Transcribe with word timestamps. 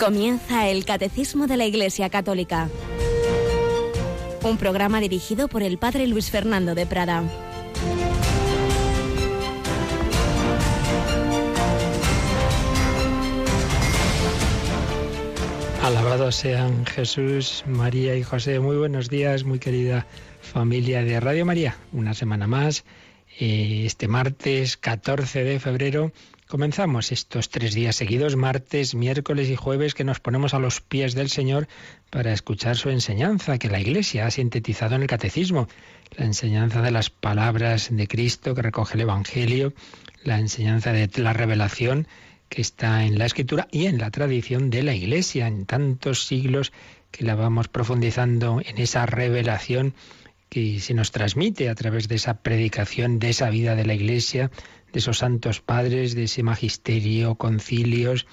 Comienza 0.00 0.66
el 0.66 0.86
Catecismo 0.86 1.46
de 1.46 1.58
la 1.58 1.66
Iglesia 1.66 2.08
Católica, 2.08 2.70
un 4.42 4.56
programa 4.56 4.98
dirigido 4.98 5.46
por 5.46 5.62
el 5.62 5.76
Padre 5.76 6.06
Luis 6.06 6.30
Fernando 6.30 6.74
de 6.74 6.86
Prada. 6.86 7.22
Alabados 15.82 16.34
sean 16.34 16.86
Jesús, 16.86 17.62
María 17.66 18.16
y 18.16 18.22
José. 18.22 18.58
Muy 18.58 18.78
buenos 18.78 19.10
días, 19.10 19.44
muy 19.44 19.58
querida 19.58 20.06
familia 20.40 21.02
de 21.04 21.20
Radio 21.20 21.44
María. 21.44 21.76
Una 21.92 22.14
semana 22.14 22.46
más, 22.46 22.86
eh, 23.38 23.82
este 23.84 24.08
martes 24.08 24.78
14 24.78 25.44
de 25.44 25.60
febrero 25.60 26.10
Comenzamos 26.50 27.12
estos 27.12 27.48
tres 27.48 27.74
días 27.74 27.94
seguidos, 27.94 28.34
martes, 28.34 28.96
miércoles 28.96 29.48
y 29.50 29.54
jueves, 29.54 29.94
que 29.94 30.02
nos 30.02 30.18
ponemos 30.18 30.52
a 30.52 30.58
los 30.58 30.80
pies 30.80 31.14
del 31.14 31.30
Señor 31.30 31.68
para 32.10 32.32
escuchar 32.32 32.76
su 32.76 32.90
enseñanza, 32.90 33.56
que 33.56 33.68
la 33.68 33.78
Iglesia 33.78 34.26
ha 34.26 34.32
sintetizado 34.32 34.96
en 34.96 35.02
el 35.02 35.06
Catecismo, 35.06 35.68
la 36.16 36.24
enseñanza 36.24 36.82
de 36.82 36.90
las 36.90 37.08
palabras 37.08 37.90
de 37.92 38.08
Cristo 38.08 38.56
que 38.56 38.62
recoge 38.62 38.94
el 38.94 39.02
Evangelio, 39.02 39.74
la 40.24 40.40
enseñanza 40.40 40.90
de 40.90 41.08
la 41.22 41.32
revelación 41.32 42.08
que 42.48 42.62
está 42.62 43.04
en 43.04 43.16
la 43.16 43.26
Escritura 43.26 43.68
y 43.70 43.86
en 43.86 43.98
la 43.98 44.10
tradición 44.10 44.70
de 44.70 44.82
la 44.82 44.96
Iglesia, 44.96 45.46
en 45.46 45.66
tantos 45.66 46.26
siglos 46.26 46.72
que 47.12 47.24
la 47.24 47.36
vamos 47.36 47.68
profundizando 47.68 48.60
en 48.66 48.78
esa 48.78 49.06
revelación 49.06 49.94
que 50.48 50.80
se 50.80 50.94
nos 50.94 51.12
transmite 51.12 51.68
a 51.68 51.76
través 51.76 52.08
de 52.08 52.16
esa 52.16 52.38
predicación, 52.42 53.20
de 53.20 53.30
esa 53.30 53.50
vida 53.50 53.76
de 53.76 53.86
la 53.86 53.94
Iglesia, 53.94 54.50
de 54.92 54.98
esos 54.98 55.18
santos 55.18 55.60
padres, 55.60 56.14
de 56.14 56.24
ese 56.24 56.42
magisterio, 56.42 57.34
concilios, 57.34 58.26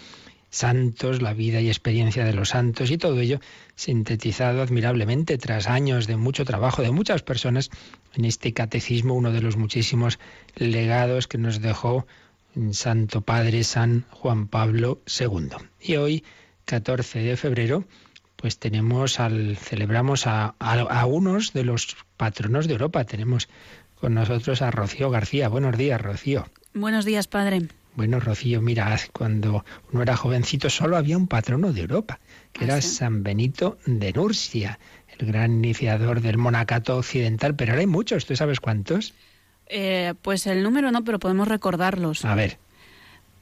santos, 0.49 1.21
la 1.21 1.33
vida 1.33 1.61
y 1.61 1.67
experiencia 1.67 2.25
de 2.25 2.33
los 2.33 2.49
santos 2.49 2.89
y 2.91 2.97
todo 2.97 3.19
ello 3.19 3.39
sintetizado 3.75 4.61
admirablemente 4.61 5.37
tras 5.37 5.67
años 5.67 6.07
de 6.07 6.17
mucho 6.17 6.45
trabajo 6.45 6.81
de 6.81 6.91
muchas 6.91 7.21
personas 7.21 7.69
en 8.15 8.25
este 8.25 8.53
catecismo, 8.53 9.13
uno 9.13 9.31
de 9.31 9.41
los 9.41 9.57
muchísimos 9.57 10.19
legados 10.55 11.27
que 11.27 11.37
nos 11.37 11.61
dejó 11.61 12.07
Santo 12.71 13.21
Padre 13.21 13.63
San 13.63 14.05
Juan 14.09 14.47
Pablo 14.47 15.01
II. 15.19 15.49
Y 15.79 15.97
hoy, 15.97 16.23
14 16.65 17.19
de 17.19 17.37
febrero, 17.37 17.85
pues 18.35 18.57
tenemos 18.57 19.19
al 19.19 19.57
celebramos 19.57 20.27
a, 20.27 20.55
a, 20.59 20.79
a 20.79 21.05
unos 21.05 21.53
de 21.53 21.63
los 21.63 21.97
patronos 22.17 22.67
de 22.67 22.73
Europa. 22.73 23.03
Tenemos 23.03 23.47
con 23.99 24.13
nosotros 24.13 24.61
a 24.61 24.71
Rocío 24.71 25.09
García. 25.09 25.49
Buenos 25.49 25.77
días, 25.77 26.01
Rocío. 26.01 26.45
Buenos 26.73 27.05
días, 27.05 27.27
padre. 27.27 27.67
Bueno, 27.95 28.19
Rocío, 28.19 28.61
mira, 28.61 28.95
cuando 29.11 29.65
uno 29.91 30.03
era 30.03 30.15
jovencito 30.15 30.69
solo 30.69 30.97
había 30.97 31.17
un 31.17 31.27
patrono 31.27 31.73
de 31.73 31.81
Europa, 31.81 32.19
que 32.53 32.65
era 32.65 32.75
¿Ah, 32.75 32.81
San 32.81 33.23
Benito 33.23 33.79
de 33.87 34.13
Nursia, 34.13 34.77
el 35.17 35.25
gran 35.25 35.53
iniciador 35.53 36.21
del 36.21 36.37
monacato 36.37 36.97
occidental, 36.97 37.55
pero 37.55 37.71
ahora 37.71 37.81
hay 37.81 37.87
muchos, 37.87 38.27
¿tú 38.27 38.35
sabes 38.35 38.59
cuántos? 38.59 39.15
Eh, 39.67 40.13
pues 40.21 40.45
el 40.45 40.61
número 40.61 40.91
no, 40.91 41.03
pero 41.03 41.17
podemos 41.19 41.47
recordarlos. 41.47 42.23
A 42.23 42.35
ver. 42.35 42.59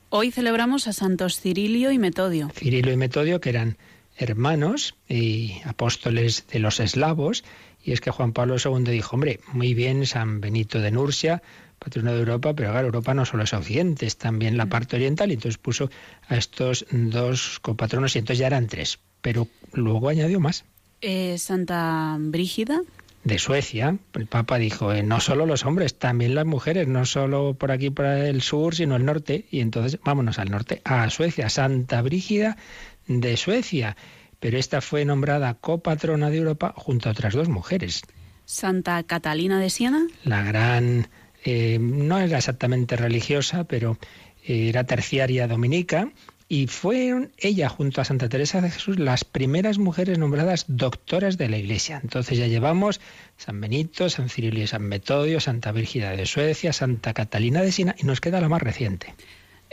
Hoy 0.10 0.32
celebramos 0.32 0.88
a 0.88 0.94
santos 0.94 1.42
Cirilio 1.42 1.92
y 1.92 2.00
Metodio. 2.00 2.50
Cirilio 2.56 2.94
y 2.94 2.98
Metodio, 2.98 3.42
que 3.42 3.50
eran 3.50 3.78
hermanos 4.18 4.96
y 5.10 5.60
apóstoles 5.66 6.48
de 6.48 6.60
los 6.60 6.80
eslavos, 6.80 7.44
y 7.86 7.92
es 7.92 8.02
que 8.02 8.10
Juan 8.10 8.34
Pablo 8.34 8.56
II 8.64 8.92
dijo, 8.92 9.16
hombre, 9.16 9.40
muy 9.54 9.76
bien 9.76 10.08
San 10.08 10.42
Benito 10.42 10.82
de 10.82 10.90
Nursia, 10.90 11.44
patrono 11.78 12.14
de 12.14 12.20
Europa, 12.20 12.54
pero 12.56 12.72
claro, 12.72 12.88
Europa 12.88 13.14
no 13.14 13.26
solo 13.26 13.44
es 13.44 13.54
Occidente, 13.54 14.08
es 14.08 14.18
también 14.18 14.58
la 14.58 14.66
parte 14.66 14.96
oriental, 14.96 15.30
y 15.30 15.36
entonces 15.36 15.60
puso 15.60 15.92
a 16.28 16.36
estos 16.36 16.88
dos 16.90 17.60
copatronos 17.60 18.16
y 18.16 18.20
entonces 18.20 18.40
ya 18.40 18.48
eran 18.48 18.66
tres, 18.68 18.98
pero 19.22 19.48
luego 19.74 20.10
añadió 20.10 20.40
más. 20.40 20.66
Eh, 21.02 21.38
Santa 21.38 22.18
Brígida. 22.20 22.82
De 23.24 23.40
Suecia, 23.40 23.98
el 24.14 24.28
Papa 24.28 24.58
dijo, 24.58 24.94
eh, 24.94 25.02
no 25.02 25.20
solo 25.20 25.46
los 25.46 25.66
hombres, 25.66 25.96
también 25.98 26.36
las 26.36 26.46
mujeres, 26.46 26.88
no 26.88 27.06
solo 27.06 27.56
por 27.56 27.72
aquí, 27.72 27.90
por 27.90 28.06
el 28.06 28.42
sur, 28.42 28.76
sino 28.76 28.96
el 28.96 29.06
norte, 29.06 29.46
y 29.52 29.62
entonces 29.62 30.00
vámonos 30.04 30.38
al 30.40 30.50
norte, 30.50 30.82
a 30.86 31.10
Suecia, 31.10 31.50
Santa 31.50 32.02
Brígida 32.02 32.58
de 33.08 33.38
Suecia 33.38 33.96
pero 34.40 34.58
esta 34.58 34.82
fue 34.82 35.06
nombrada 35.06 35.56
copatrona 35.56 36.30
de 36.30 36.38
Europa 36.38 36.74
junto 36.76 37.10
a 37.10 37.12
otras 37.12 37.34
dos 37.34 37.50
mujeres. 37.50 38.04
Santa 38.46 39.02
Catalina 39.04 39.60
de 39.60 39.70
Siena. 39.70 40.08
La 40.24 40.44
gran, 40.44 41.08
eh, 41.44 41.78
no 41.80 42.20
era 42.20 42.38
exactamente 42.38 42.96
religiosa, 42.96 43.64
pero 43.64 43.98
eh, 44.44 44.70
era 44.70 44.84
terciaria 44.84 45.48
dominica, 45.48 46.12
y 46.48 46.68
fueron 46.68 47.32
ella 47.38 47.70
junto 47.70 48.02
a 48.02 48.06
Santa 48.06 48.30
Teresa 48.30 48.62
de 48.62 48.70
Jesús 48.70 49.00
las 49.00 49.24
primeras 49.24 49.80
mujeres 49.80 50.20
nombradas 50.20 50.66
doctoras 50.68 51.38
de 51.38 51.50
la 51.50 51.58
Iglesia. 51.58 52.00
Entonces 52.04 52.38
ya 52.38 52.48
llevamos 52.48 53.02
San 53.38 53.60
Benito, 53.60 54.10
San 54.10 54.30
Cirilo 54.30 54.60
y 54.60 54.68
San 54.68 54.84
Metodio, 54.84 55.40
Santa 55.40 55.72
Virgida 55.72 56.12
de 56.12 56.26
Suecia, 56.28 56.72
Santa 56.72 57.14
Catalina 57.14 57.62
de 57.62 57.72
Siena 57.72 57.96
y 57.98 58.04
nos 58.04 58.22
queda 58.22 58.42
la 58.42 58.50
más 58.50 58.62
reciente. 58.62 59.16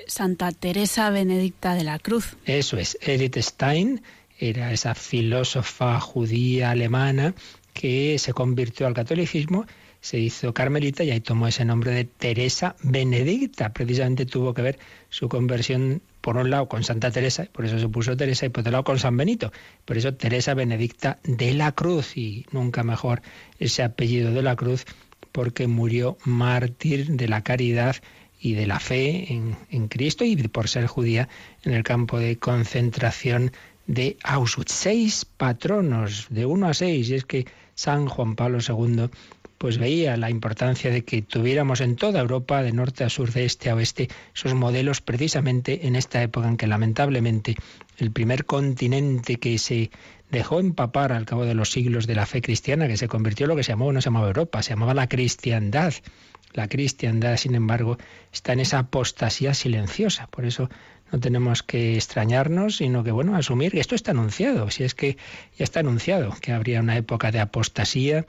Santa 0.07 0.51
Teresa 0.51 1.11
Benedicta 1.11 1.75
de 1.75 1.85
la 1.85 1.99
Cruz. 1.99 2.37
Eso 2.47 2.79
es, 2.79 2.97
Edith 3.03 3.37
Stein, 3.37 4.03
era 4.43 4.73
esa 4.73 4.97
filósofa 4.97 6.01
judía 6.01 6.73
alemana 6.73 7.33
que 7.73 8.19
se 8.19 8.33
convirtió 8.33 8.89
al 8.89 8.95
catolicismo, 8.95 9.67
se 10.01 10.19
hizo 10.19 10.53
carmelita 10.53 11.05
y 11.05 11.13
ahí 11.13 11.21
tomó 11.21 11.47
ese 11.47 11.65
nombre 11.65 11.93
de 11.93 12.05
Teresa 12.05 12.75
Benedicta. 12.83 13.73
Precisamente 13.73 14.27
tuvo 14.27 14.53
que 14.53 14.63
ver 14.63 14.79
su 15.11 15.29
conversión 15.29 16.03
por 16.21 16.37
un 16.37 16.51
lado 16.51 16.69
con 16.69 16.83
Santa 16.83 17.13
Teresa, 17.13 17.47
por 17.53 17.67
eso 17.67 17.79
se 17.79 17.89
puso 17.89 18.17
Teresa, 18.17 18.47
y 18.47 18.49
por 18.49 18.63
otro 18.63 18.73
lado 18.73 18.85
con 18.85 18.99
San 18.99 19.17
Benito. 19.17 19.53
Por 19.85 19.97
eso 19.97 20.13
Teresa 20.15 20.55
Benedicta 20.55 21.21
de 21.23 21.55
la 21.55 21.71
Cruz, 21.71 22.17
y 22.17 22.45
nunca 22.51 22.83
mejor 22.83 23.23
ese 23.61 23.85
apellido 23.85 24.33
de 24.33 24.43
la 24.43 24.57
Cruz, 24.57 24.87
porque 25.31 25.69
murió 25.69 26.19
mártir 26.25 27.13
de 27.13 27.29
la 27.29 27.43
caridad 27.43 27.95
y 28.41 28.55
de 28.55 28.67
la 28.67 28.81
fe 28.81 29.33
en, 29.33 29.57
en 29.71 29.87
Cristo 29.87 30.25
y 30.25 30.37
por 30.49 30.69
ser 30.69 30.89
judía 30.89 31.29
en 31.63 31.75
el 31.75 31.85
campo 31.85 32.19
de 32.19 32.39
concentración 32.39 33.53
de 33.87 34.17
Auschwitz. 34.23 34.73
Seis 34.73 35.25
patronos, 35.25 36.27
de 36.31 36.47
uno 36.47 36.69
a 36.69 36.75
seis. 36.75 37.09
Y 37.11 37.15
es 37.15 37.25
que 37.25 37.47
San 37.75 38.07
Juan 38.07 38.37
Pablo 38.37 38.59
II 38.67 39.09
pues 39.63 39.79
veía 39.79 40.17
la 40.17 40.29
importancia 40.29 40.91
de 40.91 41.05
que 41.05 41.23
tuviéramos 41.23 41.81
en 41.81 41.95
toda 41.95 42.19
Europa, 42.19 42.65
de 42.65 42.73
norte 42.73 43.05
a 43.05 43.09
sur, 43.09 43.31
de 43.31 43.45
este 43.45 43.71
a 43.71 43.77
oeste, 43.77 44.09
esos 44.35 44.55
modelos 44.55 45.01
precisamente 45.01 45.87
en 45.87 45.95
esta 45.95 46.21
época 46.21 46.49
en 46.49 46.57
que 46.57 46.67
lamentablemente 46.67 47.55
el 47.99 48.11
primer 48.11 48.45
continente 48.45 49.37
que 49.37 49.59
se 49.59 49.93
dejó 50.33 50.59
empapar 50.59 51.13
al 51.13 51.27
cabo 51.27 51.45
de 51.45 51.55
los 51.55 51.71
siglos 51.71 52.09
de 52.09 52.17
la 52.17 52.27
fe 52.27 52.43
cristiana, 52.43 52.89
que 52.89 52.97
se 52.97 53.07
convirtió 53.07 53.45
en 53.45 53.51
lo 53.51 53.57
que 53.57 53.63
se 53.63 53.71
llamó, 53.71 53.93
no 53.93 54.01
se 54.01 54.07
llamaba 54.07 54.27
Europa, 54.27 54.63
se 54.63 54.71
llamaba 54.71 54.95
la 54.95 55.09
cristiandad. 55.09 55.95
La 56.55 56.67
cristiandad, 56.67 57.37
sin 57.37 57.55
embargo, 57.55 57.99
está 58.33 58.55
en 58.55 58.61
esa 58.61 58.81
apostasía 58.81 59.55
silenciosa. 59.55 60.27
Por 60.27 60.45
eso 60.45 60.71
no 61.13 61.21
tenemos 61.21 61.63
que 61.63 61.95
extrañarnos, 61.95 62.79
sino 62.79 63.05
que, 63.05 63.13
bueno, 63.13 63.37
asumir 63.37 63.73
que 63.73 63.81
esto 63.81 63.95
está 63.95 64.13
anunciado, 64.13 64.71
si 64.71 64.83
es 64.83 64.95
que 64.95 65.19
ya 65.59 65.65
está 65.65 65.81
anunciado, 65.81 66.35
que 66.41 66.53
habría 66.53 66.81
una 66.81 66.97
época 66.97 67.31
de 67.31 67.41
apostasía, 67.41 68.25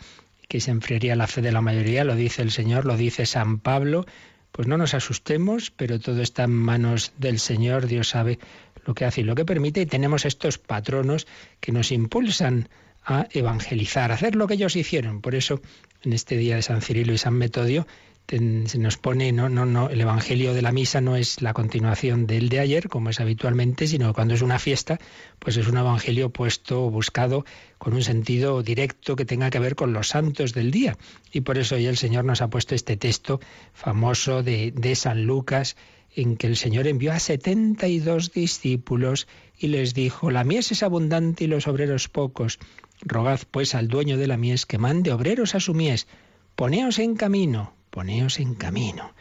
que 0.50 0.60
se 0.60 0.72
enfriaría 0.72 1.16
la 1.16 1.28
fe 1.28 1.42
de 1.42 1.54
la 1.54 1.62
mayoría, 1.62 2.04
lo 2.04 2.16
dice 2.16 2.42
el 2.42 2.52
Señor, 2.52 2.86
lo 2.86 2.98
dice 2.98 3.26
San 3.26 3.60
Pablo, 3.60 4.06
pues 4.52 4.68
no 4.68 4.78
nos 4.78 4.94
asustemos, 4.94 5.72
pero 5.72 6.00
todo 6.00 6.22
está 6.22 6.44
en 6.44 6.52
manos 6.52 7.14
del 7.18 7.40
Señor, 7.40 7.88
Dios 7.88 8.10
sabe 8.10 8.38
lo 8.86 8.94
que 8.94 9.06
hace 9.06 9.22
y 9.22 9.24
lo 9.24 9.34
que 9.34 9.46
permite, 9.46 9.82
y 9.82 9.86
tenemos 9.86 10.26
estos 10.26 10.58
patronos 10.58 11.26
que 11.62 11.72
nos 11.72 11.92
impulsan 11.92 12.68
a 13.06 13.28
evangelizar, 13.31 14.12
a 14.12 14.16
hacer 14.16 14.36
lo 14.36 14.48
que 14.48 14.56
ellos 14.56 14.75
hicieron. 14.75 15.22
Por 15.22 15.36
eso, 15.36 15.62
en 16.04 16.13
este 16.13 16.38
día 16.38 16.57
de 16.57 16.62
San 16.62 16.81
Cirilo 16.81 17.13
y 17.13 17.18
San 17.18 17.34
Metodio, 17.34 17.88
se 18.28 18.78
nos 18.80 18.98
pone, 18.98 19.31
no, 19.31 19.50
no, 19.50 19.66
no, 19.66 19.90
el 19.90 20.00
Evangelio 20.00 20.54
de 20.54 20.62
la 20.62 20.72
misa 20.72 21.02
no 21.02 21.18
es 21.18 21.42
la 21.42 21.54
continuación 21.54 22.25
del 22.25 22.50
de 22.50 22.62
ayer, 22.62 22.88
como 22.88 23.10
es 23.10 23.20
habitualmente, 23.20 23.86
sino 23.86 24.14
cuando 24.14 24.34
es 24.34 24.42
una 24.42 24.60
fiesta, 24.60 24.98
pues 25.40 25.58
es 25.58 25.68
un 25.68 25.78
Evangelio 25.78 26.30
puesto, 26.30 26.90
buscado 26.90 27.46
con 27.78 27.94
un 27.94 28.02
sentido 28.02 28.64
directo 28.64 29.16
que 29.16 29.25
tenga 29.25 29.50
que 29.50 29.60
ver 29.60 29.75
con 29.75 29.92
los 29.92 30.08
santos 30.08 30.54
del 30.54 30.72
día. 30.72 30.98
Y 31.31 31.42
por 31.42 31.58
eso 31.58 31.75
hoy 31.75 31.86
el 31.86 31.98
Señor 31.98 32.24
nos 32.24 32.42
ha 32.42 32.50
puesto 32.50 32.75
este 32.75 32.96
texto 32.96 33.42
famoso 33.74 34.42
de, 34.42 34.72
de 34.72 34.96
San 34.96 35.26
Lucas, 35.26 35.76
en 36.16 36.38
que 36.38 36.48
el 36.48 36.56
Señor 36.56 36.88
envió 36.88 37.12
a 37.12 37.19
setenta 37.19 37.88
y 37.88 38.00
dos 38.00 38.31
discípulos 38.31 39.28
y 39.58 39.68
les 39.68 39.94
dijo, 39.94 40.31
la 40.31 40.44
mies 40.44 40.72
es 40.72 40.81
abundante 40.81 41.44
y 41.44 41.48
los 41.48 41.68
obreros 41.68 42.08
pocos. 42.08 42.60
Rogad 43.02 43.42
pues 43.52 43.76
al 43.76 43.90
dueño 43.90 44.18
de 44.18 44.28
la 44.28 44.38
mies 44.38 44.66
que 44.66 44.78
mande 44.78 45.12
obreros 45.12 45.56
a 45.56 45.60
su 45.60 45.74
mies. 45.74 46.08
Poneos 46.56 47.00
en 47.00 47.16
camino 47.16 47.74
poneos 47.94 48.40
en 48.40 48.56
camino, 48.56 49.13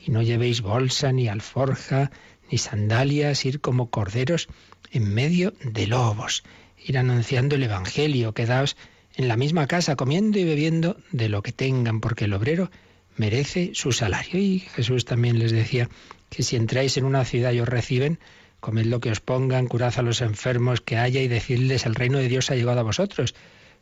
y 0.00 0.12
no 0.12 0.22
llevéis 0.22 0.60
bolsa, 0.62 1.10
ni 1.10 1.26
alforja, 1.26 2.12
ni 2.48 2.58
sandalias, 2.58 3.44
ir 3.44 3.60
como 3.60 3.90
corderos 3.90 4.48
en 4.92 5.12
medio 5.12 5.52
de 5.64 5.88
lobos, 5.88 6.44
ir 6.78 6.96
anunciando 6.96 7.56
el 7.56 7.64
Evangelio, 7.64 8.32
quedaos 8.32 8.76
en 9.16 9.26
la 9.26 9.36
misma 9.36 9.66
casa 9.66 9.96
comiendo 9.96 10.38
y 10.38 10.44
bebiendo 10.44 10.96
de 11.10 11.28
lo 11.28 11.42
que 11.42 11.50
tengan, 11.50 12.00
porque 12.00 12.26
el 12.26 12.32
obrero 12.32 12.70
merece 13.16 13.72
su 13.74 13.90
salario. 13.90 14.38
Y 14.38 14.60
Jesús 14.60 15.04
también 15.04 15.40
les 15.40 15.50
decía 15.50 15.88
que 16.28 16.44
si 16.44 16.54
entráis 16.54 16.96
en 16.96 17.04
una 17.04 17.24
ciudad 17.24 17.52
y 17.52 17.60
os 17.60 17.68
reciben, 17.68 18.20
comed 18.60 18.86
lo 18.86 19.00
que 19.00 19.10
os 19.10 19.20
pongan, 19.20 19.66
curad 19.66 19.94
a 19.96 20.02
los 20.02 20.20
enfermos 20.20 20.80
que 20.80 20.98
haya 20.98 21.20
y 21.20 21.26
decidles 21.26 21.84
el 21.84 21.96
reino 21.96 22.18
de 22.18 22.28
Dios 22.28 22.50
ha 22.50 22.54
llegado 22.54 22.78
a 22.78 22.84
vosotros. 22.84 23.34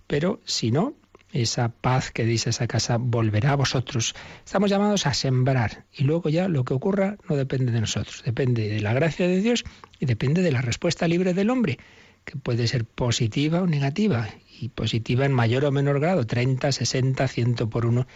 Pero 0.07 0.41
si 0.47 0.71
no, 0.71 0.95
esa 1.33 1.69
paz 1.69 2.11
que 2.11 2.25
dice 2.25 2.51
esa 2.51 2.67
casa 2.67 2.97
volverá 2.99 3.53
a 3.53 3.57
vosotros. 3.57 4.15
Estamos 4.45 4.71
llamados 4.71 5.07
a 5.07 5.15
sembrar 5.15 5.85
y 5.93 6.05
luego 6.05 6.29
ya 6.29 6.49
lo 6.49 6.65
que 6.65 6.75
ocurra 6.75 7.17
no 7.29 7.37
depende 7.37 7.73
de 7.73 7.81
nosotros, 7.81 8.23
depende 8.25 8.69
de 8.69 8.81
la 8.81 8.93
gracia 8.95 9.27
de 9.27 9.41
Dios 9.41 9.65
y 9.99 10.07
depende 10.07 10.43
de 10.43 10.53
la 10.53 10.63
respuesta 10.63 11.09
libre 11.09 11.35
del 11.35 11.51
hombre, 11.51 11.79
que 12.25 12.37
puede 12.37 12.67
ser 12.69 12.85
positiva 12.85 13.63
o 13.63 13.67
negativa, 13.67 14.29
y 14.61 14.69
positiva 14.71 15.25
en 15.25 15.33
mayor 15.33 15.65
o 15.65 15.71
menor 15.71 16.01
grado, 16.01 16.27
30, 16.27 16.73
60, 16.73 17.29
100 17.29 17.55
por 17.71 17.87
uno, 17.87 18.07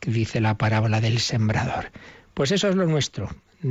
que 0.00 0.10
dice 0.10 0.40
la 0.40 0.58
parábola 0.58 1.00
del 1.00 1.20
sembrador. 1.20 1.92
Pues 2.34 2.50
eso 2.50 2.68
es 2.68 2.74
lo 2.74 2.86
nuestro, 2.86 3.30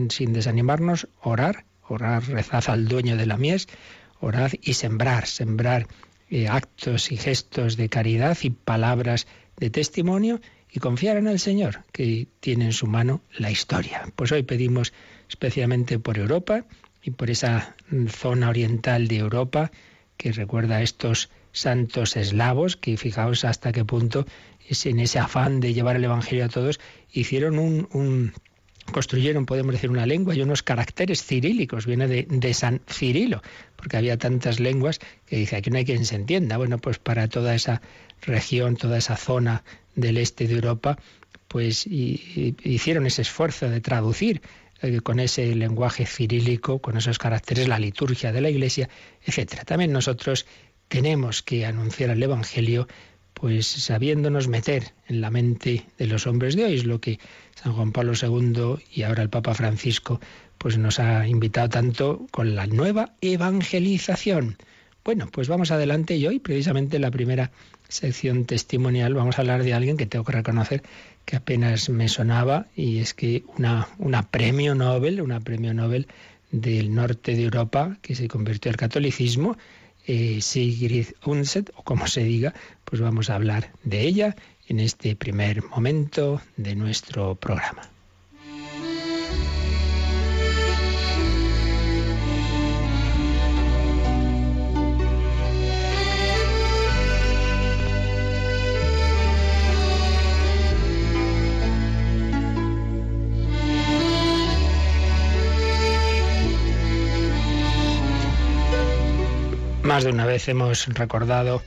sin 0.10 0.34
desanimarnos, 0.34 1.08
orar, 1.22 1.66
orar, 1.88 2.24
rezad 2.28 2.64
al 2.68 2.88
dueño 2.88 3.18
de 3.18 3.26
la 3.26 3.38
mies, 3.38 3.68
orad 4.20 4.52
y 4.62 4.74
sembrar, 4.74 5.26
sembrar 5.26 5.88
eh, 6.32 6.48
actos 6.48 7.12
y 7.12 7.18
gestos 7.18 7.78
de 7.78 7.90
caridad 7.90 8.38
y 8.42 8.50
palabras 8.52 9.28
de 9.58 9.70
testimonio 9.70 10.42
y 10.72 10.80
confiar 10.80 11.18
en 11.18 11.28
el 11.28 11.40
Señor, 11.40 11.84
que 11.92 12.28
tiene 12.40 12.66
en 12.66 12.72
su 12.72 12.88
mano 12.88 13.22
la 13.38 13.52
historia. 13.52 14.12
Pues 14.16 14.32
hoy 14.32 14.44
pedimos 14.44 14.94
especialmente 15.30 16.00
por 16.00 16.18
Europa 16.18 16.66
y 17.04 17.12
por 17.12 17.30
esa 17.30 17.76
zona 18.08 18.50
oriental 18.50 19.10
de 19.10 19.18
Europa 19.18 19.72
que 20.16 20.32
recuerda 20.32 20.78
a 20.78 20.84
estos 20.84 21.30
santos 21.52 22.16
eslavos 22.16 22.78
que 22.78 22.96
fijaos 22.96 23.44
hasta 23.44 23.74
qué 23.74 23.84
punto 23.84 24.26
en 24.86 25.00
ese 25.02 25.20
afán 25.20 25.60
de 25.60 25.74
llevar 25.74 25.98
el 25.98 26.06
Evangelio 26.06 26.46
a 26.46 26.50
todos 26.50 26.80
hicieron 27.12 27.60
un 27.60 28.34
construyeron, 28.92 29.46
podemos 29.46 29.74
decir, 29.74 29.90
una 29.90 30.06
lengua 30.06 30.36
y 30.36 30.42
unos 30.42 30.64
caracteres 30.64 31.24
cirílicos, 31.24 31.86
viene 31.86 32.08
de, 32.08 32.54
San 32.54 32.82
Cirilo, 32.90 33.42
porque 33.76 33.98
había 33.98 34.18
tantas 34.18 34.60
lenguas 34.60 35.00
que 35.26 35.38
dice, 35.38 35.56
aquí 35.56 35.70
no 35.70 35.78
hay 35.78 35.86
quien 35.86 36.06
se 36.06 36.16
entienda. 36.16 36.58
Bueno, 36.58 36.78
pues 36.80 37.00
para 37.00 37.28
toda 37.28 37.56
esa 37.56 37.82
región, 38.22 38.76
toda 38.76 38.98
esa 38.98 39.16
zona 39.16 39.64
del 39.96 40.18
este 40.18 40.48
de 40.48 40.56
Europa, 40.56 40.98
pues 41.48 41.86
hicieron 41.88 43.06
ese 43.06 43.24
esfuerzo 43.24 43.70
de 43.70 43.82
traducir 43.82 44.42
eh, 44.82 45.02
con 45.02 45.20
ese 45.20 45.54
lenguaje 45.56 46.06
cirílico, 46.06 46.80
con 46.80 46.98
esos 46.98 47.18
caracteres, 47.18 47.68
la 47.68 47.80
liturgia 47.80 48.32
de 48.32 48.42
la 48.42 48.50
Iglesia, 48.50 48.90
etcétera. 49.24 49.64
También 49.64 49.92
nosotros 49.92 50.46
tenemos 50.88 51.42
que 51.42 51.66
anunciar 51.66 52.10
el 52.10 52.24
Evangelio 52.24 52.88
pues 53.42 53.66
sabiéndonos 53.66 54.48
meter 54.48 54.94
en 55.08 55.20
la 55.20 55.32
mente 55.32 55.88
de 55.98 56.06
los 56.06 56.28
hombres 56.28 56.56
de 56.56 56.66
hoy, 56.66 56.76
es 56.76 56.86
lo 56.86 57.02
que 57.02 57.20
San 57.56 57.74
Juan 57.74 57.92
Pablo 57.92 58.14
II 58.14 58.76
y 58.94 59.02
ahora 59.02 59.24
el 59.24 59.32
Papa 59.32 59.56
Francisco 59.56 60.22
pues 60.60 60.78
nos 60.78 61.00
ha 61.00 61.28
invitado 61.28 61.68
tanto 61.70 62.28
con 62.30 62.54
la 62.54 62.68
nueva 62.68 63.14
evangelización. 63.20 64.58
Bueno, 65.04 65.28
pues 65.32 65.48
vamos 65.48 65.72
adelante 65.72 66.16
y 66.18 66.28
hoy 66.28 66.38
precisamente 66.38 66.98
en 66.98 67.02
la 67.02 67.10
primera 67.10 67.50
sección 67.88 68.46
testimonial 68.46 69.16
vamos 69.16 69.40
a 69.40 69.42
hablar 69.42 69.64
de 69.64 69.74
alguien 69.74 69.98
que 69.98 70.06
tengo 70.06 70.24
que 70.24 70.34
reconocer 70.34 70.84
que 71.26 71.36
apenas 71.36 71.90
me 71.90 72.10
sonaba 72.10 72.68
y 72.76 73.00
es 73.00 73.16
que 73.16 73.44
una, 73.58 73.88
una 73.98 74.22
premio 74.22 74.76
Nobel, 74.76 75.20
una 75.20 75.40
premio 75.40 75.74
Nobel 75.74 76.06
del 76.52 76.94
norte 76.94 77.36
de 77.36 77.42
Europa 77.42 77.98
que 78.04 78.14
se 78.14 78.28
convirtió 78.28 78.70
al 78.70 78.78
catolicismo, 78.78 79.58
eh, 80.12 80.42
Sigrid 80.42 81.08
Undset, 81.26 81.72
o 81.78 81.84
como 81.84 82.06
se 82.06 82.22
diga, 82.22 82.54
pues 82.84 83.02
vamos 83.02 83.30
a 83.30 83.36
hablar 83.36 83.72
de 83.84 84.02
ella 84.02 84.36
en 84.68 84.82
este 84.82 85.16
primer 85.16 85.64
momento 85.64 86.42
de 86.58 86.76
nuestro 86.76 87.36
programa. 87.36 87.84
Más 109.92 110.06
de 110.06 110.12
una 110.12 110.26
vez 110.26 110.48
hemos 110.48 110.88
recordado 110.88 111.62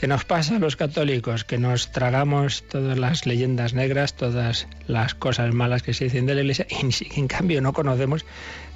que 0.00 0.06
nos 0.06 0.24
pasa 0.24 0.56
a 0.56 0.58
los 0.58 0.76
católicos, 0.76 1.44
que 1.44 1.58
nos 1.58 1.92
tragamos 1.92 2.64
todas 2.70 2.98
las 2.98 3.26
leyendas 3.26 3.74
negras, 3.74 4.14
todas 4.14 4.66
las 4.86 5.14
cosas 5.14 5.52
malas 5.52 5.82
que 5.82 5.92
se 5.92 6.04
dicen 6.04 6.24
de 6.24 6.36
la 6.36 6.40
Iglesia, 6.40 6.66
y 6.70 7.20
en 7.20 7.28
cambio 7.28 7.60
no 7.60 7.74
conocemos 7.74 8.24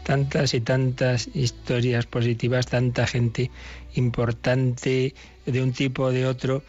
tantas 0.04 0.52
y 0.52 0.60
tantas 0.60 1.30
historias 1.32 2.04
positivas, 2.04 2.66
tanta 2.66 3.06
gente 3.06 3.50
importante 3.94 5.14
de 5.46 5.62
un 5.62 5.72
tipo 5.72 6.02
o 6.02 6.12
de 6.12 6.26
otro 6.26 6.62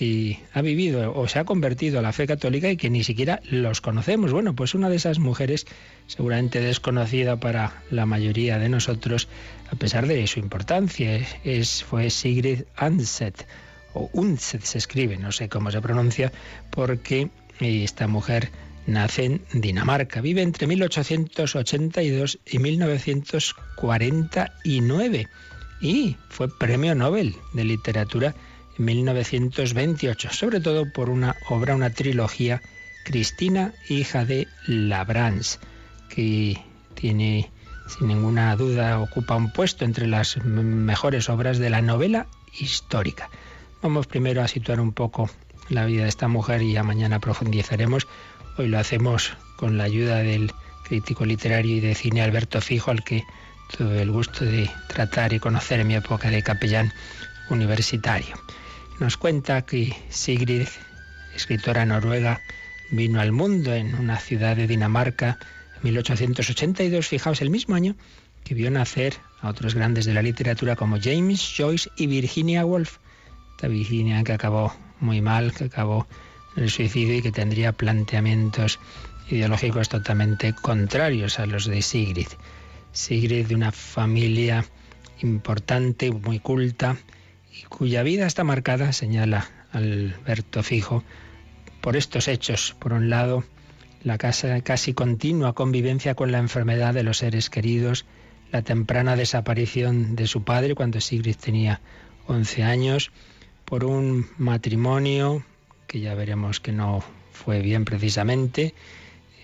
que 0.00 0.40
ha 0.54 0.62
vivido 0.62 1.12
o 1.14 1.28
se 1.28 1.38
ha 1.38 1.44
convertido 1.44 1.98
a 1.98 2.02
la 2.02 2.14
fe 2.14 2.26
católica 2.26 2.70
y 2.70 2.78
que 2.78 2.88
ni 2.88 3.04
siquiera 3.04 3.42
los 3.50 3.82
conocemos. 3.82 4.32
Bueno, 4.32 4.56
pues 4.56 4.74
una 4.74 4.88
de 4.88 4.96
esas 4.96 5.18
mujeres, 5.18 5.66
seguramente 6.06 6.62
desconocida 6.62 7.38
para 7.38 7.82
la 7.90 8.06
mayoría 8.06 8.58
de 8.58 8.70
nosotros, 8.70 9.28
a 9.70 9.76
pesar 9.76 10.06
de 10.06 10.26
su 10.26 10.38
importancia, 10.38 11.20
es, 11.44 11.84
fue 11.84 12.08
Sigrid 12.08 12.62
Anset, 12.76 13.46
o 13.92 14.08
Unset 14.14 14.62
se 14.62 14.78
escribe, 14.78 15.18
no 15.18 15.32
sé 15.32 15.50
cómo 15.50 15.70
se 15.70 15.82
pronuncia, 15.82 16.32
porque 16.70 17.28
esta 17.60 18.06
mujer 18.06 18.48
nace 18.86 19.26
en 19.26 19.42
Dinamarca, 19.52 20.22
vive 20.22 20.40
entre 20.40 20.66
1882 20.66 22.38
y 22.46 22.58
1949 22.58 25.28
y 25.82 26.16
fue 26.30 26.48
premio 26.58 26.94
Nobel 26.94 27.34
de 27.52 27.64
Literatura 27.64 28.34
1928, 28.78 30.30
sobre 30.32 30.60
todo 30.60 30.90
por 30.92 31.10
una 31.10 31.36
obra, 31.48 31.74
una 31.74 31.90
trilogía, 31.90 32.62
Cristina, 33.04 33.72
hija 33.88 34.24
de 34.24 34.48
Labrans, 34.66 35.58
que 36.08 36.62
tiene, 36.94 37.50
sin 37.88 38.08
ninguna 38.08 38.54
duda, 38.56 39.00
ocupa 39.00 39.36
un 39.36 39.52
puesto 39.52 39.84
entre 39.84 40.06
las 40.06 40.36
mejores 40.44 41.28
obras 41.28 41.58
de 41.58 41.70
la 41.70 41.82
novela 41.82 42.26
histórica. 42.58 43.30
Vamos 43.82 44.06
primero 44.06 44.42
a 44.42 44.48
situar 44.48 44.80
un 44.80 44.92
poco 44.92 45.30
la 45.68 45.86
vida 45.86 46.02
de 46.02 46.08
esta 46.08 46.28
mujer 46.28 46.62
y 46.62 46.72
ya 46.72 46.82
mañana 46.82 47.20
profundizaremos. 47.20 48.06
Hoy 48.58 48.68
lo 48.68 48.78
hacemos 48.78 49.32
con 49.56 49.78
la 49.78 49.84
ayuda 49.84 50.16
del 50.18 50.52
crítico 50.84 51.24
literario 51.24 51.76
y 51.76 51.80
de 51.80 51.94
cine 51.94 52.22
Alberto 52.22 52.60
Fijo, 52.60 52.90
al 52.90 53.04
que 53.04 53.24
tuve 53.76 54.02
el 54.02 54.10
gusto 54.10 54.44
de 54.44 54.70
tratar 54.88 55.32
y 55.32 55.38
conocer 55.38 55.80
en 55.80 55.86
mi 55.86 55.94
época 55.94 56.30
de 56.30 56.42
capellán 56.42 56.92
universitario. 57.48 58.36
Nos 59.00 59.16
cuenta 59.16 59.62
que 59.62 59.96
Sigrid, 60.10 60.68
escritora 61.34 61.86
noruega, 61.86 62.42
vino 62.90 63.18
al 63.18 63.32
mundo 63.32 63.72
en 63.74 63.94
una 63.94 64.18
ciudad 64.18 64.56
de 64.56 64.66
Dinamarca 64.66 65.38
en 65.76 65.84
1882, 65.84 67.08
fijaos, 67.08 67.40
el 67.40 67.48
mismo 67.48 67.74
año 67.74 67.96
que 68.44 68.54
vio 68.54 68.70
nacer 68.70 69.14
a 69.40 69.48
otros 69.48 69.74
grandes 69.74 70.04
de 70.04 70.12
la 70.12 70.20
literatura 70.20 70.76
como 70.76 71.00
James 71.00 71.40
Joyce 71.56 71.88
y 71.96 72.08
Virginia 72.08 72.66
Woolf. 72.66 72.98
Esta 73.52 73.68
Virginia 73.68 74.22
que 74.22 74.34
acabó 74.34 74.70
muy 75.00 75.22
mal, 75.22 75.54
que 75.54 75.64
acabó 75.64 76.06
en 76.56 76.64
el 76.64 76.70
suicidio 76.70 77.16
y 77.16 77.22
que 77.22 77.32
tendría 77.32 77.72
planteamientos 77.72 78.78
ideológicos 79.30 79.88
totalmente 79.88 80.52
contrarios 80.52 81.38
a 81.38 81.46
los 81.46 81.64
de 81.64 81.80
Sigrid. 81.80 82.28
Sigrid 82.92 83.46
de 83.46 83.54
una 83.54 83.72
familia 83.72 84.66
importante, 85.22 86.10
muy 86.10 86.38
culta, 86.38 86.98
y 87.52 87.62
cuya 87.64 88.02
vida 88.02 88.26
está 88.26 88.44
marcada, 88.44 88.92
señala 88.92 89.48
Alberto 89.72 90.62
Fijo, 90.62 91.02
por 91.80 91.96
estos 91.96 92.28
hechos. 92.28 92.76
Por 92.78 92.92
un 92.92 93.10
lado, 93.10 93.44
la 94.02 94.18
casi 94.18 94.94
continua 94.94 95.54
convivencia 95.54 96.14
con 96.14 96.32
la 96.32 96.38
enfermedad 96.38 96.94
de 96.94 97.02
los 97.02 97.18
seres 97.18 97.50
queridos, 97.50 98.06
la 98.52 98.62
temprana 98.62 99.16
desaparición 99.16 100.16
de 100.16 100.26
su 100.26 100.42
padre 100.42 100.74
cuando 100.74 101.00
Sigrid 101.00 101.36
tenía 101.36 101.80
11 102.26 102.62
años, 102.62 103.10
por 103.64 103.84
un 103.84 104.26
matrimonio 104.38 105.44
que 105.86 106.00
ya 106.00 106.14
veremos 106.14 106.60
que 106.60 106.72
no 106.72 107.02
fue 107.32 107.60
bien 107.60 107.84
precisamente, 107.84 108.74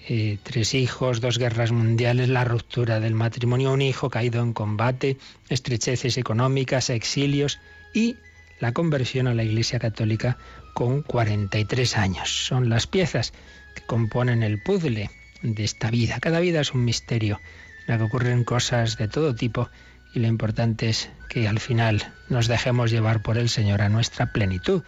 eh, 0.08 0.38
tres 0.42 0.75
hijos, 0.75 1.20
dos 1.20 1.38
guerras 1.38 1.72
mundiales, 1.72 2.28
la 2.28 2.44
ruptura 2.44 3.00
del 3.00 3.14
matrimonio, 3.14 3.72
un 3.72 3.82
hijo 3.82 4.10
caído 4.10 4.40
en 4.40 4.52
combate, 4.52 5.16
estrecheces 5.48 6.16
económicas, 6.16 6.90
exilios, 6.90 7.58
y 7.96 8.18
la 8.60 8.72
conversión 8.72 9.26
a 9.26 9.34
la 9.34 9.42
Iglesia 9.42 9.78
Católica 9.78 10.36
con 10.74 11.00
43 11.00 11.96
años. 11.96 12.46
Son 12.46 12.68
las 12.68 12.86
piezas 12.86 13.32
que 13.74 13.86
componen 13.86 14.42
el 14.42 14.62
puzzle 14.62 15.10
de 15.42 15.64
esta 15.64 15.90
vida. 15.90 16.18
Cada 16.20 16.40
vida 16.40 16.60
es 16.60 16.74
un 16.74 16.84
misterio 16.84 17.40
en 17.80 17.94
la 17.94 17.96
que 17.96 18.04
ocurren 18.04 18.44
cosas 18.44 18.98
de 18.98 19.08
todo 19.08 19.34
tipo 19.34 19.70
y 20.14 20.20
lo 20.20 20.28
importante 20.28 20.90
es 20.90 21.08
que 21.30 21.48
al 21.48 21.58
final 21.58 22.12
nos 22.28 22.48
dejemos 22.48 22.90
llevar 22.90 23.22
por 23.22 23.38
el 23.38 23.48
Señor 23.48 23.80
a 23.80 23.88
nuestra 23.88 24.30
plenitud, 24.30 24.82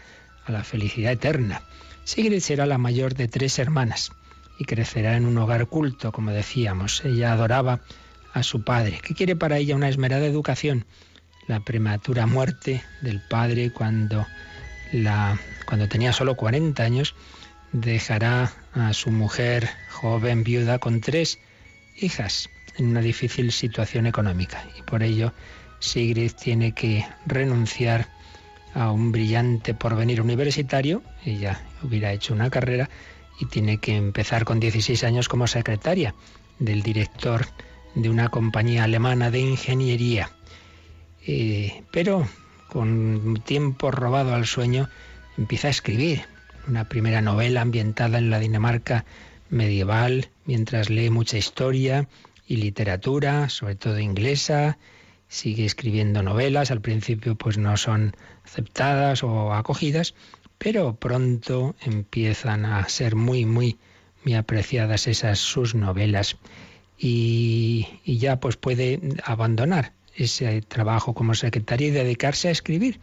a 0.45 0.53
la 0.53 0.63
felicidad 0.63 1.13
eterna. 1.13 1.63
Sigrid 2.05 2.41
será 2.41 2.67
la 2.67 2.77
mayor 2.77 3.15
de 3.15 3.27
tres 3.27 3.59
hermanas 3.59 4.13
y 4.59 4.67
crecerá 4.67 5.17
en 5.17 5.25
un 5.25 5.39
hogar 5.39 5.67
culto, 5.67 6.13
como 6.13 6.31
decíamos. 6.31 7.03
Ella 7.07 7.33
adoraba 7.33 7.81
a 8.35 8.43
su 8.43 8.65
padre, 8.65 9.01
que 9.03 9.15
quiere 9.15 9.35
para 9.35 9.57
ella 9.57 9.77
una 9.77 9.89
esmerada 9.89 10.27
educación. 10.27 10.85
La 11.49 11.61
prematura 11.61 12.27
muerte 12.27 12.83
del 13.01 13.21
padre 13.21 13.71
cuando, 13.71 14.27
la, 14.93 15.39
cuando 15.67 15.89
tenía 15.89 16.13
solo 16.13 16.37
40 16.37 16.83
años 16.83 17.15
dejará 17.73 18.53
a 18.75 18.93
su 18.93 19.11
mujer 19.11 19.69
joven 19.91 20.45
viuda 20.45 20.79
con 20.79 21.01
tres 21.01 21.39
hijas 21.97 22.49
en 22.77 22.89
una 22.89 23.01
difícil 23.01 23.51
situación 23.51 24.07
económica 24.07 24.65
y 24.79 24.83
por 24.83 25.03
ello 25.03 25.33
Sigrid 25.81 26.33
tiene 26.33 26.73
que 26.73 27.07
renunciar 27.27 28.09
a 28.75 28.91
un 28.91 29.13
brillante 29.13 29.75
porvenir 29.75 30.21
universitario, 30.21 31.03
ella 31.25 31.61
hubiera 31.83 32.13
hecho 32.13 32.35
una 32.35 32.51
carrera 32.51 32.89
y 33.41 33.47
tiene 33.47 33.79
que 33.79 33.97
empezar 33.97 34.45
con 34.45 34.61
16 34.61 35.05
años 35.05 35.29
como 35.29 35.47
secretaria 35.47 36.15
del 36.59 36.83
director 36.83 37.47
de 37.95 38.11
una 38.11 38.29
compañía 38.29 38.85
alemana 38.85 39.31
de 39.31 39.41
ingeniería. 39.41 40.31
Pero 41.91 42.27
con 42.69 43.43
tiempo 43.45 43.91
robado 43.91 44.35
al 44.35 44.47
sueño 44.47 44.89
empieza 45.37 45.69
a 45.69 45.71
escribir 45.71 46.23
una 46.67 46.89
primera 46.89 47.21
novela 47.21 47.61
ambientada 47.61 48.17
en 48.17 48.31
la 48.31 48.39
Dinamarca 48.39 49.05
medieval, 49.51 50.31
mientras 50.47 50.89
lee 50.89 51.11
mucha 51.11 51.37
historia 51.37 52.09
y 52.47 52.57
literatura, 52.57 53.51
sobre 53.51 53.75
todo 53.75 53.99
inglesa, 53.99 54.79
sigue 55.29 55.67
escribiendo 55.67 56.23
novelas, 56.23 56.71
al 56.71 56.81
principio 56.81 57.35
pues 57.35 57.59
no 57.59 57.77
son 57.77 58.17
aceptadas 58.45 59.23
o 59.23 59.53
acogidas, 59.53 60.15
pero 60.57 60.95
pronto 60.97 61.77
empiezan 61.83 62.65
a 62.65 62.89
ser 62.89 63.17
muy, 63.17 63.45
muy, 63.45 63.77
muy 64.25 64.35
apreciadas 64.35 65.07
esas 65.07 65.39
sus 65.39 65.75
novelas 65.75 66.39
y, 66.97 67.87
y 68.03 68.17
ya 68.17 68.41
pues 68.41 68.57
puede 68.57 68.99
abandonar 69.25 69.93
ese 70.25 70.63
trabajo 70.63 71.15
como 71.15 71.35
secretaria 71.35 71.89
y 71.89 71.93
dedicarse 71.93 72.49
a 72.49 72.53
escribir, 72.53 73.01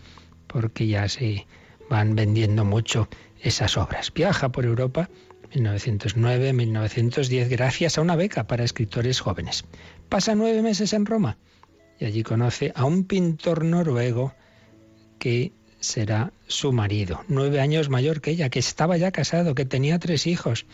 porque 0.48 0.88
ya 0.88 1.08
se 1.10 1.48
van 1.90 2.16
vendiendo 2.16 2.66
mucho 2.66 3.08
esas 3.42 3.78
obras. 3.78 4.12
Viaja 4.14 4.50
por 4.50 4.66
Europa 4.66 5.10
1909-1910 5.54 7.48
gracias 7.50 7.98
a 7.98 8.02
una 8.02 8.16
beca 8.16 8.48
para 8.48 8.64
escritores 8.64 9.20
jóvenes. 9.20 9.66
Pasa 10.10 10.36
nueve 10.36 10.62
meses 10.62 10.94
en 10.94 11.06
Roma 11.06 11.38
y 12.00 12.06
allí 12.06 12.24
conoce 12.24 12.72
a 12.76 12.86
un 12.86 13.04
pintor 13.06 13.64
noruego 13.64 14.34
que 15.20 15.54
será 15.80 16.34
su 16.48 16.74
marido, 16.74 17.24
nueve 17.28 17.60
años 17.60 17.90
mayor 17.90 18.22
que 18.22 18.32
ella, 18.32 18.50
que 18.50 18.60
estaba 18.60 18.98
ya 18.98 19.12
casado, 19.12 19.56
que 19.56 19.66
tenía 19.66 20.00
tres 20.00 20.28
hijos. 20.28 20.66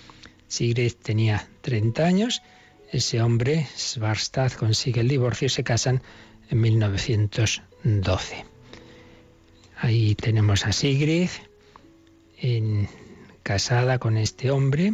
Sigrid 0.48 0.93
tenía 1.01 1.48
30 1.62 2.03
años, 2.03 2.41
ese 2.91 3.21
hombre, 3.21 3.67
Svarstad, 3.77 4.51
consigue 4.53 5.01
el 5.01 5.07
divorcio 5.07 5.45
y 5.45 5.50
se 5.50 5.63
casan 5.63 6.01
en 6.51 6.62
1912. 6.62 8.46
Ahí 9.77 10.13
tenemos 10.13 10.65
a 10.67 10.74
Sigrid 10.74 11.29
casada 13.43 13.98
con 14.00 14.17
este 14.17 14.51
hombre, 14.51 14.93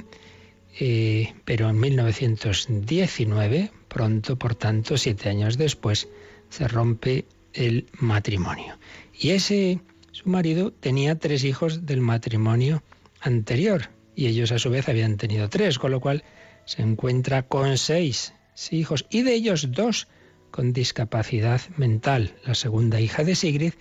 eh, 0.80 1.34
pero 1.44 1.70
en 1.70 1.80
1919, 1.80 3.72
pronto, 3.88 4.38
por 4.38 4.56
tanto, 4.56 4.98
siete 4.98 5.30
años 5.30 5.58
después, 5.58 6.08
se 6.50 6.68
rompe 6.68 7.26
el 7.54 7.88
matrimonio. 8.00 8.78
Y 9.18 9.32
ese, 9.32 9.80
su 10.12 10.30
marido, 10.30 10.72
tenía 10.72 11.18
tres 11.18 11.44
hijos 11.44 11.86
del 11.86 12.02
matrimonio 12.02 12.84
anterior, 13.20 13.90
y 14.16 14.28
ellos 14.28 14.52
a 14.52 14.60
su 14.60 14.70
vez 14.70 14.88
habían 14.88 15.18
tenido 15.18 15.50
tres, 15.50 15.80
con 15.80 15.92
lo 15.92 16.00
cual 16.00 16.24
se 16.66 16.82
encuentra 16.82 17.44
con 17.44 17.78
seis 17.78 18.34
hijos, 18.72 19.06
y 19.10 19.24
de 19.24 19.34
ellos 19.34 19.72
dos 19.72 20.08
con 20.52 20.74
discapacidad 20.74 21.62
mental, 21.78 22.36
la 22.46 22.56
segunda 22.56 23.00
hija 23.00 23.24
de 23.24 23.36
Sigrid 23.36 23.74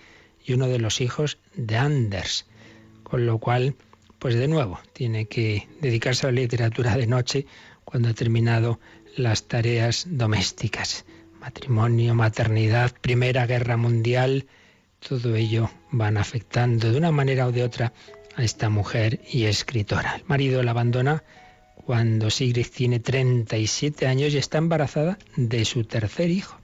y 0.44 0.52
uno 0.52 0.68
de 0.68 0.78
los 0.78 1.00
hijos 1.00 1.38
de 1.54 1.76
Anders, 1.76 2.46
con 3.02 3.26
lo 3.26 3.38
cual, 3.38 3.74
pues 4.18 4.34
de 4.34 4.48
nuevo, 4.48 4.80
tiene 4.92 5.26
que 5.26 5.68
dedicarse 5.80 6.26
a 6.26 6.30
la 6.30 6.40
literatura 6.40 6.96
de 6.96 7.06
noche 7.06 7.46
cuando 7.84 8.08
ha 8.08 8.14
terminado 8.14 8.80
las 9.16 9.44
tareas 9.44 10.06
domésticas. 10.08 11.04
Matrimonio, 11.40 12.14
maternidad, 12.14 12.92
Primera 13.00 13.46
Guerra 13.46 13.76
Mundial, 13.76 14.46
todo 15.06 15.36
ello 15.36 15.70
van 15.90 16.16
afectando 16.16 16.90
de 16.90 16.98
una 16.98 17.12
manera 17.12 17.46
o 17.46 17.52
de 17.52 17.62
otra 17.62 17.92
a 18.34 18.42
esta 18.42 18.68
mujer 18.68 19.20
y 19.30 19.44
escritora. 19.44 20.16
El 20.16 20.24
marido 20.26 20.62
la 20.62 20.72
abandona 20.72 21.22
cuando 21.86 22.30
Sigrid 22.30 22.66
tiene 22.66 22.98
37 22.98 24.08
años 24.08 24.34
y 24.34 24.38
está 24.38 24.58
embarazada 24.58 25.18
de 25.36 25.64
su 25.64 25.84
tercer 25.84 26.30
hijo. 26.30 26.58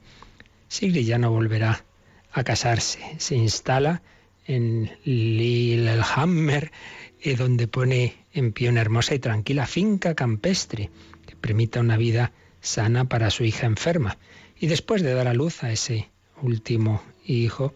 Sigrid 0.67 1.05
ya 1.07 1.17
no 1.17 1.31
volverá 1.31 1.85
a 2.33 2.43
casarse. 2.43 2.99
Se 3.19 3.35
instala 3.35 4.01
en 4.45 4.91
Lillehammer, 5.05 6.73
eh, 7.21 7.37
donde 7.37 7.69
pone 7.69 8.15
en 8.33 8.51
pie 8.51 8.67
una 8.67 8.81
hermosa 8.81 9.15
y 9.15 9.19
tranquila 9.19 9.65
finca 9.65 10.13
campestre 10.13 10.89
que 11.25 11.37
permita 11.37 11.79
una 11.79 11.95
vida 11.95 12.33
sana 12.59 13.05
para 13.05 13.29
su 13.29 13.45
hija 13.45 13.65
enferma. 13.65 14.17
Y 14.59 14.67
después 14.67 15.03
de 15.03 15.13
dar 15.13 15.29
a 15.29 15.33
luz 15.33 15.63
a 15.63 15.71
ese 15.71 16.09
último 16.41 17.01
hijo, 17.25 17.73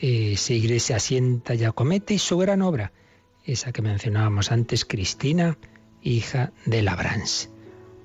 eh, 0.00 0.36
Sigrid 0.36 0.78
se 0.78 0.94
asienta 0.94 1.56
y 1.56 1.64
acomete 1.64 2.20
su 2.20 2.38
gran 2.38 2.62
obra, 2.62 2.92
esa 3.44 3.72
que 3.72 3.82
mencionábamos 3.82 4.52
antes, 4.52 4.84
Cristina, 4.84 5.58
hija 6.02 6.52
de 6.66 6.82
Labrans. 6.82 7.50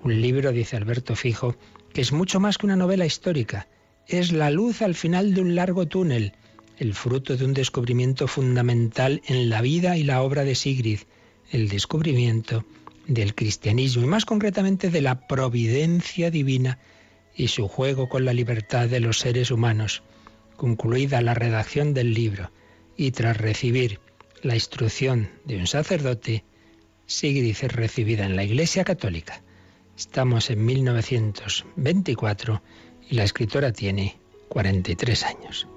Un 0.03 0.21
libro, 0.21 0.51
dice 0.51 0.75
Alberto 0.75 1.15
Fijo, 1.15 1.55
que 1.93 2.01
es 2.01 2.11
mucho 2.11 2.39
más 2.39 2.57
que 2.57 2.65
una 2.65 2.75
novela 2.75 3.05
histórica, 3.05 3.67
es 4.07 4.31
la 4.31 4.49
luz 4.49 4.81
al 4.81 4.95
final 4.95 5.33
de 5.33 5.41
un 5.41 5.55
largo 5.55 5.87
túnel, 5.87 6.33
el 6.77 6.93
fruto 6.93 7.37
de 7.37 7.45
un 7.45 7.53
descubrimiento 7.53 8.27
fundamental 8.27 9.21
en 9.27 9.49
la 9.49 9.61
vida 9.61 9.97
y 9.97 10.03
la 10.03 10.21
obra 10.21 10.43
de 10.43 10.55
Sigrid, 10.55 10.99
el 11.51 11.69
descubrimiento 11.69 12.65
del 13.07 13.35
cristianismo 13.35 14.03
y 14.03 14.07
más 14.07 14.25
concretamente 14.25 14.89
de 14.89 15.01
la 15.01 15.27
providencia 15.27 16.31
divina 16.31 16.79
y 17.35 17.47
su 17.49 17.67
juego 17.67 18.09
con 18.09 18.25
la 18.25 18.33
libertad 18.33 18.87
de 18.87 18.99
los 18.99 19.19
seres 19.19 19.51
humanos. 19.51 20.03
Concluida 20.55 21.21
la 21.21 21.33
redacción 21.33 21.93
del 21.93 22.13
libro 22.13 22.51
y 22.95 23.11
tras 23.11 23.37
recibir 23.37 23.99
la 24.41 24.55
instrucción 24.55 25.29
de 25.45 25.57
un 25.57 25.67
sacerdote, 25.67 26.43
Sigrid 27.13 27.55
es 27.61 27.71
recibida 27.71 28.25
en 28.25 28.35
la 28.35 28.43
Iglesia 28.43 28.83
Católica. 28.83 29.43
Estamos 29.95 30.49
en 30.49 30.65
1924 30.65 32.63
y 33.07 33.15
la 33.15 33.23
escritora 33.23 33.71
tiene 33.71 34.17
43 34.49 35.23
años. 35.23 35.67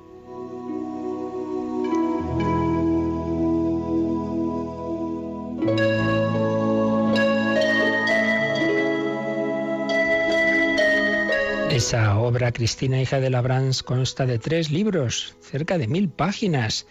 Esa 11.70 12.18
obra, 12.18 12.50
Cristina, 12.52 13.02
hija 13.02 13.20
de 13.20 13.28
Labrans, 13.28 13.82
consta 13.82 14.24
de 14.24 14.38
tres 14.38 14.70
libros, 14.70 15.36
cerca 15.42 15.76
de 15.76 15.86
mil 15.86 16.08
páginas, 16.08 16.86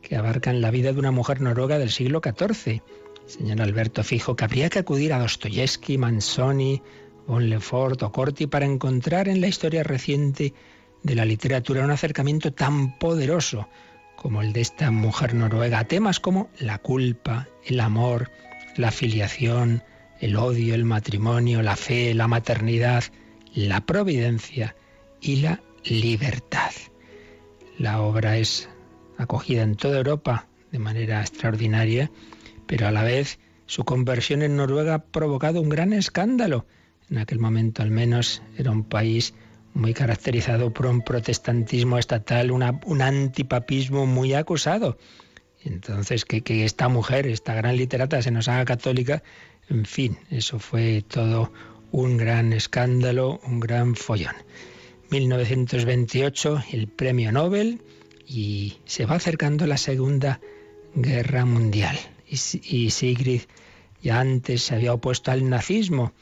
que 0.00 0.16
abarcan 0.16 0.62
la 0.62 0.70
vida 0.70 0.94
de 0.94 0.98
una 0.98 1.10
mujer 1.10 1.42
noruega 1.42 1.78
del 1.78 1.90
siglo 1.90 2.22
XIV. 2.24 2.80
Señor 3.26 3.62
Alberto 3.62 4.02
Fijo, 4.04 4.36
que 4.36 4.44
habría 4.44 4.68
que 4.68 4.80
acudir 4.80 5.12
a 5.12 5.18
Dostoyevsky, 5.18 5.98
Manzoni, 5.98 6.82
Von 7.26 7.48
Lefort 7.48 8.02
o 8.02 8.12
Corti 8.12 8.46
para 8.46 8.66
encontrar 8.66 9.28
en 9.28 9.40
la 9.40 9.48
historia 9.48 9.82
reciente 9.82 10.54
de 11.02 11.14
la 11.14 11.24
literatura 11.24 11.84
un 11.84 11.90
acercamiento 11.90 12.52
tan 12.52 12.98
poderoso 12.98 13.68
como 14.16 14.42
el 14.42 14.52
de 14.52 14.60
esta 14.60 14.90
mujer 14.90 15.34
noruega 15.34 15.80
a 15.80 15.84
temas 15.84 16.20
como 16.20 16.50
la 16.58 16.78
culpa, 16.78 17.48
el 17.64 17.80
amor, 17.80 18.30
la 18.76 18.90
filiación, 18.90 19.82
el 20.20 20.36
odio, 20.36 20.74
el 20.74 20.84
matrimonio, 20.84 21.62
la 21.62 21.76
fe, 21.76 22.14
la 22.14 22.28
maternidad, 22.28 23.04
la 23.54 23.80
providencia 23.84 24.76
y 25.20 25.36
la 25.36 25.60
libertad. 25.84 26.70
La 27.78 28.00
obra 28.00 28.36
es 28.36 28.68
acogida 29.18 29.62
en 29.62 29.74
toda 29.74 29.98
Europa 29.98 30.46
de 30.70 30.78
manera 30.78 31.20
extraordinaria, 31.20 32.10
pero 32.66 32.86
a 32.86 32.90
la 32.90 33.02
vez 33.02 33.38
su 33.66 33.84
conversión 33.84 34.42
en 34.42 34.56
Noruega 34.56 34.94
ha 34.94 35.04
provocado 35.04 35.60
un 35.60 35.68
gran 35.68 35.92
escándalo. 35.92 36.66
En 37.10 37.18
aquel 37.18 37.38
momento 37.38 37.82
al 37.82 37.90
menos 37.90 38.42
era 38.56 38.70
un 38.70 38.84
país 38.84 39.34
muy 39.74 39.94
caracterizado 39.94 40.72
por 40.72 40.86
un 40.86 41.02
protestantismo 41.02 41.98
estatal, 41.98 42.50
un 42.50 43.02
antipapismo 43.02 44.06
muy 44.06 44.34
acusado. 44.34 44.98
Entonces, 45.64 46.24
que, 46.24 46.42
que 46.42 46.64
esta 46.64 46.88
mujer, 46.88 47.26
esta 47.26 47.54
gran 47.54 47.76
literata, 47.76 48.20
se 48.20 48.30
nos 48.30 48.48
haga 48.48 48.64
católica, 48.64 49.22
en 49.68 49.84
fin, 49.84 50.18
eso 50.30 50.58
fue 50.58 51.04
todo 51.06 51.52
un 51.92 52.16
gran 52.16 52.52
escándalo, 52.52 53.40
un 53.44 53.60
gran 53.60 53.94
follón. 53.94 54.34
1928, 55.10 56.64
el 56.72 56.88
premio 56.88 57.32
Nobel, 57.32 57.82
y 58.26 58.78
se 58.86 59.06
va 59.06 59.16
acercando 59.16 59.66
la 59.66 59.76
Segunda 59.76 60.40
Guerra 60.94 61.44
Mundial. 61.44 61.98
Y, 62.32 62.88
Sigrid 62.88 63.42
ya 64.02 64.20
antes 64.20 64.62
se 64.62 64.74
había 64.74 64.94
opuesto 64.94 65.30
al 65.30 65.48
nazismo, 65.50 66.14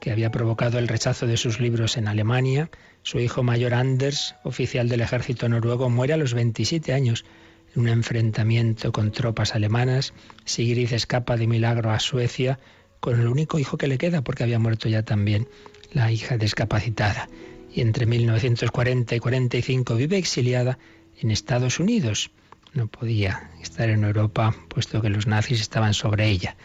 que 0.00 0.10
había 0.10 0.30
provocado 0.30 0.78
el 0.78 0.88
rechazo 0.88 1.26
de 1.26 1.36
sus 1.36 1.60
libros 1.60 1.98
en 1.98 2.08
Alemania. 2.08 2.70
Su 3.02 3.20
hijo 3.20 3.42
mayor 3.42 3.74
Anders, 3.74 4.34
oficial 4.44 4.88
del 4.88 5.02
ejército 5.02 5.48
noruego, 5.50 5.90
muere 5.90 6.14
a 6.14 6.16
los 6.16 6.32
27 6.32 6.94
años 6.94 7.26
en 7.74 7.82
un 7.82 7.88
enfrentamiento 7.88 8.92
con 8.92 9.12
tropas 9.12 9.54
alemanas. 9.54 10.14
Sigrid 10.46 10.90
escapa 10.94 11.36
de 11.36 11.46
milagro 11.46 11.90
a 11.90 12.00
Suecia 12.00 12.58
con 13.00 13.20
el 13.20 13.28
único 13.28 13.58
hijo 13.58 13.76
que 13.76 13.88
le 13.88 13.98
queda, 13.98 14.22
porque 14.22 14.44
había 14.44 14.58
muerto 14.58 14.88
ya 14.88 15.02
también 15.02 15.48
la 15.92 16.10
hija 16.10 16.38
discapacitada. 16.38 17.28
Y 17.70 17.82
entre 17.82 18.06
1940 18.06 19.16
y 19.16 19.20
45 19.20 19.96
vive 19.96 20.16
exiliada 20.16 20.78
en 21.20 21.30
Estados 21.30 21.78
Unidos. 21.78 22.30
No 22.74 22.86
podía 22.86 23.50
estar 23.60 23.90
en 23.90 24.04
Europa, 24.04 24.54
puesto 24.68 25.02
que 25.02 25.10
los 25.10 25.26
nazis 25.26 25.60
estaban 25.60 25.92
sobre 25.92 26.28
ella. 26.28 26.56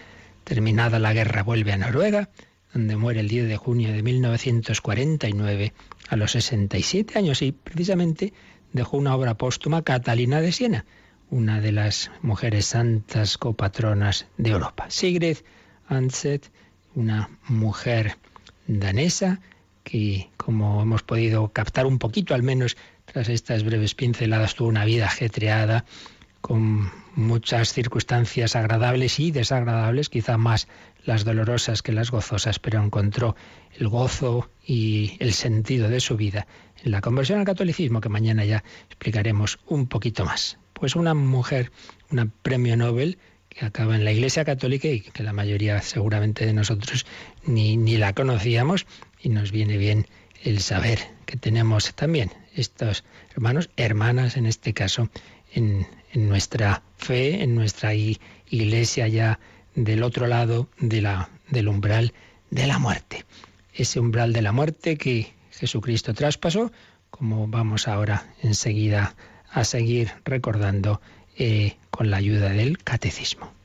Terminada 0.44 1.00
la 1.00 1.14
guerra, 1.14 1.44
vuelve 1.44 1.74
a 1.74 1.78
Noruega, 1.78 2.30
donde 2.74 2.96
muere 2.96 3.20
el 3.20 3.28
10 3.28 3.48
de 3.48 3.58
junio 3.58 3.92
de 3.92 4.04
1949 4.04 5.74
a 6.10 6.16
los 6.16 6.32
67 6.32 7.18
años 7.18 7.42
y 7.42 7.52
precisamente 7.52 8.34
dejó 8.72 8.98
una 8.98 9.16
obra 9.16 9.36
póstuma, 9.36 9.82
Catalina 9.82 10.40
de 10.40 10.52
Siena, 10.52 10.86
una 11.30 11.60
de 11.60 11.72
las 11.74 12.12
mujeres 12.22 12.68
santas 12.68 13.38
copatronas 13.38 14.28
de 14.38 14.52
Europa. 14.52 14.86
Sigrid 14.90 15.38
Anset, 15.88 16.52
una 16.96 17.30
mujer 17.48 18.18
danesa 18.68 19.42
que, 19.84 20.30
como 20.38 20.82
hemos 20.82 21.04
podido 21.04 21.50
captar 21.50 21.86
un 21.86 22.00
poquito 22.00 22.34
al 22.34 22.44
menos 22.44 22.78
tras 23.12 23.30
estas 23.30 23.64
breves 23.64 23.96
pinceladas, 23.96 24.56
tuvo 24.56 24.68
una 24.68 24.86
vida 24.86 25.06
ajetreada, 25.06 25.86
con 26.42 26.92
muchas 27.16 27.74
circunstancias 27.74 28.56
agradables 28.56 29.20
y 29.20 29.32
desagradables, 29.32 30.10
quizá 30.10 30.38
más 30.38 30.68
las 31.04 31.24
dolorosas 31.24 31.82
que 31.82 31.92
las 31.92 32.12
gozosas, 32.12 32.60
pero 32.60 32.84
encontró 32.84 33.36
el 33.78 33.88
gozo 33.88 34.50
y 34.66 35.18
el 35.20 35.34
sentido 35.34 35.90
de 35.90 36.00
su 36.00 36.16
vida 36.16 36.48
en 36.84 36.92
la 36.92 37.02
conversión 37.02 37.40
al 37.40 37.46
catolicismo, 37.46 38.02
que 38.02 38.10
mañana 38.10 38.46
ya 38.46 38.64
explicaremos 38.88 39.60
un 39.68 39.88
poquito 39.88 40.26
más. 40.26 40.58
Pues 40.74 40.96
una 40.96 41.14
mujer, 41.14 41.72
una 42.12 42.30
premio 42.44 42.78
Nobel, 42.78 43.18
que 43.50 43.66
acaba 43.66 43.96
en 43.96 44.06
la 44.06 44.12
Iglesia 44.12 44.46
Católica 44.46 44.88
y 44.90 45.02
que 45.02 45.24
la 45.24 45.34
mayoría 45.34 45.82
seguramente 45.82 46.46
de 46.46 46.54
nosotros 46.54 47.06
ni, 47.46 47.78
ni 47.78 47.98
la 47.98 48.14
conocíamos 48.14 48.86
y 49.20 49.30
nos 49.30 49.52
viene 49.52 49.78
bien 49.78 50.06
el 50.44 50.60
saber 50.60 51.00
que 51.26 51.38
tenemos 51.38 51.96
también 51.96 52.32
estos 52.58 53.04
hermanos, 53.34 53.70
hermanas 53.78 54.38
en 54.38 54.46
este 54.46 54.74
caso, 54.74 55.10
en, 55.54 55.88
nuestra 56.14 56.82
fe, 56.98 57.44
en 57.44 57.56
nuestra 57.56 57.94
iglesia 57.94 59.08
ya 59.08 59.40
del 59.76 60.04
otro 60.04 60.28
lado 60.28 60.68
de 60.80 61.02
la, 61.02 61.30
del 61.50 61.68
umbral 61.68 62.14
de 62.50 62.68
la 62.68 62.80
muerte. 62.80 63.26
Ese 63.74 64.00
umbral 64.00 64.34
de 64.34 64.42
la 64.42 64.52
muerte 64.52 64.98
que 64.98 65.34
Jesucristo 65.52 66.14
traspasó, 66.14 66.72
como 67.12 67.48
vamos 67.48 67.88
ahora 67.88 68.34
enseguida 68.42 69.16
a 69.52 69.64
seguir 69.64 70.12
recordando 70.26 71.02
eh, 71.38 71.78
con 71.92 72.10
la 72.10 72.18
ayuda 72.18 72.50
del 72.50 72.80
catecismo. 72.80 73.57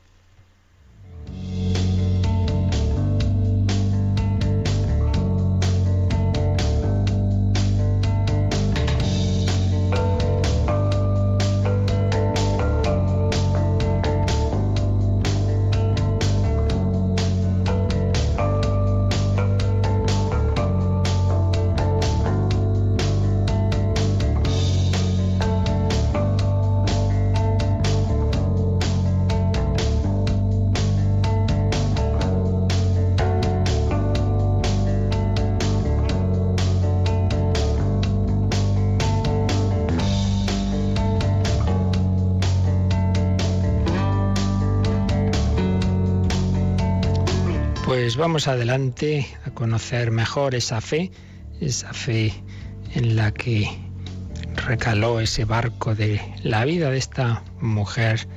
Vamos 48.33 48.47
adelante 48.47 49.27
a 49.45 49.51
conocer 49.51 50.09
mejor 50.09 50.55
esa 50.55 50.81
fe, 50.81 51.11
esa 51.61 51.93
fe 51.93 52.33
en 52.95 53.15
la 53.15 53.31
que 53.31 53.69
recaló 54.55 55.19
ese 55.19 55.45
barco 55.45 55.93
de 55.93 56.19
la 56.41 56.65
vida 56.65 56.89
de 56.89 56.97
esta 56.97 57.43
mujer, 57.61 58.27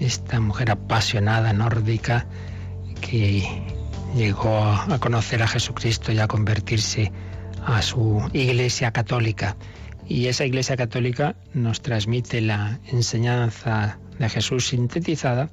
esta 0.00 0.40
mujer 0.40 0.72
apasionada 0.72 1.52
nórdica 1.52 2.26
que 3.00 3.44
llegó 4.16 4.64
a 4.64 4.98
conocer 4.98 5.44
a 5.44 5.46
Jesucristo 5.46 6.10
y 6.10 6.18
a 6.18 6.26
convertirse 6.26 7.12
a 7.64 7.82
su 7.82 8.28
iglesia 8.32 8.90
católica. 8.90 9.56
Y 10.08 10.26
esa 10.26 10.44
iglesia 10.44 10.76
católica 10.76 11.36
nos 11.54 11.82
transmite 11.82 12.40
la 12.40 12.80
enseñanza 12.88 14.00
de 14.18 14.28
Jesús 14.28 14.66
sintetizada 14.66 15.50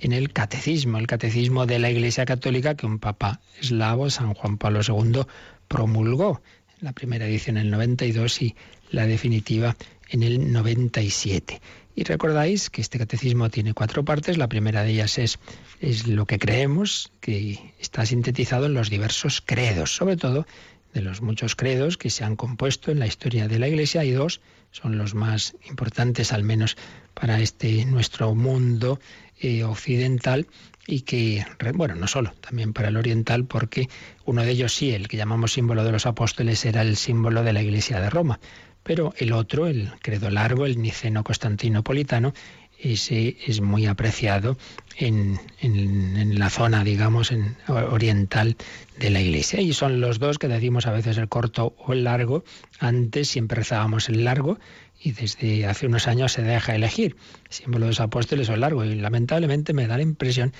en 0.00 0.12
el 0.12 0.32
catecismo, 0.32 0.98
el 0.98 1.06
catecismo 1.06 1.66
de 1.66 1.78
la 1.78 1.90
Iglesia 1.90 2.24
Católica 2.24 2.74
que 2.74 2.86
un 2.86 2.98
papa 2.98 3.40
eslavo, 3.60 4.10
San 4.10 4.34
Juan 4.34 4.58
Pablo 4.58 4.80
II, 4.86 5.22
promulgó. 5.68 6.42
La 6.80 6.92
primera 6.92 7.26
edición 7.26 7.56
en 7.56 7.66
el 7.66 7.70
92 7.70 8.42
y 8.42 8.56
la 8.90 9.06
definitiva 9.06 9.76
en 10.10 10.22
el 10.22 10.52
97. 10.52 11.60
Y 11.94 12.04
recordáis 12.04 12.70
que 12.70 12.80
este 12.80 12.98
catecismo 12.98 13.50
tiene 13.50 13.74
cuatro 13.74 14.04
partes. 14.04 14.38
La 14.38 14.48
primera 14.48 14.82
de 14.82 14.92
ellas 14.92 15.18
es, 15.18 15.38
es 15.80 16.06
lo 16.06 16.26
que 16.26 16.38
creemos, 16.38 17.12
que 17.20 17.74
está 17.78 18.06
sintetizado 18.06 18.66
en 18.66 18.74
los 18.74 18.90
diversos 18.90 19.42
credos, 19.44 19.94
sobre 19.94 20.16
todo 20.16 20.46
de 20.92 21.02
los 21.02 21.22
muchos 21.22 21.56
credos 21.56 21.96
que 21.96 22.10
se 22.10 22.24
han 22.24 22.36
compuesto 22.36 22.90
en 22.90 22.98
la 22.98 23.06
historia 23.06 23.48
de 23.48 23.58
la 23.58 23.68
Iglesia. 23.68 24.02
Hay 24.02 24.10
dos, 24.12 24.40
son 24.70 24.98
los 24.98 25.14
más 25.14 25.54
importantes, 25.68 26.32
al 26.32 26.44
menos 26.44 26.76
para 27.14 27.40
este 27.40 27.84
nuestro 27.84 28.34
mundo 28.34 29.00
eh, 29.42 29.64
occidental 29.64 30.46
y 30.86 31.02
que, 31.02 31.44
bueno, 31.74 31.94
no 31.94 32.06
solo, 32.08 32.32
también 32.40 32.72
para 32.72 32.88
el 32.88 32.96
oriental, 32.96 33.44
porque 33.44 33.88
uno 34.24 34.42
de 34.42 34.50
ellos 34.50 34.74
sí, 34.74 34.92
el 34.92 35.08
que 35.08 35.16
llamamos 35.16 35.52
símbolo 35.52 35.84
de 35.84 35.92
los 35.92 36.06
apóstoles, 36.06 36.64
era 36.64 36.82
el 36.82 36.96
símbolo 36.96 37.42
de 37.42 37.52
la 37.52 37.62
Iglesia 37.62 38.00
de 38.00 38.10
Roma, 38.10 38.40
pero 38.82 39.14
el 39.18 39.32
otro, 39.32 39.66
el 39.66 39.92
credo 40.00 40.30
largo, 40.30 40.66
el 40.66 40.80
niceno 40.80 41.22
constantinopolitano, 41.22 42.34
ese 42.82 43.36
es 43.46 43.60
muy 43.60 43.86
apreciado 43.86 44.56
en, 44.96 45.38
en, 45.60 46.36
la 46.38 46.50
zona, 46.50 46.82
digamos, 46.82 47.30
en, 47.30 47.56
oriental 47.68 48.56
de 48.98 49.10
la 49.10 49.20
iglesia. 49.20 49.60
Y 49.60 49.72
son 49.72 50.00
los 50.00 50.18
dos 50.18 50.38
que 50.38 50.48
decimos 50.48 50.86
a 50.86 50.92
veces 50.92 51.16
el 51.16 51.28
corto 51.28 51.76
o 51.78 51.92
el 51.92 52.02
largo. 52.02 52.42
Antes 52.80 53.28
siempre 53.28 53.58
rezábamos 53.58 54.08
el 54.08 54.24
largo 54.24 54.58
y 55.02 55.12
desde 55.12 55.66
hace 55.66 55.86
unos 55.86 56.06
años 56.06 56.32
se 56.32 56.42
deja 56.42 56.74
elegir 56.74 57.16
símbolo 57.50 57.86
de 57.86 57.90
los 57.90 58.00
apóstoles 58.00 58.48
el 58.48 58.60
largo 58.60 58.84
y 58.84 58.94
lamentablemente 58.94 59.72
me 59.72 59.86
da 59.86 59.96
la 59.96 60.02
impresión 60.02 60.52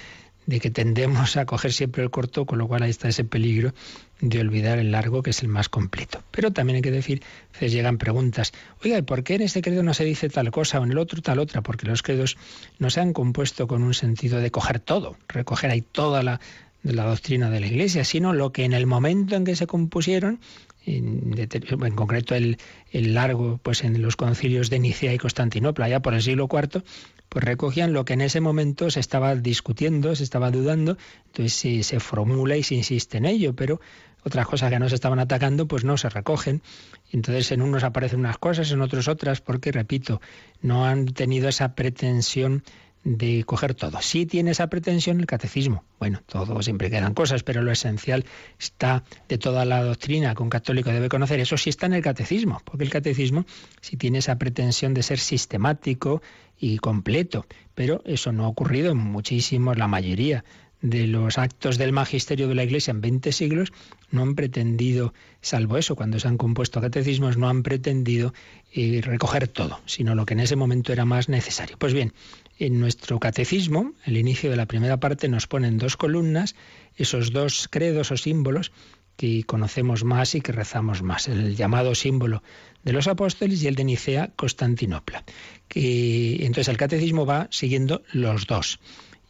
de 0.47 0.61
que 0.61 0.71
tendemos 0.71 1.37
a 1.37 1.47
coger 1.47 1.73
siempre 1.73 2.03
el 2.03 2.11
corto, 2.11 2.47
con 2.47 2.59
lo 2.59 2.67
cual 2.67 2.83
ahí 2.83 2.91
está 2.91 3.09
ese 3.09 3.25
peligro 3.25 3.75
de 4.21 4.41
olvidar 4.41 4.79
el 4.79 4.91
largo, 4.91 5.23
que 5.23 5.31
es 5.31 5.43
el 5.43 5.49
más 5.49 5.69
completo. 5.69 6.23
Pero 6.31 6.53
también 6.53 6.77
hay 6.77 6.83
que 6.83 6.91
decir, 6.91 7.23
veces 7.53 7.73
llegan 7.73 7.99
preguntas, 7.99 8.53
oiga, 8.85 8.99
¿y 8.99 9.03
por 9.03 9.23
qué 9.23 9.37
en 9.37 9.43
este 9.43 9.63
credo 9.63 9.83
no 9.83 9.95
se 9.95 10.05
dice 10.05 10.29
tal 10.29 10.51
cosa 10.51 10.81
o 10.81 10.85
en 10.85 10.91
el 10.91 10.99
otro 10.99 11.23
tal 11.23 11.39
otra? 11.39 11.63
Porque 11.63 11.87
los 11.87 12.03
credos 12.03 12.37
no 12.79 12.91
se 12.91 13.01
han 13.01 13.13
compuesto 13.13 13.67
con 13.67 13.83
un 13.83 13.95
sentido 13.95 14.41
de 14.41 14.51
coger 14.51 14.81
todo, 14.81 15.17
recoger 15.29 15.71
ahí 15.71 15.81
toda 15.81 16.23
la, 16.23 16.41
la 16.83 17.05
doctrina 17.05 17.51
de 17.51 17.61
la 17.61 17.67
Iglesia, 17.67 18.05
sino 18.05 18.33
lo 18.33 18.53
que 18.53 18.65
en 18.65 18.73
el 18.73 18.87
momento 18.87 19.37
en 19.37 19.45
que 19.45 19.55
se 19.55 19.67
compusieron 19.67 20.41
en, 20.85 21.95
concreto 21.95 22.35
el, 22.35 22.59
el, 22.91 23.15
largo, 23.15 23.59
pues 23.63 23.85
en 23.85 24.01
los 24.03 24.17
concilios 24.17 24.71
de 24.71 24.79
Nicea 24.79 25.15
y 25.15 25.19
Constantinopla, 25.19 25.89
ya 25.89 26.01
por 26.01 26.15
el 26.15 26.23
siglo 26.23 26.49
IV, 26.51 26.83
pues 27.29 27.45
recogían 27.45 27.93
lo 27.93 28.05
que 28.05 28.15
en 28.15 28.21
ese 28.21 28.41
momento 28.41 28.91
se 28.91 29.01
estaba 29.01 29.35
discutiendo, 29.35 30.15
se 30.15 30.25
estaba 30.25 30.51
dudando, 30.51 30.99
entonces 31.27 31.55
se, 31.55 31.83
se 31.83 32.01
formula 32.01 32.57
y 32.57 32.63
se 32.63 32.75
insiste 32.75 33.19
en 33.19 33.27
ello, 33.27 33.55
pero 33.55 33.81
otras 34.25 34.47
cosas 34.47 34.71
que 34.71 34.79
no 34.79 34.89
se 34.89 34.95
estaban 34.95 35.19
atacando, 35.19 35.67
pues 35.67 35.85
no 35.85 35.97
se 35.97 36.09
recogen. 36.09 36.63
Entonces 37.11 37.51
en 37.53 37.63
unos 37.63 37.85
aparecen 37.85 38.21
unas 38.21 38.39
cosas, 38.39 38.71
en 38.71 38.81
otros 38.81 39.09
otras, 39.09 39.41
porque, 39.41 39.73
repito, 39.73 40.21
no 40.61 40.87
han 40.87 41.07
tenido 41.07 41.49
esa 41.49 41.75
pretensión 41.75 42.63
de 43.05 43.45
coger 43.45 43.75
todo. 43.75 44.01
Sí 44.01 44.27
tiene 44.27 44.53
esa 44.53 44.69
pretensión 44.69 45.21
el 45.21 45.27
catecismo. 45.27 45.85
Bueno, 45.99 46.23
todo 46.27 46.63
siempre 46.63 46.91
quedan 46.91 47.15
cosas, 47.15 47.43
pero 47.43 47.63
lo 47.63 47.73
esencial 47.73 48.25
está 48.59 49.03
de 49.29 49.39
toda 49.39 49.65
la 49.65 49.83
doctrina 49.83 50.35
que 50.35 50.43
un 50.43 50.51
católico 50.51 50.91
debe 50.91 51.09
conocer. 51.09 51.41
Eso 51.41 51.57
sí 51.57 51.71
está 51.71 51.87
en 51.87 51.95
el 51.95 52.03
catecismo, 52.03 52.61
porque 52.65 52.85
el 52.85 52.91
catecismo 52.91 53.45
sí 53.81 53.97
tiene 53.97 54.19
esa 54.19 54.37
pretensión 54.37 54.95
de 54.95 55.03
ser 55.03 55.19
sistemático 55.19 56.23
y 56.59 56.79
completo, 56.79 57.47
pero 57.75 58.03
eso 58.05 58.31
no 58.31 58.45
ha 58.45 58.49
ocurrido 58.49 58.93
en 58.93 58.99
muchísimos, 58.99 59.77
la 59.77 59.89
mayoría 59.89 60.45
de 60.81 61.07
los 61.07 61.39
actos 61.39 61.79
del 61.79 61.93
magisterio 61.93 62.49
de 62.49 62.55
la 62.55 62.65
Iglesia 62.65 62.91
en 62.91 63.01
20 63.01 63.33
siglos 63.33 63.73
no 64.13 64.23
han 64.23 64.35
pretendido, 64.35 65.13
salvo 65.41 65.79
eso, 65.79 65.97
cuando 65.97 66.21
se 66.21 66.29
han 66.29 66.37
compuesto 66.37 66.81
catecismos, 66.81 67.37
no 67.37 67.49
han 67.49 67.63
pretendido 67.63 68.33
eh, 68.73 69.01
recoger 69.03 69.49
todo, 69.49 69.81
sino 69.87 70.15
lo 70.15 70.27
que 70.27 70.35
en 70.35 70.41
ese 70.41 70.57
momento 70.57 70.93
era 70.93 71.05
más 71.05 71.29
necesario. 71.29 71.77
Pues 71.79 71.95
bien, 71.95 72.13
en 72.59 72.79
nuestro 72.79 73.19
catecismo, 73.19 73.93
el 74.05 74.17
inicio 74.17 74.51
de 74.51 74.57
la 74.57 74.67
primera 74.67 75.01
parte 75.01 75.29
nos 75.29 75.47
ponen 75.47 75.79
dos 75.79 75.97
columnas, 75.97 76.55
esos 76.97 77.33
dos 77.33 77.69
credos 77.71 78.11
o 78.11 78.17
símbolos 78.17 78.73
que 79.17 79.45
conocemos 79.45 80.05
más 80.05 80.35
y 80.35 80.41
que 80.41 80.53
rezamos 80.53 81.03
más, 81.03 81.29
el 81.29 81.57
llamado 81.57 81.95
símbolo 81.95 82.43
de 82.83 82.93
los 82.93 83.09
apóstoles 83.09 83.63
y 83.63 83.69
el 83.69 83.75
de 83.75 83.85
Nicea 83.85 84.33
Constantinopla. 84.37 85.25
Que, 85.69 86.45
entonces 86.45 86.69
el 86.69 86.77
catecismo 86.77 87.27
va 87.27 87.49
siguiendo 87.51 88.03
los 88.13 88.47
dos. 88.47 88.81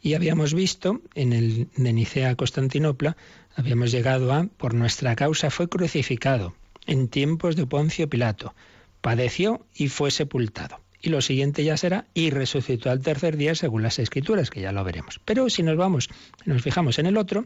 Y 0.01 0.15
habíamos 0.15 0.53
visto 0.53 1.01
en 1.15 1.31
el 1.31 1.69
de 1.77 1.93
Nicea 1.93 2.35
Constantinopla, 2.35 3.15
habíamos 3.55 3.91
llegado 3.91 4.33
a, 4.33 4.45
por 4.57 4.73
nuestra 4.73 5.15
causa 5.15 5.49
fue 5.49 5.69
crucificado 5.69 6.55
en 6.85 7.07
tiempos 7.07 7.55
de 7.55 7.65
Poncio 7.65 8.09
Pilato, 8.09 8.53
padeció 9.01 9.65
y 9.73 9.87
fue 9.87 10.11
sepultado. 10.11 10.79
Y 11.01 11.09
lo 11.09 11.21
siguiente 11.21 11.63
ya 11.63 11.75
será, 11.75 12.05
y 12.13 12.29
resucitó 12.29 12.89
al 12.89 13.01
tercer 13.01 13.35
día 13.35 13.55
según 13.55 13.83
las 13.83 13.99
escrituras, 13.99 14.49
que 14.49 14.61
ya 14.61 14.71
lo 14.71 14.83
veremos. 14.83 15.19
Pero 15.25 15.49
si 15.49 15.61
nos 15.61 15.75
vamos, 15.75 16.09
nos 16.45 16.61
fijamos 16.61 16.97
en 16.97 17.07
el 17.07 17.17
otro, 17.17 17.45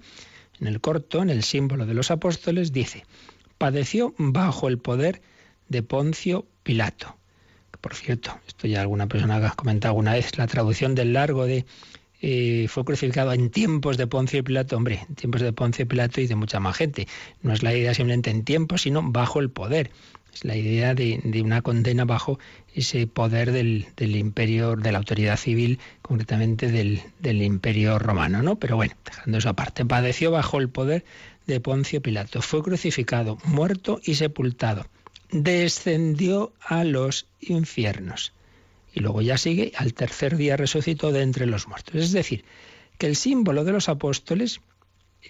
en 0.60 0.68
el 0.68 0.80
corto, 0.80 1.22
en 1.22 1.32
el 1.32 1.44
símbolo 1.44 1.88
de 1.88 1.96
los 1.96 2.12
apóstoles, 2.12 2.72
dice, 2.72 3.06
padeció 3.58 4.14
bajo 4.18 4.68
el 4.68 4.78
poder 4.78 5.22
de 5.70 5.82
Poncio 5.82 6.46
Pilato. 6.62 7.18
Por 7.82 7.96
cierto, 7.96 8.40
esto 8.48 8.68
ya 8.68 8.82
alguna 8.82 9.08
persona 9.08 9.38
ha 9.38 9.56
comentado 9.56 9.92
alguna 9.92 10.14
vez, 10.14 10.38
la 10.38 10.48
traducción 10.48 10.94
del 10.94 11.14
largo 11.14 11.46
de 11.46 11.66
fue 12.20 12.84
crucificado 12.84 13.32
en 13.34 13.50
tiempos 13.50 13.98
de 13.98 14.08
Poncio 14.08 14.44
Pilato, 14.44 14.76
hombre, 14.76 15.06
en 15.08 15.16
tiempos 15.16 15.42
de 15.42 15.54
Poncio 15.54 15.88
Pilato 15.88 16.22
y 16.22 16.28
de 16.28 16.36
mucha 16.36 16.60
más 16.60 16.76
gente. 16.76 17.08
No 17.42 17.54
es 17.54 17.64
la 17.64 17.76
idea 17.76 17.94
simplemente 17.94 18.32
en 18.32 18.44
tiempos, 18.44 18.82
sino 18.84 19.04
bajo 19.04 19.40
el 19.40 19.50
poder. 19.50 19.92
Es 20.34 20.44
la 20.44 20.56
idea 20.56 20.94
de, 20.94 21.22
una 21.44 21.62
condena 21.62 22.06
bajo 22.06 22.40
ese 22.74 23.08
poder 23.08 23.52
del, 23.52 23.88
imperio, 24.00 24.76
de 24.76 24.92
la 24.92 24.98
autoridad 24.98 25.38
civil, 25.38 25.80
concretamente 26.02 26.72
del, 26.72 27.02
del 27.20 27.42
imperio 27.42 27.98
romano, 28.00 28.42
¿no? 28.42 28.58
Pero 28.58 28.76
bueno, 28.76 28.94
dejando 29.06 29.38
eso 29.38 29.50
aparte, 29.50 29.86
padeció 29.86 30.32
bajo 30.32 30.60
el 30.60 30.70
poder 30.70 31.06
de 31.48 31.60
Poncio 31.60 32.02
Pilato, 32.02 32.42
fue 32.42 32.62
crucificado, 32.62 33.38
muerto 33.46 34.00
y 34.04 34.16
sepultado, 34.16 34.86
descendió 35.32 36.54
a 36.62 36.84
los 36.84 37.26
infiernos 37.40 38.34
y 38.98 39.00
luego 39.00 39.22
ya 39.22 39.38
sigue, 39.38 39.74
al 39.76 39.94
tercer 39.94 40.38
día 40.38 40.58
resucitó 40.58 41.12
de 41.12 41.22
entre 41.22 41.46
los 41.46 41.68
muertos. 41.68 41.94
Es 41.94 42.12
decir, 42.12 42.44
que 42.98 43.06
el 43.06 43.16
símbolo 43.16 43.64
de 43.64 43.72
los 43.72 43.90
apóstoles 43.90 44.60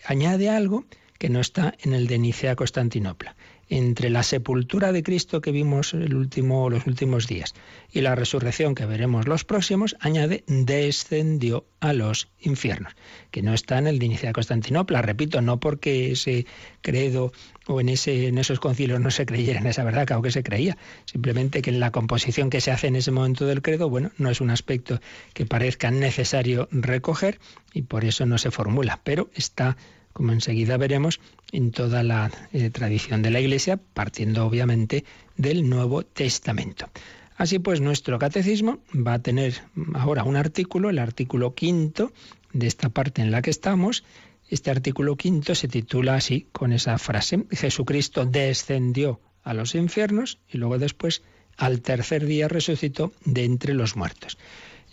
añade 0.05 0.49
algo 0.49 0.85
que 1.19 1.27
no 1.27 1.41
está 1.41 1.75
en 1.81 1.93
el 1.93 2.07
de 2.07 2.17
Nicea 2.17 2.55
Constantinopla 2.55 3.35
entre 3.69 4.09
la 4.09 4.23
sepultura 4.23 4.91
de 4.91 5.03
Cristo 5.03 5.41
que 5.41 5.51
vimos 5.51 5.93
el 5.93 6.15
último, 6.15 6.69
los 6.69 6.87
últimos 6.87 7.27
días 7.27 7.53
y 7.91 8.01
la 8.01 8.15
resurrección 8.15 8.75
que 8.75 8.85
veremos 8.85 9.27
los 9.27 9.43
próximos, 9.43 9.95
añade 9.99 10.43
descendió 10.47 11.65
a 11.79 11.93
los 11.93 12.29
infiernos, 12.39 12.93
que 13.31 13.41
no 13.41 13.53
está 13.53 13.77
en 13.77 13.87
el 13.87 13.99
de 13.99 14.05
Inicia 14.05 14.33
Constantinopla, 14.33 15.01
repito, 15.01 15.41
no 15.41 15.59
porque 15.59 16.11
ese 16.11 16.45
credo 16.81 17.31
o 17.67 17.81
en, 17.81 17.89
ese, 17.89 18.27
en 18.27 18.37
esos 18.37 18.59
concilios 18.59 18.99
no 18.99 19.11
se 19.11 19.25
creyera 19.25 19.59
en 19.59 19.67
esa 19.67 19.83
verdad, 19.83 20.07
que 20.07 20.13
aunque 20.13 20.31
se 20.31 20.43
creía, 20.43 20.77
simplemente 21.05 21.61
que 21.61 21.69
en 21.69 21.79
la 21.79 21.91
composición 21.91 22.49
que 22.49 22.61
se 22.61 22.71
hace 22.71 22.87
en 22.87 22.95
ese 22.95 23.11
momento 23.11 23.45
del 23.45 23.61
credo, 23.61 23.89
bueno, 23.89 24.11
no 24.17 24.29
es 24.29 24.41
un 24.41 24.49
aspecto 24.49 24.99
que 25.33 25.45
parezca 25.45 25.91
necesario 25.91 26.69
recoger 26.71 27.39
y 27.73 27.81
por 27.83 28.05
eso 28.05 28.25
no 28.25 28.37
se 28.37 28.51
formula, 28.51 29.01
pero 29.03 29.29
está 29.35 29.77
como 30.17 30.31
enseguida 30.31 30.77
veremos, 30.77 31.19
en 31.51 31.71
toda 31.71 32.03
la 32.03 32.31
eh, 32.51 32.69
tradición 32.69 33.21
de 33.21 33.31
la 33.31 33.39
Iglesia, 33.39 33.77
partiendo 33.77 34.45
obviamente 34.45 35.05
del 35.35 35.69
Nuevo 35.69 36.03
Testamento. 36.03 36.89
Así 37.35 37.59
pues, 37.59 37.81
nuestro 37.81 38.17
catecismo 38.17 38.79
va 38.95 39.13
a 39.13 39.21
tener 39.21 39.61
ahora 39.93 40.23
un 40.23 40.35
artículo, 40.35 40.89
el 40.89 40.99
artículo 40.99 41.53
quinto 41.53 42.11
de 42.51 42.67
esta 42.67 42.89
parte 42.89 43.21
en 43.21 43.31
la 43.31 43.41
que 43.41 43.51
estamos. 43.51 44.03
Este 44.49 44.71
artículo 44.71 45.15
quinto 45.15 45.53
se 45.53 45.67
titula 45.67 46.15
así, 46.15 46.47
con 46.51 46.73
esa 46.73 46.97
frase, 46.97 47.45
Jesucristo 47.51 48.25
descendió 48.25 49.21
a 49.43 49.53
los 49.53 49.75
infiernos 49.75 50.39
y 50.49 50.57
luego 50.57 50.77
después 50.79 51.21
al 51.57 51.81
tercer 51.81 52.25
día 52.25 52.47
resucitó 52.47 53.11
de 53.25 53.43
entre 53.43 53.73
los 53.73 53.95
muertos. 53.95 54.37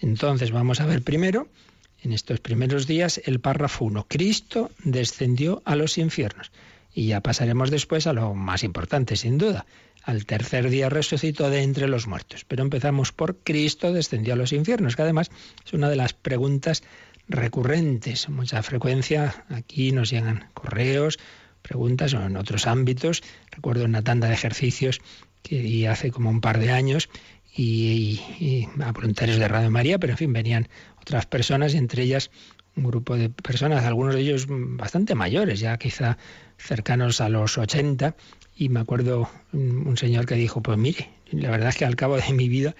Entonces 0.00 0.50
vamos 0.50 0.80
a 0.80 0.86
ver 0.86 1.02
primero 1.02 1.48
en 2.04 2.12
estos 2.12 2.40
primeros 2.40 2.86
días 2.86 3.20
el 3.24 3.40
párrafo 3.40 3.86
1. 3.86 4.06
Cristo 4.08 4.70
descendió 4.84 5.62
a 5.64 5.74
los 5.74 5.98
infiernos. 5.98 6.52
Y 6.92 7.08
ya 7.08 7.20
pasaremos 7.20 7.70
después 7.70 8.06
a 8.06 8.12
lo 8.12 8.34
más 8.34 8.62
importante, 8.62 9.16
sin 9.16 9.38
duda. 9.38 9.66
Al 10.02 10.26
tercer 10.26 10.68
día 10.68 10.90
resucitó 10.90 11.50
de 11.50 11.62
entre 11.62 11.88
los 11.88 12.06
muertos. 12.06 12.44
Pero 12.44 12.62
empezamos 12.62 13.10
por 13.10 13.38
Cristo 13.38 13.92
descendió 13.92 14.34
a 14.34 14.36
los 14.36 14.52
infiernos, 14.52 14.94
que 14.94 15.02
además 15.02 15.30
es 15.64 15.72
una 15.72 15.88
de 15.88 15.96
las 15.96 16.12
preguntas 16.12 16.82
recurrentes. 17.26 18.28
Mucha 18.28 18.62
frecuencia 18.62 19.44
aquí 19.48 19.90
nos 19.92 20.10
llegan 20.10 20.48
correos, 20.52 21.18
preguntas 21.62 22.12
o 22.14 22.22
en 22.22 22.36
otros 22.36 22.66
ámbitos. 22.66 23.22
Recuerdo 23.50 23.86
una 23.86 24.02
tanda 24.02 24.28
de 24.28 24.34
ejercicios 24.34 25.00
que 25.42 25.88
hace 25.88 26.10
como 26.10 26.30
un 26.30 26.40
par 26.40 26.58
de 26.58 26.70
años 26.70 27.08
y, 27.56 28.20
y, 28.40 28.68
a 28.82 28.92
voluntarios 28.92 29.38
de 29.38 29.48
Radio 29.48 29.70
María, 29.70 29.98
pero 29.98 30.12
en 30.12 30.16
fin, 30.18 30.32
venían 30.32 30.68
otras 31.04 31.26
personas 31.26 31.74
entre 31.74 32.02
ellas 32.02 32.30
un 32.76 32.84
grupo 32.84 33.16
de 33.16 33.28
personas, 33.28 33.84
algunos 33.84 34.14
de 34.14 34.22
ellos 34.22 34.46
bastante 34.48 35.14
mayores, 35.14 35.60
ya 35.60 35.76
quizá 35.76 36.18
cercanos 36.58 37.20
a 37.20 37.28
los 37.28 37.56
80, 37.56 38.16
y 38.56 38.68
me 38.68 38.80
acuerdo 38.80 39.28
un 39.52 39.96
señor 39.96 40.26
que 40.26 40.34
dijo, 40.34 40.60
pues 40.60 40.76
mire, 40.78 41.10
la 41.30 41.50
verdad 41.50 41.68
es 41.68 41.76
que 41.76 41.84
al 41.84 41.94
cabo 41.94 42.16
de 42.16 42.32
mi 42.32 42.48
vida 42.48 42.74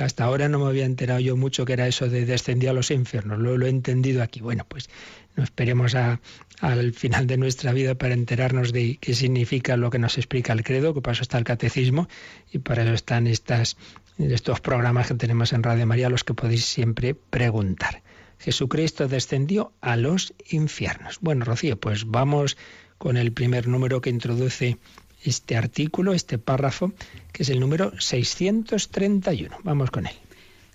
hasta 0.00 0.24
ahora 0.24 0.48
no 0.48 0.58
me 0.58 0.66
había 0.66 0.86
enterado 0.86 1.20
yo 1.20 1.36
mucho 1.36 1.64
que 1.64 1.74
era 1.74 1.86
eso 1.86 2.08
de 2.08 2.26
descendió 2.26 2.70
a 2.70 2.72
los 2.72 2.90
infiernos, 2.90 3.38
lo, 3.38 3.56
lo 3.56 3.66
he 3.66 3.70
entendido 3.70 4.22
aquí. 4.22 4.40
Bueno, 4.40 4.66
pues 4.68 4.88
no 5.36 5.44
esperemos 5.44 5.94
al 5.94 6.92
final 6.92 7.26
de 7.26 7.36
nuestra 7.36 7.72
vida 7.72 7.94
para 7.94 8.14
enterarnos 8.14 8.72
de 8.72 8.98
qué 9.00 9.14
significa 9.14 9.76
lo 9.76 9.90
que 9.90 9.98
nos 9.98 10.16
explica 10.18 10.52
el 10.52 10.64
credo, 10.64 10.94
que 10.94 11.00
para 11.00 11.12
eso 11.12 11.22
está 11.22 11.38
el 11.38 11.44
catecismo 11.44 12.08
y 12.52 12.58
para 12.58 12.82
eso 12.82 12.92
están 12.92 13.26
estas 13.26 13.76
estos 14.18 14.60
programas 14.60 15.08
que 15.08 15.14
tenemos 15.14 15.52
en 15.52 15.62
Radio 15.62 15.86
María, 15.86 16.08
los 16.08 16.24
que 16.24 16.34
podéis 16.34 16.64
siempre 16.64 17.14
preguntar. 17.14 18.02
Jesucristo 18.38 19.08
descendió 19.08 19.72
a 19.80 19.96
los 19.96 20.34
infiernos. 20.48 21.18
Bueno, 21.20 21.44
Rocío, 21.44 21.78
pues 21.78 22.04
vamos 22.06 22.56
con 22.98 23.16
el 23.16 23.32
primer 23.32 23.68
número 23.68 24.00
que 24.00 24.10
introduce 24.10 24.78
este 25.24 25.56
artículo, 25.56 26.12
este 26.12 26.38
párrafo, 26.38 26.92
que 27.32 27.42
es 27.42 27.48
el 27.48 27.60
número 27.60 27.98
631. 27.98 29.56
Vamos 29.62 29.90
con 29.90 30.06
él. 30.06 30.14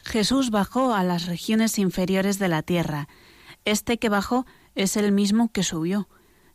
Jesús 0.04 0.49
bajó 0.49 0.93
a 0.93 1.04
las 1.04 1.28
regiones 1.28 1.78
inferiores 1.78 2.39
de 2.39 2.47
la 2.47 2.63
tierra. 2.63 3.08
Este 3.65 3.99
que 3.99 4.10
bajó 4.10 4.45
es 4.75 4.97
el 4.97 5.12
mismo 5.12 5.52
que 5.52 5.63
subió. 5.63 6.10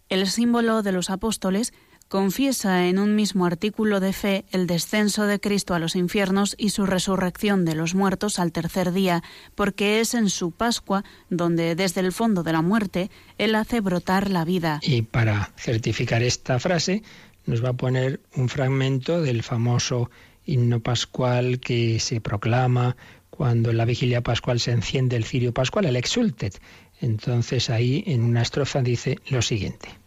El 0.08 0.26
símbolo 0.26 0.82
de 0.82 0.92
los 0.92 1.10
apóstoles 1.10 1.72
confiesa 2.14 2.87
en 2.87 3.00
un 3.00 3.16
mismo 3.16 3.44
artículo 3.44 3.98
de 3.98 4.12
fe 4.12 4.44
el 4.53 4.68
descenso 4.68 5.27
de 5.27 5.40
Cristo 5.40 5.74
a 5.74 5.81
los 5.81 5.96
infiernos 5.96 6.55
y 6.57 6.70
su 6.70 6.87
resurrección 6.87 7.64
de 7.64 7.74
los 7.74 7.96
muertos 7.96 8.38
al 8.38 8.53
tercer 8.53 8.92
día, 8.92 9.24
porque 9.57 9.98
es 9.98 10.14
en 10.14 10.31
su 10.31 10.53
Pascua 10.53 11.03
donde 11.29 11.74
desde 11.74 12.03
el 12.03 12.12
fondo 12.12 12.44
de 12.44 12.53
la 12.53 12.62
muerte 12.62 13.11
Él 13.37 13.57
hace 13.57 13.81
brotar 13.81 14.31
la 14.31 14.44
vida. 14.44 14.79
Y 14.81 15.03
para 15.03 15.50
certificar 15.57 16.22
esta 16.22 16.61
frase 16.61 17.03
nos 17.46 17.64
va 17.64 17.70
a 17.70 17.77
poner 17.77 18.20
un 18.37 18.48
fragmento 18.48 19.20
del 19.20 19.42
famoso 19.42 20.09
himno 20.46 20.79
pascual 20.79 21.59
que 21.59 21.98
se 21.98 22.20
proclama 22.20 22.96
cuando 23.29 23.70
en 23.70 23.77
la 23.77 23.87
vigilia 23.87 24.20
pascual 24.20 24.61
se 24.61 24.70
enciende 24.70 25.16
el 25.16 25.24
cirio 25.24 25.53
pascual, 25.53 25.87
el 25.87 25.96
exultet. 25.96 26.62
Entonces 27.00 27.70
ahí 27.70 28.05
en 28.07 28.22
una 28.22 28.42
estrofa 28.42 28.83
dice 28.83 29.18
lo 29.31 29.42
siguiente. 29.42 30.03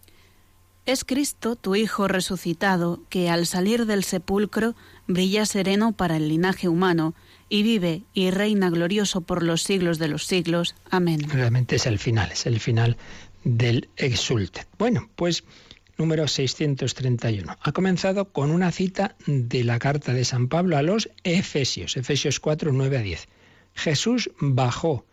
Es 0.87 1.03
Cristo, 1.03 1.57
tu 1.57 1.75
Hijo 1.75 2.07
resucitado, 2.07 3.03
que 3.09 3.29
al 3.29 3.45
salir 3.45 3.85
del 3.85 4.05
sepulcro 4.05 4.73
brilla 5.05 5.45
sereno 5.45 5.91
para 5.91 6.15
el 6.15 6.29
linaje 6.29 6.69
humano 6.69 7.13
y 7.49 7.61
vive 7.61 8.03
y 8.13 8.31
reina 8.31 8.69
glorioso 8.69 9.19
por 9.19 9.43
los 9.43 9.63
siglos 9.63 9.99
de 9.99 10.07
los 10.07 10.25
siglos. 10.25 10.75
Amén. 10.89 11.29
Realmente 11.29 11.75
es 11.75 11.87
el 11.87 11.99
final, 11.99 12.31
es 12.31 12.45
el 12.45 12.61
final 12.61 12.95
del 13.43 13.89
exulte. 13.97 14.65
Bueno, 14.79 15.09
pues 15.17 15.43
número 15.97 16.25
631. 16.25 17.57
Ha 17.59 17.71
comenzado 17.73 18.31
con 18.31 18.49
una 18.49 18.71
cita 18.71 19.17
de 19.25 19.65
la 19.65 19.79
carta 19.79 20.13
de 20.13 20.23
San 20.23 20.47
Pablo 20.47 20.77
a 20.77 20.83
los 20.83 21.09
Efesios, 21.25 21.97
Efesios 21.97 22.39
4, 22.39 22.71
9 22.71 22.97
a 22.97 23.01
10. 23.01 23.27
Jesús 23.73 24.31
bajó 24.39 25.05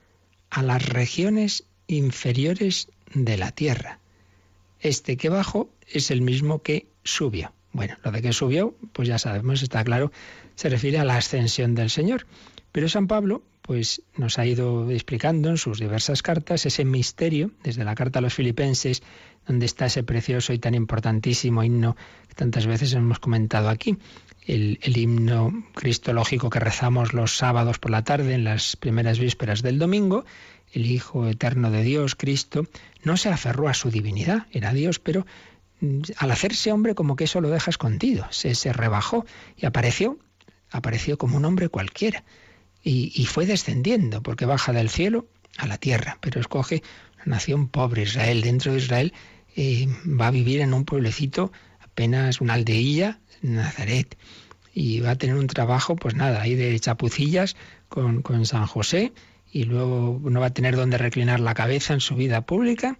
a 0.51 0.63
las 0.63 0.89
regiones 0.89 1.65
inferiores 1.89 2.87
de 3.13 3.37
la 3.37 3.51
tierra 3.51 3.99
este 4.85 5.16
que 5.16 5.29
bajó 5.29 5.70
es 5.90 6.11
el 6.11 6.20
mismo 6.20 6.62
que 6.62 6.87
subió. 7.03 7.53
Bueno, 7.73 7.97
lo 8.05 8.12
de 8.12 8.23
que 8.23 8.33
subió, 8.33 8.77
pues 8.92 9.09
ya 9.09 9.18
sabemos, 9.18 9.62
está 9.62 9.83
claro, 9.83 10.12
se 10.55 10.68
refiere 10.68 10.99
a 10.99 11.05
la 11.05 11.16
ascensión 11.16 11.75
del 11.75 11.90
Señor. 11.90 12.27
Pero 12.70 12.88
San 12.88 13.09
Pablo 13.09 13.42
pues 13.62 14.03
nos 14.16 14.38
ha 14.38 14.44
ido 14.44 14.90
explicando 14.90 15.49
en 15.49 15.57
sus 15.57 15.81
diversas 15.81 16.23
cartas 16.23 16.66
ese 16.66 16.85
misterio, 16.85 17.51
desde 17.62 17.83
la 17.83 17.94
carta 17.94 18.18
a 18.18 18.23
los 18.23 18.35
filipenses, 18.35 19.03
donde 19.47 19.64
está 19.64 19.87
ese 19.87 20.03
precioso 20.03 20.53
y 20.53 20.59
tan 20.59 20.75
importantísimo 20.75 21.64
himno 21.64 21.97
que 22.29 22.35
tantas 22.35 22.66
veces 22.66 22.92
hemos 22.92 23.20
comentado 23.20 23.70
aquí, 23.70 23.97
el, 24.47 24.79
el, 24.83 24.99
himno 24.99 25.64
cristológico 25.75 26.51
que 26.51 26.61
rezamos 26.61 27.14
los 27.14 27.38
sábados 27.38 27.79
por 27.79 27.90
la 27.90 28.05
tarde 28.05 28.35
en 28.35 28.44
las 28.44 28.77
primeras 28.77 29.18
vísperas 29.18 29.62
del 29.62 29.79
domingo, 29.79 30.27
el 30.75 30.91
Hijo 30.91 31.29
eterno 31.29 31.71
de 31.71 31.83
Dios, 31.83 32.17
Cristo, 32.17 32.67
no 33.03 33.17
se 33.17 33.29
aferró 33.29 33.69
a 33.69 33.75
su 33.75 33.91
divinidad, 33.91 34.47
era 34.51 34.73
Dios, 34.73 34.99
pero 34.99 35.25
mm, 35.81 36.01
al 36.19 36.31
hacerse 36.33 36.73
hombre 36.73 36.95
como 36.95 37.17
que 37.17 37.25
eso 37.25 37.41
lo 37.41 37.49
deja 37.49 37.71
escondido, 37.71 38.27
se, 38.31 38.73
rebajó 38.73 39.25
y 39.57 39.67
apareció, 39.67 40.19
apareció 40.71 41.17
como 41.17 41.37
un 41.37 41.45
hombre 41.45 41.69
cualquiera 41.69 42.25
y, 42.83 43.25
fue 43.25 43.47
descendiendo, 43.47 44.23
porque 44.23 44.45
baja 44.45 44.75
del 44.75 44.91
cielo 44.91 45.27
a 45.57 45.67
la 45.67 45.79
tierra, 45.79 46.19
pero 46.21 46.39
escoge 46.39 46.83
una 47.17 47.37
nación 47.37 47.69
pobre, 47.69 48.03
Israel. 48.03 48.43
Dentro 48.43 48.73
de 48.73 48.79
Israel 48.79 49.15
eh, 49.57 49.89
va 50.05 50.27
a 50.27 50.31
vivir 50.31 50.61
en 50.61 50.75
un 50.75 50.85
pueblecito, 50.85 51.51
apenas 51.81 52.43
una 52.43 52.53
aldeilla, 52.55 53.21
Nazaret, 53.41 54.19
y 54.75 55.01
va 55.01 55.13
a 55.13 55.17
tener 55.17 55.37
un 55.37 55.47
trabajo, 55.47 55.97
pues 55.97 56.15
nada, 56.15 56.43
ahí 56.43 56.57
de 56.57 56.79
chapucillas 56.79 57.57
con 57.89 58.45
San 58.45 58.67
José, 58.67 59.13
y 59.55 59.62
luego 59.62 60.21
no 60.21 60.40
va 60.40 60.47
a 60.47 60.53
tener 60.53 60.75
donde 60.75 60.99
reclinar 60.99 61.38
la 61.38 61.55
cabeza 61.55 61.95
en 61.95 62.01
su 62.01 62.17
vida 62.17 62.40
pública, 62.40 62.99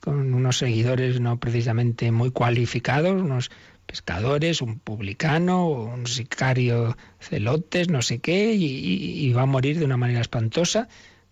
con 0.00 0.32
unos 0.34 0.58
seguidores 0.58 1.18
no 1.20 1.40
precisamente 1.40 2.12
muy 2.12 2.30
cualificados, 2.30 3.20
unos 3.20 3.50
pescadores, 3.86 4.62
un 4.62 4.78
publicano, 4.78 5.68
un 5.68 6.06
sicario 6.06 6.96
celotes, 7.18 7.88
no 7.88 8.02
sé 8.02 8.20
qué, 8.20 8.54
y, 8.54 9.32
va 9.32 9.42
a 9.42 9.46
morir 9.46 9.80
de 9.80 9.84
una 9.84 9.96
manera 9.96 10.20
espantosa, 10.20 10.86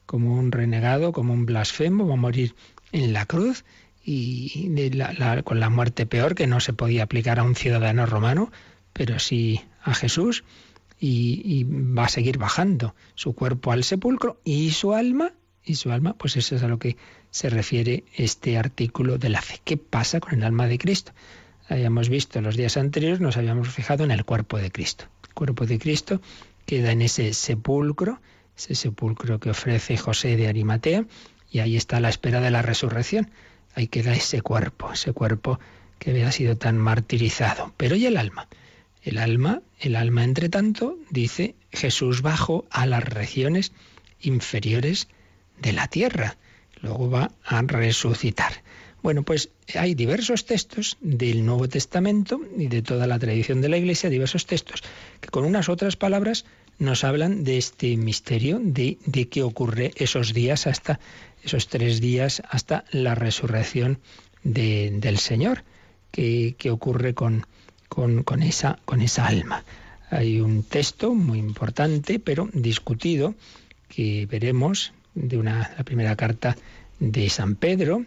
como 0.06 0.34
un 0.34 0.50
renegado, 0.50 1.12
como 1.12 1.32
un 1.32 1.46
blasfemo, 1.46 2.08
va 2.08 2.14
a 2.14 2.16
morir 2.16 2.56
en 2.90 3.12
la 3.12 3.26
cruz 3.26 3.64
y 4.04 4.70
con 5.44 5.60
la 5.60 5.70
muerte 5.70 6.04
peor 6.04 6.34
que 6.34 6.48
no 6.48 6.58
se 6.58 6.72
podía 6.72 7.04
aplicar 7.04 7.38
a 7.38 7.44
un 7.44 7.54
ciudadano 7.54 8.06
romano, 8.06 8.50
pero 8.92 9.20
sí 9.20 9.60
a 9.82 9.94
Jesús, 9.94 10.42
y, 11.06 11.64
va 11.64 12.04
a 12.04 12.08
seguir 12.08 12.38
bajando 12.38 12.94
su 13.14 13.34
cuerpo 13.34 13.72
al 13.72 13.84
sepulcro 13.84 14.40
y 14.44 14.70
su 14.70 14.94
alma, 14.94 15.32
y 15.64 15.76
su 15.76 15.90
alma, 15.92 16.14
pues 16.14 16.36
eso 16.36 16.56
es 16.56 16.62
a 16.62 16.68
lo 16.68 16.78
que 16.78 16.96
se 17.30 17.50
refiere 17.50 18.04
este 18.14 18.56
artículo 18.58 19.18
de 19.18 19.28
la 19.28 19.42
fe. 19.42 19.60
¿Qué 19.64 19.76
pasa 19.76 20.20
con 20.20 20.34
el 20.34 20.44
alma 20.44 20.66
de 20.66 20.78
Cristo? 20.78 21.12
habíamos 21.66 22.10
visto 22.10 22.42
los 22.42 22.56
días 22.56 22.76
anteriores, 22.76 23.20
nos 23.20 23.38
habíamos 23.38 23.68
fijado 23.70 24.04
en 24.04 24.10
el 24.10 24.24
cuerpo 24.24 24.58
de 24.58 24.70
Cristo. 24.70 25.06
El 25.26 25.34
cuerpo 25.34 25.64
de 25.64 25.78
Cristo 25.78 26.20
queda 26.66 26.92
en 26.92 27.00
ese 27.00 27.32
sepulcro, 27.32 28.20
ese 28.56 28.74
sepulcro 28.74 29.40
que 29.40 29.50
ofrece 29.50 29.96
José 29.96 30.36
de 30.36 30.46
Arimatea, 30.46 31.06
y 31.50 31.60
ahí 31.60 31.76
está 31.76 32.00
la 32.00 32.10
espera 32.10 32.40
de 32.40 32.50
la 32.50 32.60
resurrección. 32.60 33.30
Ahí 33.74 33.88
queda 33.88 34.12
ese 34.12 34.42
cuerpo, 34.42 34.92
ese 34.92 35.12
cuerpo 35.12 35.58
que 35.98 36.10
había 36.10 36.30
sido 36.32 36.56
tan 36.56 36.76
martirizado. 36.76 37.72
Pero 37.78 37.96
¿y 37.96 38.06
el 38.06 38.18
alma? 38.18 38.46
El 39.04 39.18
alma, 39.18 39.62
el 39.80 39.96
alma, 39.96 40.24
entre 40.24 40.48
tanto, 40.48 40.98
dice 41.10 41.54
Jesús 41.70 42.22
bajó 42.22 42.64
a 42.70 42.86
las 42.86 43.04
regiones 43.04 43.72
inferiores 44.20 45.08
de 45.60 45.72
la 45.72 45.88
tierra. 45.88 46.36
Luego 46.80 47.10
va 47.10 47.30
a 47.44 47.62
resucitar. 47.62 48.62
Bueno, 49.02 49.22
pues 49.22 49.50
hay 49.74 49.94
diversos 49.94 50.46
textos 50.46 50.96
del 51.02 51.44
Nuevo 51.44 51.68
Testamento 51.68 52.40
y 52.56 52.68
de 52.68 52.80
toda 52.80 53.06
la 53.06 53.18
tradición 53.18 53.60
de 53.60 53.68
la 53.68 53.76
Iglesia, 53.76 54.08
diversos 54.08 54.46
textos 54.46 54.82
que 55.20 55.28
con 55.28 55.44
unas 55.44 55.68
otras 55.68 55.96
palabras 55.96 56.46
nos 56.78 57.04
hablan 57.04 57.44
de 57.44 57.58
este 57.58 57.98
misterio, 57.98 58.58
de, 58.62 58.96
de 59.04 59.28
qué 59.28 59.42
ocurre 59.42 59.92
esos 59.96 60.32
días 60.32 60.66
hasta, 60.66 61.00
esos 61.42 61.68
tres 61.68 62.00
días 62.00 62.42
hasta 62.48 62.86
la 62.90 63.14
resurrección 63.14 64.00
del 64.42 65.18
Señor, 65.18 65.64
qué, 66.10 66.54
ocurre 66.70 67.14
con, 67.14 67.46
con, 67.94 68.42
esa, 68.42 68.78
con 68.84 69.00
esa 69.00 69.26
alma. 69.26 69.64
Hay 70.10 70.40
un 70.40 70.62
texto 70.64 71.14
muy 71.14 71.38
importante, 71.38 72.18
pero 72.18 72.48
discutido, 72.52 73.34
que 73.88 74.26
veremos 74.26 74.92
de 75.14 75.38
una, 75.38 75.72
la 75.76 75.84
primera 75.84 76.16
carta 76.16 76.56
de 76.98 77.28
San 77.30 77.54
Pedro, 77.54 78.04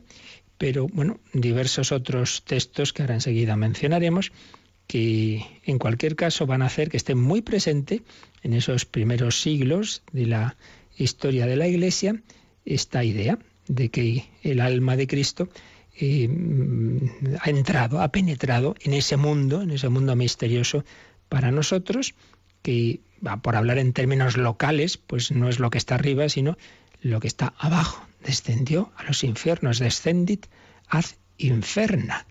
pero 0.58 0.88
bueno, 0.88 1.20
diversos 1.34 1.92
otros 1.92 2.44
textos 2.44 2.92
que 2.92 3.04
ahora 3.04 3.16
enseguida 3.16 3.56
mencionaremos, 3.56 4.32
que 4.88 5.46
en 5.66 5.80
cualquier 5.80 6.16
caso 6.16 6.46
van 6.46 6.62
a 6.62 6.68
hacer 6.68 6.90
que 6.90 6.98
esté 6.98 7.16
muy 7.16 7.42
presente 7.42 8.04
en 8.44 8.54
esos 8.54 8.86
primeros 8.86 9.42
siglos 9.42 10.02
de 10.12 10.26
la 10.26 10.56
historia 10.98 11.46
de 11.46 11.56
la 11.56 11.68
Iglesia 11.68 12.22
esta 12.66 13.04
idea 13.04 13.38
de 13.68 13.90
que 13.90 14.26
el 14.44 14.62
alma 14.62 14.96
de 14.96 15.08
Cristo 15.08 15.50
eh, 16.00 16.30
ha 17.42 17.50
entrado, 17.50 18.02
ha 18.02 18.12
penetrado 18.12 18.76
en 18.82 18.94
ese 18.94 19.18
mundo, 19.18 19.62
en 19.62 19.72
ese 19.72 19.90
mundo 19.90 20.16
misterioso 20.16 20.84
para 21.30 21.52
nosotros, 21.52 22.16
que 22.62 23.02
por 23.42 23.56
hablar 23.56 23.78
en 23.78 23.94
términos 23.94 24.38
locales, 24.38 24.98
pues 24.98 25.32
no 25.32 25.50
es 25.50 25.60
lo 25.60 25.70
que 25.70 25.78
está 25.78 25.96
arriba, 25.96 26.30
sino 26.30 26.58
lo 27.02 27.20
que 27.20 27.28
está 27.28 27.54
abajo, 27.58 28.06
descendió 28.24 28.92
a 28.96 29.04
los 29.04 29.24
infiernos, 29.24 29.80
descendit 29.80 30.48
ad 30.88 31.06
inferna. 31.38 32.26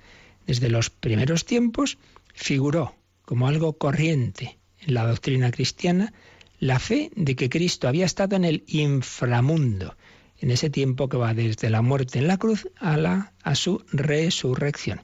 Desde 0.47 0.69
los 0.69 0.91
primeros 0.91 1.45
tiempos 1.45 1.99
figuró 2.35 2.95
como 3.25 3.49
algo 3.49 3.79
corriente 3.79 4.59
en 4.81 4.95
la 4.95 5.07
doctrina 5.07 5.51
cristiana 5.51 6.13
la 6.59 6.79
fe 6.79 7.11
de 7.15 7.37
que 7.37 7.51
Cristo 7.51 7.89
había 7.89 8.07
estado 8.07 8.37
en 8.37 8.45
el 8.45 8.65
inframundo, 8.67 9.97
en 10.39 10.51
ese 10.51 10.71
tiempo 10.71 11.09
que 11.09 11.17
va 11.17 11.35
desde 11.35 11.71
la 11.71 11.83
muerte 11.83 12.19
en 12.19 12.29
la 12.29 12.37
cruz 12.37 12.69
a, 12.77 12.97
la, 12.97 13.33
a 13.43 13.55
su 13.55 13.85
resurrección. 13.93 15.03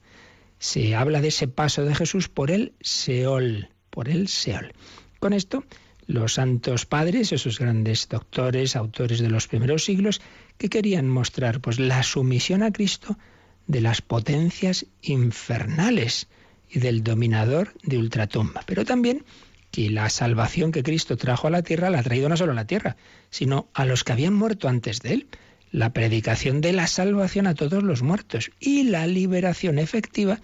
Se 0.59 0.95
habla 0.95 1.21
de 1.21 1.29
ese 1.29 1.49
paso 1.49 1.85
de 1.85 1.95
Jesús 1.95 2.29
por 2.29 2.51
el 2.51 2.75
Seol, 2.81 3.71
por 3.90 4.09
el 4.09 4.29
Seol. 4.29 4.73
Con 5.18 5.33
esto 5.33 5.64
los 6.07 6.35
santos 6.35 6.85
padres, 6.87 7.33
esos 7.33 7.59
grandes 7.59 8.09
doctores, 8.09 8.77
autores 8.77 9.21
de 9.21 9.31
los 9.31 9.49
primeros 9.49 9.85
siglos, 9.85 10.21
que 10.59 10.68
querían 10.68 11.09
mostrar 11.09 11.61
pues 11.61 11.79
la 11.79 12.03
sumisión 12.03 12.62
a 12.62 12.73
Cristo 12.73 13.18
de 13.66 13.81
las 13.81 14.03
potencias 14.03 14.87
infernales 15.01 16.29
y 16.68 16.81
del 16.81 17.03
dominador 17.03 17.73
de 17.83 17.99
ultratumba, 17.99 18.62
pero 18.66 18.85
también 18.85 19.25
que 19.73 19.91
la 19.91 20.11
salvación 20.11 20.71
que 20.71 20.85
Cristo 20.85 21.17
trajo 21.17 21.49
a 21.49 21.51
la 21.51 21.63
tierra 21.63 21.91
la 21.91 21.99
ha 22.01 22.03
traído 22.03 22.29
no 22.29 22.37
solo 22.37 22.53
a 22.53 22.55
la 22.55 22.67
tierra, 22.67 22.97
sino 23.31 23.69
a 23.73 23.87
los 23.87 24.05
que 24.05 24.13
habían 24.13 24.35
muerto 24.35 24.69
antes 24.69 25.01
de 25.01 25.15
él. 25.15 25.27
La 25.73 25.95
predicación 25.95 26.61
de 26.61 26.75
la 26.75 26.87
salvación 26.87 27.47
a 27.47 27.55
todos 27.55 27.83
los 27.83 28.03
muertos 28.03 28.51
y 28.61 28.85
la 28.85 29.07
liberación 29.07 29.79
efectiva 29.79 30.41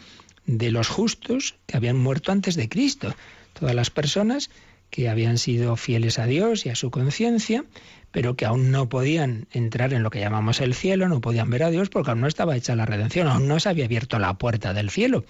de 0.46 0.70
los 0.70 0.88
justos 0.88 1.56
que 1.66 1.76
habían 1.76 1.98
muerto 1.98 2.32
antes 2.32 2.56
de 2.56 2.70
Cristo. 2.70 3.14
Todas 3.52 3.74
las 3.74 3.90
personas 3.90 4.48
que 4.88 5.10
habían 5.10 5.36
sido 5.36 5.76
fieles 5.76 6.18
a 6.18 6.24
Dios 6.24 6.64
y 6.64 6.70
a 6.70 6.74
su 6.74 6.90
conciencia, 6.90 7.66
pero 8.10 8.34
que 8.34 8.46
aún 8.46 8.70
no 8.70 8.88
podían 8.88 9.46
entrar 9.52 9.92
en 9.92 10.02
lo 10.02 10.08
que 10.08 10.20
llamamos 10.20 10.62
el 10.62 10.72
cielo, 10.72 11.06
no 11.06 11.20
podían 11.20 11.50
ver 11.50 11.64
a 11.64 11.70
Dios 11.70 11.90
porque 11.90 12.12
aún 12.12 12.22
no 12.22 12.28
estaba 12.28 12.56
hecha 12.56 12.74
la 12.74 12.86
redención, 12.86 13.28
aún 13.28 13.46
no 13.46 13.60
se 13.60 13.68
había 13.68 13.84
abierto 13.84 14.18
la 14.18 14.32
puerta 14.38 14.72
del 14.72 14.88
cielo. 14.88 15.26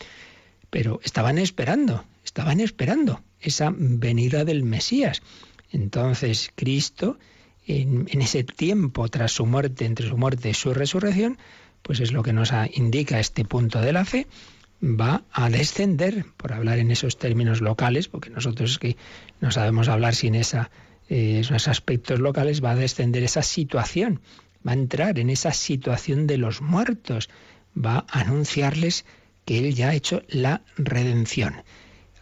Pero 0.71 1.01
estaban 1.03 1.39
esperando, 1.39 2.05
estaban 2.39 2.61
esperando 2.61 3.21
esa 3.41 3.75
venida 3.77 4.45
del 4.45 4.63
Mesías. 4.63 5.23
Entonces 5.73 6.53
Cristo, 6.55 7.19
en, 7.67 8.07
ese 8.13 8.45
tiempo 8.45 9.09
tras 9.09 9.33
su 9.33 9.45
muerte, 9.45 9.87
entre 9.87 10.07
su 10.07 10.17
muerte 10.17 10.51
y 10.51 10.55
su 10.55 10.73
resurrección, 10.73 11.37
pues 11.83 11.99
es 11.99 12.13
lo 12.13 12.23
que 12.23 12.33
nos 12.33 12.53
indica 12.75 13.19
este 13.19 13.45
punto 13.45 13.81
de 13.81 13.93
la 13.93 14.05
fe, 14.05 14.29
va 14.81 15.25
a 15.33 15.51
descender, 15.51 16.27
por 16.37 16.53
hablar 16.53 16.79
en 16.79 16.93
esos 16.93 17.19
términos 17.19 17.61
locales, 17.61 18.07
porque 18.07 18.31
nosotros 18.31 18.71
es 18.71 18.79
que 18.79 18.97
no 19.41 19.51
sabemos 19.51 19.89
hablar 19.89 20.15
sin 20.15 20.37
esa, 20.37 20.71
eh, 21.09 21.41
esos 21.41 21.67
aspectos 21.67 22.21
locales, 22.21 22.63
va 22.63 22.71
a 22.71 22.77
descender 22.77 23.25
esa 23.25 23.43
situación, 23.43 24.21
va 24.65 24.71
a 24.71 24.75
entrar 24.75 25.19
en 25.19 25.31
esa 25.31 25.53
situación 25.53 26.29
de 26.29 26.39
los 26.39 26.63
muertos, 26.63 27.31
va 27.77 28.07
a 28.09 28.21
anunciarles 28.21 29.07
que 29.45 29.59
Él 29.59 29.75
ya 29.75 29.89
ha 29.89 29.95
hecho 29.97 30.23
la 30.29 30.63
redención. 30.77 31.65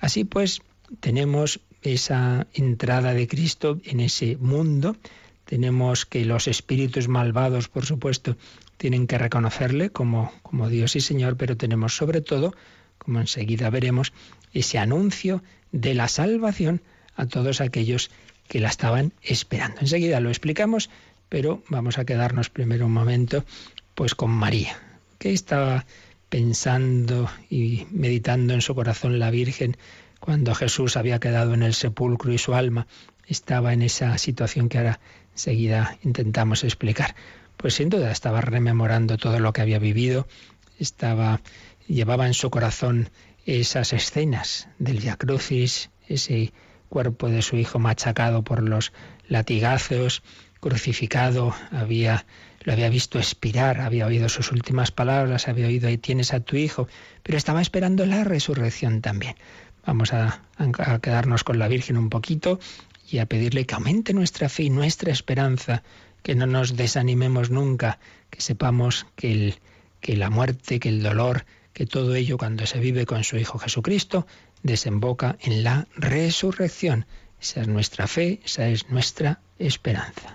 Así 0.07 0.23
pues, 0.23 0.63
tenemos 1.01 1.59
esa 1.83 2.47
entrada 2.55 3.13
de 3.13 3.27
Cristo 3.27 3.81
en 3.83 3.99
ese 3.99 4.37
mundo, 4.37 4.97
tenemos 5.47 6.07
que 6.07 6.25
los 6.25 6.47
espíritus 6.47 7.09
malvados, 7.09 7.67
por 7.67 7.87
supuesto, 7.87 8.37
tienen 8.77 9.09
que 9.09 9.19
reconocerle 9.19 9.91
como, 9.91 10.33
como 10.45 10.69
Dios 10.69 10.95
y 10.95 11.01
Señor, 11.01 11.37
pero 11.37 11.57
tenemos 11.57 11.97
sobre 11.97 12.21
todo, 12.21 12.55
como 12.99 13.19
enseguida 13.19 13.69
veremos, 13.69 14.13
ese 14.53 14.79
anuncio 14.79 15.43
de 15.73 15.95
la 15.95 16.07
salvación 16.07 16.83
a 17.17 17.27
todos 17.27 17.61
aquellos 17.61 18.13
que 18.47 18.61
la 18.61 18.69
estaban 18.69 19.13
esperando. 19.23 19.81
Enseguida 19.81 20.21
lo 20.21 20.29
explicamos, 20.29 20.89
pero 21.29 21.65
vamos 21.69 21.99
a 21.99 22.05
quedarnos 22.05 22.49
primero 22.49 22.87
un 22.87 22.93
momento 22.93 23.45
pues 23.97 24.15
con 24.15 24.31
María, 24.31 24.79
que 25.19 25.33
estaba 25.33 25.85
pensando 26.37 27.31
y 27.49 27.87
meditando 27.91 28.53
en 28.53 28.61
su 28.61 28.75
corazón 28.75 29.19
la 29.19 29.31
Virgen 29.31 29.79
cuando 30.21 30.55
Jesús 30.55 30.99
había 30.99 31.19
quedado 31.19 31.55
en 31.55 31.63
el 31.63 31.73
sepulcro 31.73 32.31
y 32.31 32.37
su 32.37 32.55
alma 32.55 32.87
estaba 33.27 33.73
en 33.73 33.81
esa 33.81 34.19
situación 34.19 34.69
que 34.69 34.77
ahora 34.77 35.01
enseguida 35.33 35.97
intentamos 36.03 36.63
explicar. 36.63 37.17
Pues 37.57 37.73
sin 37.73 37.89
duda 37.89 38.13
estaba 38.13 38.43
rememorando 38.43 39.17
todo 39.17 39.41
lo 39.41 39.55
que 39.55 39.63
había 39.63 39.79
vivido, 39.79 40.29
estaba 40.79 41.41
llevaba 41.87 42.27
en 42.27 42.35
su 42.35 42.51
corazón 42.51 43.09
esas 43.47 43.95
escenas 43.95 44.69
del 44.79 44.99
Via 44.99 45.17
Crucis, 45.17 45.89
ese 46.07 46.53
cuerpo 46.91 47.31
de 47.31 47.41
su 47.41 47.57
hijo 47.57 47.79
machacado 47.79 48.45
por 48.45 48.63
los 48.63 48.93
latigazos, 49.27 50.23
crucificado, 50.61 51.55
había 51.71 52.27
lo 52.67 52.73
había 52.73 52.91
visto 52.91 53.19
expirar, 53.19 53.81
había 53.81 54.07
oído 54.07 54.29
sus 54.29 54.51
últimas 54.51 54.91
palabras, 54.91 55.47
había 55.47 55.69
oído 55.69 55.87
ahí 55.87 55.99
tienes 55.99 56.35
a 56.35 56.41
tu 56.41 56.57
hijo, 56.57 56.89
pero 57.23 57.39
estaba 57.39 57.63
esperando 57.63 58.05
la 58.07 58.25
resurrección 58.25 59.03
también. 59.03 59.37
Vamos 59.87 60.13
a, 60.13 60.43
a 60.59 60.99
quedarnos 60.99 61.45
con 61.45 61.61
la 61.61 61.69
Virgen 61.69 61.97
un 61.97 62.11
poquito 62.11 62.59
y 63.09 63.19
a 63.19 63.27
pedirle 63.27 63.67
que 63.67 63.77
aumente 63.77 64.13
nuestra 64.13 64.49
fe 64.49 64.65
y 64.65 64.71
nuestra 64.71 65.13
esperanza, 65.13 65.85
que 66.25 66.35
no 66.35 66.49
nos 66.49 66.77
desanimemos 66.77 67.51
nunca, 67.51 68.01
que 68.31 68.41
sepamos 68.41 69.07
que, 69.15 69.31
el, 69.31 69.55
que 70.01 70.17
la 70.17 70.29
muerte, 70.29 70.81
que 70.81 70.89
el 70.89 71.05
dolor, 71.05 71.45
que 71.73 71.87
todo 71.87 72.17
ello 72.17 72.37
cuando 72.37 72.67
se 72.67 72.81
vive 72.81 73.07
con 73.07 73.23
su 73.23 73.37
Hijo 73.37 73.61
Jesucristo 73.61 74.27
desemboca 74.65 75.39
en 75.41 75.63
la 75.63 75.87
resurrección. 75.95 77.07
Esa 77.41 77.61
es 77.61 77.69
nuestra 77.69 78.09
fe, 78.09 78.41
esa 78.45 78.67
es 78.67 78.89
nuestra 78.91 79.39
esperanza. 79.57 80.35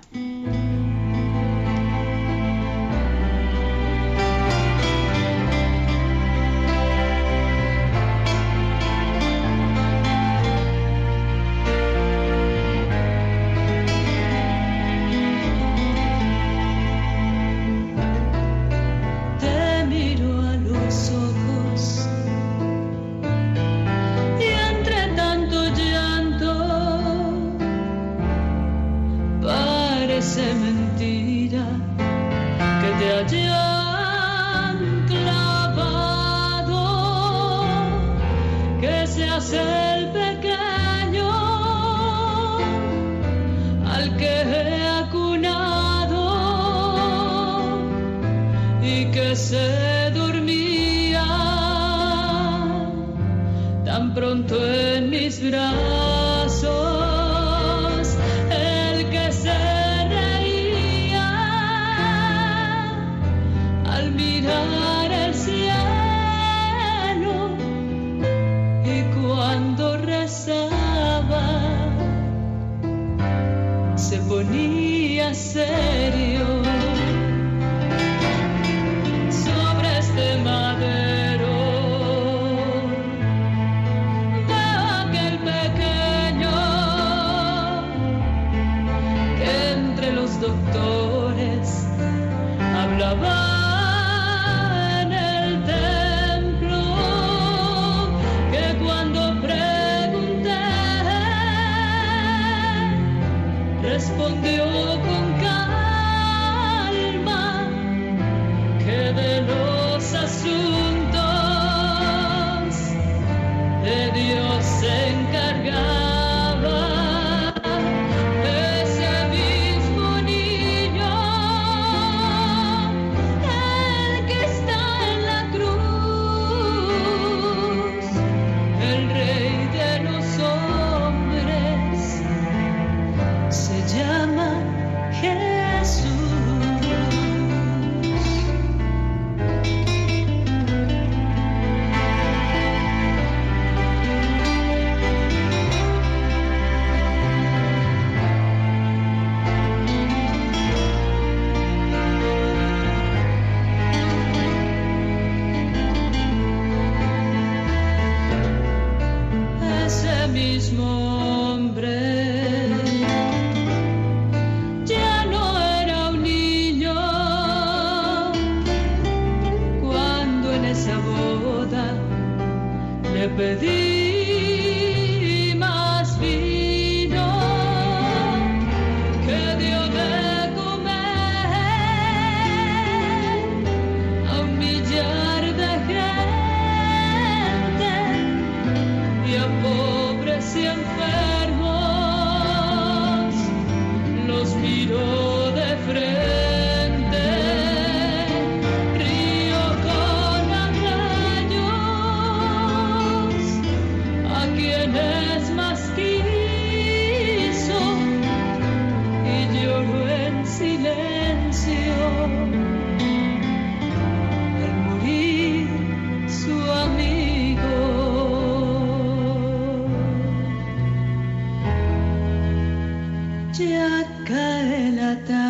kata 225.12 225.41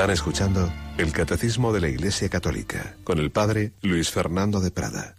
Están 0.00 0.14
escuchando 0.14 0.72
el 0.96 1.12
Catecismo 1.12 1.74
de 1.74 1.80
la 1.82 1.90
Iglesia 1.90 2.30
Católica 2.30 2.96
con 3.04 3.18
el 3.18 3.30
Padre 3.30 3.72
Luis 3.82 4.08
Fernando 4.08 4.58
de 4.60 4.70
Prada. 4.70 5.18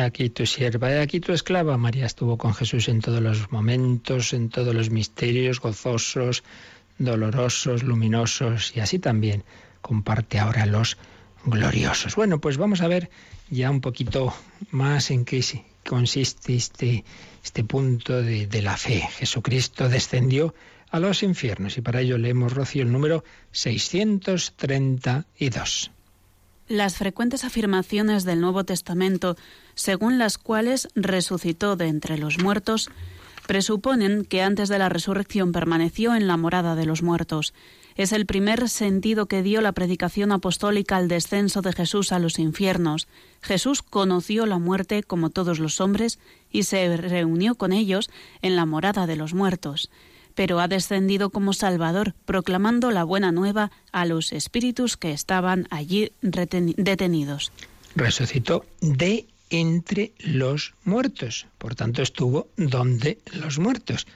aquí 0.00 0.30
tu 0.30 0.46
sierva, 0.46 0.90
he 0.90 1.02
aquí 1.02 1.20
tu 1.20 1.34
esclava. 1.34 1.76
María 1.76 2.06
estuvo 2.06 2.38
con 2.38 2.54
Jesús 2.54 2.88
en 2.88 3.02
todos 3.02 3.20
los 3.20 3.52
momentos, 3.52 4.32
en 4.32 4.48
todos 4.48 4.74
los 4.74 4.88
misterios 4.88 5.60
gozosos, 5.60 6.42
dolorosos, 6.96 7.82
luminosos, 7.82 8.74
y 8.74 8.80
así 8.80 8.98
también 8.98 9.44
comparte 9.82 10.38
ahora 10.38 10.64
los 10.64 10.96
gloriosos. 11.44 12.16
Bueno, 12.16 12.40
pues 12.40 12.56
vamos 12.56 12.80
a 12.80 12.88
ver 12.88 13.10
ya 13.50 13.70
un 13.70 13.82
poquito 13.82 14.32
más 14.70 15.10
en 15.10 15.26
qué 15.26 15.44
consiste 15.86 16.56
este, 16.56 17.04
este 17.44 17.62
punto 17.62 18.22
de 18.22 18.62
la 18.62 18.78
fe. 18.78 19.06
Jesucristo 19.18 19.90
descendió 19.90 20.54
a 20.94 21.00
los 21.00 21.24
infiernos 21.24 21.76
y 21.76 21.80
para 21.80 22.02
ello 22.02 22.18
leemos, 22.18 22.52
Rocío, 22.52 22.84
el 22.84 22.92
número 22.92 23.24
632. 23.50 25.90
Las 26.68 26.98
frecuentes 26.98 27.42
afirmaciones 27.42 28.22
del 28.22 28.40
Nuevo 28.40 28.62
Testamento, 28.62 29.36
según 29.74 30.20
las 30.20 30.38
cuales 30.38 30.86
resucitó 30.94 31.74
de 31.74 31.88
entre 31.88 32.16
los 32.16 32.38
muertos, 32.38 32.92
presuponen 33.48 34.24
que 34.24 34.42
antes 34.42 34.68
de 34.68 34.78
la 34.78 34.88
resurrección 34.88 35.50
permaneció 35.50 36.14
en 36.14 36.28
la 36.28 36.36
morada 36.36 36.76
de 36.76 36.86
los 36.86 37.02
muertos. 37.02 37.54
Es 37.96 38.12
el 38.12 38.24
primer 38.24 38.68
sentido 38.68 39.26
que 39.26 39.42
dio 39.42 39.62
la 39.62 39.72
predicación 39.72 40.30
apostólica 40.30 40.96
al 40.96 41.08
descenso 41.08 41.60
de 41.60 41.72
Jesús 41.72 42.12
a 42.12 42.20
los 42.20 42.38
infiernos. 42.38 43.08
Jesús 43.40 43.82
conoció 43.82 44.46
la 44.46 44.60
muerte 44.60 45.02
como 45.02 45.30
todos 45.30 45.58
los 45.58 45.80
hombres 45.80 46.20
y 46.52 46.62
se 46.62 46.96
reunió 46.96 47.56
con 47.56 47.72
ellos 47.72 48.10
en 48.42 48.54
la 48.54 48.64
morada 48.64 49.08
de 49.08 49.16
los 49.16 49.34
muertos 49.34 49.90
pero 50.34 50.60
ha 50.60 50.68
descendido 50.68 51.30
como 51.30 51.52
Salvador, 51.52 52.14
proclamando 52.24 52.90
la 52.90 53.04
buena 53.04 53.32
nueva 53.32 53.70
a 53.92 54.04
los 54.06 54.32
espíritus 54.32 54.96
que 54.96 55.12
estaban 55.12 55.66
allí 55.70 56.12
detenidos. 56.20 57.52
Resucitó 57.96 58.64
de 58.80 59.26
entre 59.50 60.12
los 60.18 60.74
muertos, 60.84 61.46
por 61.58 61.74
tanto 61.74 62.02
estuvo 62.02 62.48
donde 62.56 63.18
los 63.32 63.58
muertos. 63.58 64.06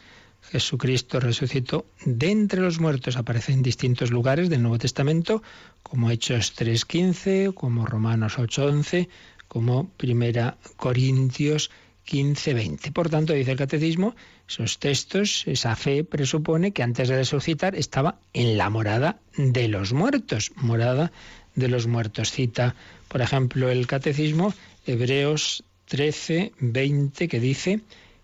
Jesucristo 0.42 1.20
resucitó 1.20 1.86
de 2.04 2.30
entre 2.30 2.60
los 2.60 2.80
muertos, 2.80 3.16
aparece 3.16 3.52
en 3.52 3.62
distintos 3.62 4.10
lugares 4.10 4.48
del 4.48 4.62
Nuevo 4.62 4.78
Testamento, 4.78 5.42
como 5.82 6.10
Hechos 6.10 6.54
3.15, 6.56 7.54
como 7.54 7.86
Romanos 7.86 8.38
8.11, 8.38 9.08
como 9.46 9.88
Primera 9.90 10.56
Corintios 10.76 11.70
15.20. 12.08 12.92
Por 12.92 13.10
tanto, 13.10 13.34
dice 13.34 13.52
el 13.52 13.58
Catecismo, 13.58 14.16
esos 14.48 14.78
textos, 14.78 15.44
esa 15.46 15.76
fe 15.76 16.04
presupone 16.04 16.72
que 16.72 16.82
antes 16.82 17.08
de 17.08 17.16
resucitar 17.16 17.76
estaba 17.76 18.18
en 18.32 18.56
la 18.56 18.70
morada 18.70 19.18
de 19.36 19.68
los 19.68 19.92
muertos, 19.92 20.52
morada 20.56 21.12
de 21.54 21.68
los 21.68 21.86
muertos. 21.86 22.32
Cita, 22.32 22.74
por 23.08 23.20
ejemplo, 23.20 23.68
el 23.68 23.86
Catecismo, 23.86 24.54
Hebreos 24.86 25.64
13, 25.86 26.52
20, 26.58 27.28
que 27.28 27.40
dice, 27.40 27.80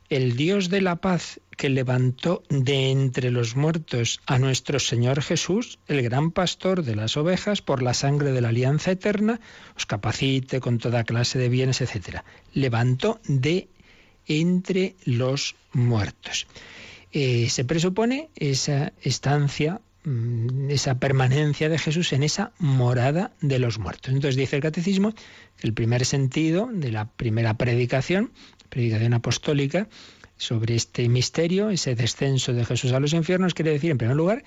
el 0.09 0.37
Dios 0.37 0.71
de 0.71 0.81
la 0.81 0.97
paz 0.97 1.41
que 1.57 1.69
levantó 1.69 2.43
de 2.49 2.91
entre 2.91 3.31
los 3.31 3.57
muertos 3.57 4.21
a 4.27 4.39
nuestro 4.39 4.79
Señor 4.79 5.23
Jesús, 5.23 5.79
el 5.89 6.03
gran 6.03 6.31
pastor 6.31 6.83
de 6.83 6.97
las 6.97 7.17
ovejas, 7.17 7.63
por 7.63 7.83
la 7.83 7.95
sangre 7.95 8.33
de 8.33 8.41
la 8.41 8.49
alianza 8.49 8.91
eterna, 8.91 9.41
os 9.77 9.87
capacite 9.87 10.61
con 10.61 10.79
toda 10.79 11.05
clase 11.05 11.39
de 11.39 11.49
bienes, 11.49 11.81
etc. 11.81 12.21
Levantó 12.53 13.21
de 13.27 13.69
entre 14.27 14.97
los 15.05 15.57
muertos. 15.73 16.47
Eh, 17.13 17.49
se 17.49 17.65
presupone 17.65 18.31
esa 18.35 18.93
estancia, 19.03 19.81
mm, 20.05 20.71
esa 20.71 20.99
permanencia 20.99 21.69
de 21.69 21.79
Jesús 21.79 22.13
en 22.13 22.23
esa 22.23 22.53
morada 22.59 23.33
de 23.41 23.59
los 23.59 23.79
muertos. 23.79 24.13
Entonces 24.13 24.37
dice 24.37 24.57
el 24.57 24.63
catecismo 24.63 25.13
que 25.57 25.67
el 25.67 25.75
primer 25.75 26.05
sentido 26.05 26.69
de 26.73 26.91
la 26.91 27.07
primera 27.07 27.55
predicación, 27.55 28.33
predicación 28.69 29.15
apostólica, 29.15 29.89
sobre 30.37 30.75
este 30.75 31.09
misterio, 31.09 31.71
ese 31.71 31.95
descenso 31.95 32.53
de 32.53 32.65
Jesús 32.65 32.93
a 32.93 33.01
los 33.01 33.13
infiernos, 33.13 33.55
quiere 33.55 33.71
decir, 33.71 33.91
en 33.91 33.99
primer 33.99 34.17
lugar, 34.17 34.45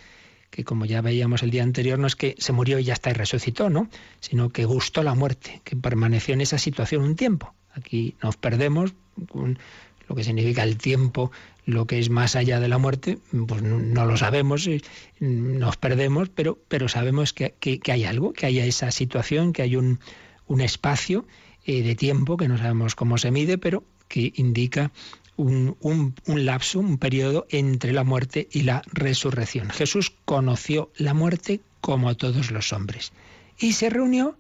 que 0.50 0.64
como 0.64 0.86
ya 0.86 1.02
veíamos 1.02 1.44
el 1.44 1.52
día 1.52 1.64
anterior, 1.64 2.00
no 2.00 2.08
es 2.08 2.16
que 2.16 2.36
se 2.38 2.54
murió 2.54 2.80
y 2.80 2.84
ya 2.84 2.94
está 2.94 3.10
y 3.10 3.14
resucitó, 3.14 3.70
¿no? 3.70 3.90
Sino 4.20 4.50
que 4.50 4.66
gustó 4.66 5.04
la 5.04 5.14
muerte, 5.14 5.62
que 5.64 5.76
permaneció 5.76 6.34
en 6.34 6.42
esa 6.42 6.58
situación 6.58 7.04
un 7.04 7.16
tiempo. 7.16 7.54
Aquí 7.72 8.16
nos 8.22 8.38
perdemos 8.38 8.94
lo 10.08 10.16
que 10.16 10.24
significa 10.24 10.64
el 10.64 10.78
tiempo, 10.78 11.32
lo 11.66 11.86
que 11.86 12.00
es 12.00 12.10
más 12.10 12.36
allá 12.36 12.60
de 12.60 12.70
la 12.70 12.78
muerte, 12.78 13.18
pues 13.48 13.62
no, 13.62 14.06
lo 14.06 14.18
sabemos, 14.18 14.70
nos 15.20 15.78
perdemos, 15.78 16.30
pero, 16.30 16.58
pero 16.68 16.88
sabemos 16.88 17.34
que, 17.34 17.54
hay 17.90 18.06
algo, 18.06 18.34
que 18.34 18.46
haya 18.46 18.66
esa 18.66 18.92
situación, 18.92 19.54
que 19.54 19.64
hay 19.64 19.76
un, 19.76 20.00
un 20.48 20.62
espacio 20.62 21.26
eh, 21.66 21.84
de 21.84 21.96
tiempo 21.96 22.38
que 22.38 22.48
no 22.48 22.58
sabemos 22.58 22.96
cómo 22.96 23.18
se 23.18 23.32
mide, 23.32 23.58
pero 23.58 23.84
que 24.08 24.32
indica 24.36 24.92
un, 25.36 25.76
un, 25.82 26.16
un, 26.26 26.46
lapso, 26.46 26.80
un 26.80 26.98
periodo 26.98 27.46
entre 27.50 27.92
la 27.92 28.06
muerte 28.06 28.48
y 28.52 28.62
la 28.62 28.82
resurrección. 28.88 29.70
Jesús 29.70 30.14
conoció 30.26 30.90
la 30.96 31.14
muerte 31.14 31.60
como 31.82 32.16
todos 32.16 32.52
los 32.52 32.72
hombres 32.74 33.12
y 33.60 33.74
se 33.74 33.90
reunió 33.90 34.38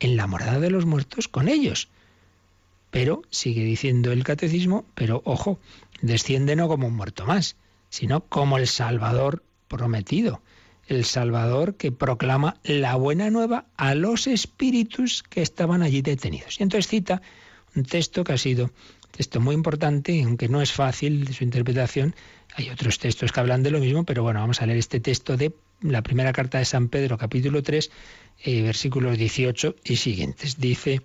en 0.00 0.16
la 0.16 0.26
morada 0.26 0.60
de 0.60 0.70
los 0.70 0.86
muertos 0.86 1.28
con 1.28 1.48
ellos. 1.48 1.88
Pero, 2.90 3.22
sigue 3.30 3.64
diciendo 3.64 4.12
el 4.12 4.24
catecismo, 4.24 4.84
pero 4.94 5.22
ojo, 5.24 5.58
desciende 6.00 6.56
no 6.56 6.68
como 6.68 6.86
un 6.86 6.94
muerto 6.94 7.26
más, 7.26 7.56
sino 7.90 8.20
como 8.20 8.58
el 8.58 8.66
Salvador 8.66 9.42
prometido, 9.68 10.40
el 10.86 11.04
Salvador 11.04 11.76
que 11.76 11.92
proclama 11.92 12.56
la 12.64 12.96
buena 12.96 13.30
nueva 13.30 13.66
a 13.76 13.94
los 13.94 14.26
espíritus 14.26 15.22
que 15.22 15.42
estaban 15.42 15.82
allí 15.82 16.00
detenidos. 16.00 16.58
Y 16.60 16.62
entonces 16.62 16.88
cita 16.88 17.20
un 17.76 17.84
texto 17.84 18.24
que 18.24 18.32
ha 18.32 18.38
sido 18.38 18.70
texto 19.10 19.40
muy 19.40 19.54
importante, 19.54 20.22
aunque 20.22 20.48
no 20.48 20.62
es 20.62 20.72
fácil 20.72 21.32
su 21.34 21.44
interpretación. 21.44 22.14
Hay 22.54 22.70
otros 22.70 22.98
textos 22.98 23.32
que 23.32 23.40
hablan 23.40 23.62
de 23.62 23.70
lo 23.70 23.80
mismo, 23.80 24.04
pero 24.04 24.22
bueno, 24.22 24.40
vamos 24.40 24.62
a 24.62 24.66
leer 24.66 24.78
este 24.78 25.00
texto 25.00 25.36
de 25.36 25.52
la 25.80 26.02
primera 26.02 26.32
carta 26.32 26.58
de 26.58 26.64
San 26.64 26.88
Pedro, 26.88 27.18
capítulo 27.18 27.62
3, 27.62 27.90
eh, 28.44 28.62
versículos 28.62 29.18
18 29.18 29.76
y 29.84 29.96
siguientes. 29.96 30.58
Dice 30.58 31.02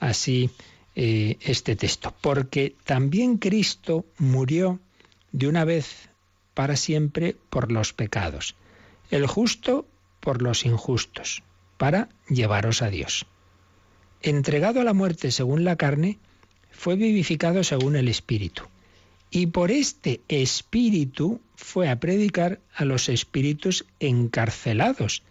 así 0.00 0.50
eh, 0.96 1.38
este 1.40 1.76
texto, 1.76 2.14
porque 2.20 2.76
también 2.84 3.38
Cristo 3.38 4.06
murió 4.18 4.78
de 5.32 5.48
una 5.48 5.64
vez 5.64 6.08
para 6.54 6.76
siempre 6.76 7.36
por 7.50 7.72
los 7.72 7.92
pecados, 7.92 8.54
el 9.10 9.26
justo 9.26 9.86
por 10.20 10.40
los 10.40 10.64
injustos, 10.64 11.42
para 11.76 12.08
llevaros 12.28 12.80
a 12.82 12.90
Dios. 12.90 13.26
Entregado 14.22 14.80
a 14.80 14.84
la 14.84 14.94
muerte 14.94 15.30
según 15.32 15.64
la 15.64 15.76
carne, 15.76 16.18
fue 16.70 16.96
vivificado 16.96 17.64
según 17.64 17.96
el 17.96 18.08
Espíritu. 18.08 18.62
Y 19.30 19.46
por 19.46 19.70
este 19.70 20.20
Espíritu 20.28 21.40
fue 21.56 21.90
a 21.90 21.98
predicar 21.98 22.60
a 22.74 22.84
los 22.84 23.08
espíritus 23.08 23.84
encarcelados, 23.98 25.22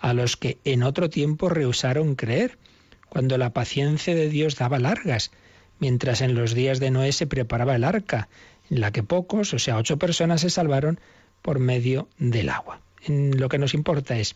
a 0.00 0.12
los 0.12 0.36
que 0.36 0.58
en 0.64 0.82
otro 0.82 1.08
tiempo 1.08 1.48
rehusaron 1.48 2.14
creer 2.14 2.58
cuando 3.08 3.38
la 3.38 3.52
paciencia 3.52 4.14
de 4.14 4.28
Dios 4.28 4.56
daba 4.56 4.78
largas, 4.78 5.30
mientras 5.78 6.20
en 6.20 6.34
los 6.34 6.54
días 6.54 6.80
de 6.80 6.90
Noé 6.90 7.12
se 7.12 7.26
preparaba 7.26 7.76
el 7.76 7.84
arca, 7.84 8.28
en 8.70 8.80
la 8.80 8.92
que 8.92 9.02
pocos, 9.02 9.54
o 9.54 9.58
sea, 9.58 9.76
ocho 9.76 9.96
personas 9.98 10.42
se 10.42 10.50
salvaron 10.50 11.00
por 11.42 11.58
medio 11.58 12.08
del 12.18 12.48
agua. 12.50 12.80
En 13.04 13.38
lo 13.38 13.48
que 13.48 13.58
nos 13.58 13.74
importa 13.74 14.18
es 14.18 14.34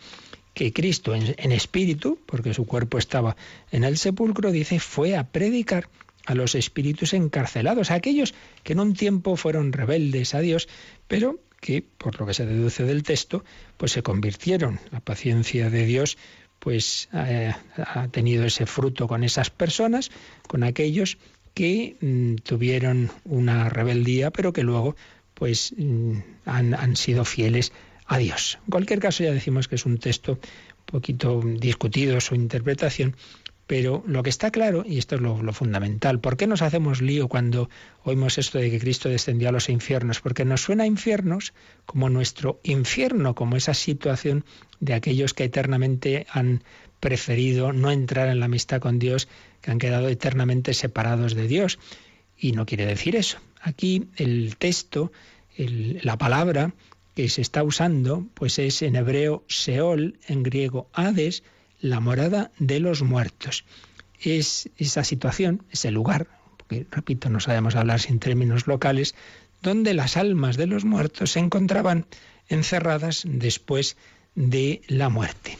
que 0.54 0.72
Cristo 0.72 1.14
en, 1.14 1.52
espíritu, 1.52 2.18
porque 2.26 2.54
su 2.54 2.66
cuerpo 2.66 2.98
estaba 2.98 3.36
en 3.70 3.84
el 3.84 3.98
sepulcro, 3.98 4.52
dice, 4.52 4.78
fue 4.80 5.16
a 5.16 5.24
predicar 5.24 5.88
a 6.26 6.34
los 6.34 6.54
espíritus 6.54 7.14
encarcelados, 7.14 7.90
a 7.90 7.94
aquellos 7.94 8.34
que 8.62 8.74
en 8.74 8.80
un 8.80 8.94
tiempo 8.94 9.36
fueron 9.36 9.72
rebeldes 9.72 10.34
a 10.34 10.40
Dios, 10.40 10.68
pero 11.08 11.40
que, 11.60 11.82
por 11.82 12.18
lo 12.20 12.26
que 12.26 12.34
se 12.34 12.46
deduce 12.46 12.84
del 12.84 13.02
texto, 13.02 13.44
pues 13.76 13.92
se 13.92 14.02
convirtieron. 14.02 14.78
La 14.90 15.00
paciencia 15.00 15.70
de 15.70 15.86
Dios 15.86 16.18
pues 16.62 17.08
eh, 17.12 17.52
ha 17.76 18.06
tenido 18.06 18.44
ese 18.44 18.66
fruto 18.66 19.08
con 19.08 19.24
esas 19.24 19.50
personas, 19.50 20.12
con 20.46 20.62
aquellos 20.62 21.18
que 21.54 21.96
mm, 22.00 22.36
tuvieron 22.36 23.10
una 23.24 23.68
rebeldía, 23.68 24.30
pero 24.30 24.52
que 24.52 24.62
luego 24.62 24.94
pues 25.34 25.74
mm, 25.76 26.18
han, 26.46 26.74
han, 26.74 26.94
sido 26.94 27.24
fieles 27.24 27.72
a 28.06 28.18
Dios. 28.18 28.60
En 28.66 28.70
cualquier 28.70 29.00
caso 29.00 29.24
ya 29.24 29.32
decimos 29.32 29.66
que 29.66 29.74
es 29.74 29.86
un 29.86 29.98
texto 29.98 30.34
un 30.34 30.86
poquito 30.86 31.42
discutido 31.42 32.20
su 32.20 32.36
interpretación, 32.36 33.16
pero 33.66 34.02
lo 34.06 34.22
que 34.22 34.30
está 34.30 34.50
claro, 34.50 34.84
y 34.86 34.98
esto 34.98 35.14
es 35.14 35.20
lo, 35.20 35.52
fundamental, 35.52 36.20
¿por 36.20 36.36
qué 36.36 36.46
nos 36.46 36.62
hacemos 36.62 37.00
lío 37.00 37.28
cuando 37.28 37.70
oímos 38.04 38.38
esto 38.38 38.58
de 38.58 38.70
que 38.70 38.78
Cristo 38.78 39.08
descendió 39.08 39.48
a 39.48 39.52
los 39.52 39.68
infiernos? 39.68 40.20
Porque 40.20 40.44
nos 40.44 40.62
suena 40.62 40.84
a 40.84 40.86
infiernos 40.86 41.54
como 41.86 42.10
nuestro 42.10 42.60
infierno, 42.64 43.34
como 43.34 43.56
esa 43.56 43.74
situación 43.74 44.44
de 44.80 44.94
aquellos 44.94 45.32
que 45.32 45.44
eternamente 45.44 46.26
han 46.30 46.62
preferido 47.00 47.72
no 47.72 47.90
entrar 47.90 48.28
en 48.28 48.40
la 48.40 48.46
amistad 48.46 48.80
con 48.80 48.98
Dios, 48.98 49.28
que 49.60 49.70
han 49.70 49.78
quedado 49.78 50.08
eternamente 50.08 50.74
separados 50.74 51.34
de 51.34 51.46
Dios. 51.46 51.78
Y 52.36 52.52
no 52.52 52.66
quiere 52.66 52.86
decir 52.86 53.16
eso. 53.16 53.38
Aquí 53.60 54.08
el 54.16 54.56
texto, 54.56 55.12
la 55.56 56.18
palabra, 56.18 56.74
que 57.14 57.28
se 57.28 57.42
está 57.42 57.62
usando 57.62 58.26
pues 58.34 58.58
es 58.58 58.82
en 58.82 58.96
hebreo 58.96 59.44
Seol, 59.48 60.18
en 60.26 60.42
griego 60.42 60.88
Hades, 60.92 61.42
la 61.82 62.00
morada 62.00 62.50
de 62.58 62.80
los 62.80 63.02
muertos. 63.02 63.64
Es 64.18 64.70
esa 64.78 65.04
situación, 65.04 65.64
ese 65.70 65.90
lugar, 65.90 66.28
porque 66.56 66.86
repito, 66.90 67.28
no 67.28 67.40
sabemos 67.40 67.74
hablar 67.74 68.00
sin 68.00 68.20
términos 68.20 68.66
locales, 68.66 69.14
donde 69.60 69.92
las 69.92 70.16
almas 70.16 70.56
de 70.56 70.66
los 70.66 70.84
muertos 70.84 71.32
se 71.32 71.40
encontraban 71.40 72.06
encerradas 72.48 73.24
después 73.26 73.96
de 74.34 74.80
la 74.86 75.08
muerte. 75.08 75.58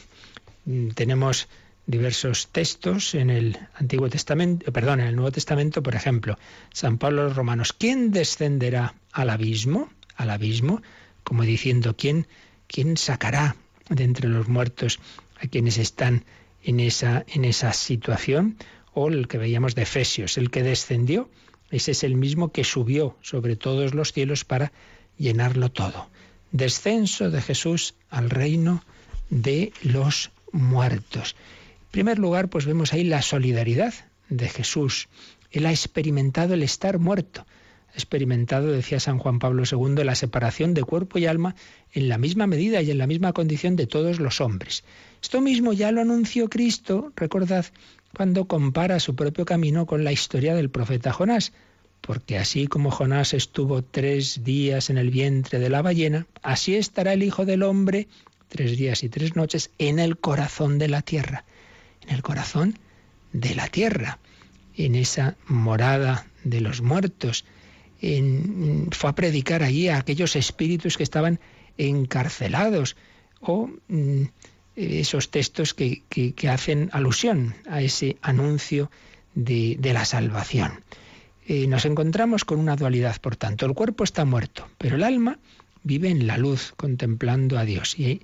Mm, 0.65 0.89
tenemos 0.89 1.49
diversos 1.85 2.47
textos 2.47 3.13
en 3.13 3.29
el 3.29 3.57
Antiguo 3.75 4.09
Testamento, 4.09 4.71
perdón, 4.71 5.01
en 5.01 5.07
el 5.07 5.15
Nuevo 5.15 5.31
Testamento, 5.31 5.83
por 5.83 5.95
ejemplo, 5.95 6.37
San 6.71 6.97
Pablo 6.97 7.23
los 7.23 7.35
Romanos, 7.35 7.73
¿quién 7.73 8.11
descenderá 8.11 8.95
al 9.11 9.29
abismo? 9.29 9.89
Al 10.15 10.29
abismo, 10.29 10.81
como 11.23 11.43
diciendo, 11.43 11.95
¿quién, 11.97 12.27
quién 12.67 12.95
sacará 12.95 13.57
de 13.89 14.05
entre 14.05 14.29
los 14.29 14.47
muertos 14.47 14.99
a 15.43 15.47
quienes 15.47 15.77
están 15.77 16.25
en 16.63 16.79
esa, 16.79 17.25
en 17.27 17.45
esa 17.45 17.73
situación? 17.73 18.57
O 18.93 19.09
el 19.09 19.27
que 19.27 19.37
veíamos 19.37 19.75
de 19.75 19.83
Efesios, 19.83 20.37
el 20.37 20.49
que 20.49 20.63
descendió, 20.63 21.29
ese 21.71 21.91
es 21.91 22.03
el 22.03 22.15
mismo 22.15 22.51
que 22.51 22.63
subió 22.63 23.17
sobre 23.21 23.55
todos 23.55 23.93
los 23.93 24.13
cielos 24.13 24.45
para 24.45 24.71
llenarlo 25.17 25.71
todo. 25.71 26.09
Descenso 26.51 27.31
de 27.31 27.41
Jesús 27.41 27.95
al 28.09 28.29
reino 28.29 28.83
de 29.29 29.73
los 29.81 30.31
muertos. 30.51 31.35
En 31.85 31.91
primer 31.91 32.19
lugar, 32.19 32.49
pues 32.49 32.65
vemos 32.65 32.93
ahí 32.93 33.03
la 33.03 33.21
solidaridad 33.21 33.93
de 34.29 34.49
Jesús. 34.49 35.09
Él 35.51 35.65
ha 35.65 35.71
experimentado 35.71 36.53
el 36.53 36.63
estar 36.63 36.99
muerto. 36.99 37.45
Experimentado, 37.93 38.71
decía 38.71 38.99
San 38.99 39.19
Juan 39.19 39.39
Pablo 39.39 39.63
II, 39.69 40.03
la 40.03 40.15
separación 40.15 40.73
de 40.73 40.83
cuerpo 40.83 41.19
y 41.19 41.25
alma 41.25 41.55
en 41.91 42.09
la 42.09 42.17
misma 42.17 42.47
medida 42.47 42.81
y 42.81 42.89
en 42.89 42.97
la 42.97 43.07
misma 43.07 43.33
condición 43.33 43.75
de 43.75 43.87
todos 43.87 44.19
los 44.19 44.41
hombres. 44.41 44.83
Esto 45.21 45.41
mismo 45.41 45.73
ya 45.73 45.91
lo 45.91 46.01
anunció 46.01 46.49
Cristo, 46.49 47.11
recordad, 47.15 47.65
cuando 48.15 48.45
compara 48.45 48.99
su 48.99 49.15
propio 49.15 49.45
camino 49.45 49.85
con 49.85 50.03
la 50.03 50.11
historia 50.11 50.55
del 50.55 50.69
profeta 50.69 51.13
Jonás. 51.13 51.53
Porque 52.01 52.37
así 52.37 52.67
como 52.67 52.91
Jonás 52.91 53.33
estuvo 53.33 53.81
tres 53.81 54.43
días 54.43 54.89
en 54.89 54.97
el 54.97 55.09
vientre 55.09 55.59
de 55.59 55.69
la 55.69 55.81
ballena, 55.81 56.27
así 56.41 56.75
estará 56.75 57.13
el 57.13 57.23
Hijo 57.23 57.45
del 57.45 57.63
Hombre 57.63 58.07
tres 58.53 58.77
días 58.77 59.03
y 59.03 59.09
tres 59.09 59.35
noches 59.35 59.71
en 59.79 59.97
el 59.97 60.17
corazón 60.17 60.77
de 60.77 60.87
la 60.87 61.01
tierra, 61.01 61.43
en 62.01 62.13
el 62.13 62.21
corazón 62.21 62.77
de 63.31 63.55
la 63.55 63.67
tierra, 63.67 64.19
en 64.77 64.93
esa 64.93 65.37
morada 65.47 66.27
de 66.43 66.61
los 66.61 66.81
muertos. 66.81 67.45
Fue 68.91 69.09
a 69.09 69.15
predicar 69.15 69.63
allí 69.63 69.87
a 69.87 69.97
aquellos 69.97 70.35
espíritus 70.35 70.97
que 70.97 71.03
estaban 71.03 71.39
encarcelados 71.77 72.97
o 73.39 73.69
mm, 73.87 74.23
esos 74.75 75.29
textos 75.29 75.73
que, 75.73 76.03
hacen 76.49 76.89
alusión 76.91 77.55
a 77.69 77.81
ese 77.81 78.17
anuncio 78.21 78.89
de, 79.35 79.77
la 79.81 80.05
salvación. 80.05 80.83
Eh, 81.47 81.67
nos 81.67 81.85
encontramos 81.85 82.45
con 82.45 82.59
una 82.59 82.75
dualidad, 82.75 83.19
por 83.21 83.35
tanto, 83.35 83.65
el 83.65 83.73
cuerpo 83.73 84.03
está 84.03 84.25
muerto, 84.25 84.67
pero 84.77 84.95
el 84.95 85.03
alma 85.03 85.39
vive 85.83 86.09
en 86.09 86.25
la 86.27 86.37
luz, 86.37 86.73
contemplando 86.75 87.57
a 87.57 87.65
Dios. 87.65 87.99
Y, 87.99 88.21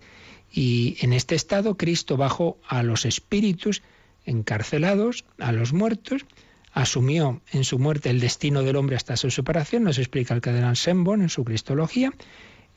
y 0.51 0.97
en 1.01 1.13
este 1.13 1.35
estado 1.35 1.77
Cristo 1.77 2.17
bajó 2.17 2.57
a 2.67 2.81
los 2.83 3.05
espíritus 3.05 3.81
encarcelados, 4.25 5.25
a 5.37 5.51
los 5.51 5.73
muertos, 5.73 6.25
asumió 6.71 7.41
en 7.51 7.63
su 7.63 7.79
muerte 7.79 8.09
el 8.09 8.19
destino 8.19 8.63
del 8.63 8.75
hombre 8.75 8.95
hasta 8.95 9.17
su 9.17 9.31
separación, 9.31 9.83
nos 9.83 9.97
explica 9.97 10.33
el 10.33 10.41
cardenal 10.41 10.75
Sembon 10.75 11.21
en 11.21 11.29
su 11.29 11.43
Cristología, 11.43 12.13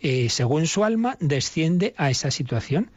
eh, 0.00 0.28
según 0.28 0.66
su 0.66 0.84
alma 0.84 1.16
desciende 1.20 1.94
a 1.96 2.10
esa 2.10 2.30
situación 2.30 2.90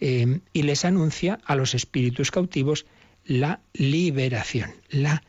eh, 0.00 0.40
y 0.52 0.62
les 0.62 0.84
anuncia 0.84 1.38
a 1.44 1.54
los 1.54 1.74
espíritus 1.74 2.30
cautivos 2.30 2.86
la 3.24 3.60
liberación, 3.74 4.72
la 4.88 5.22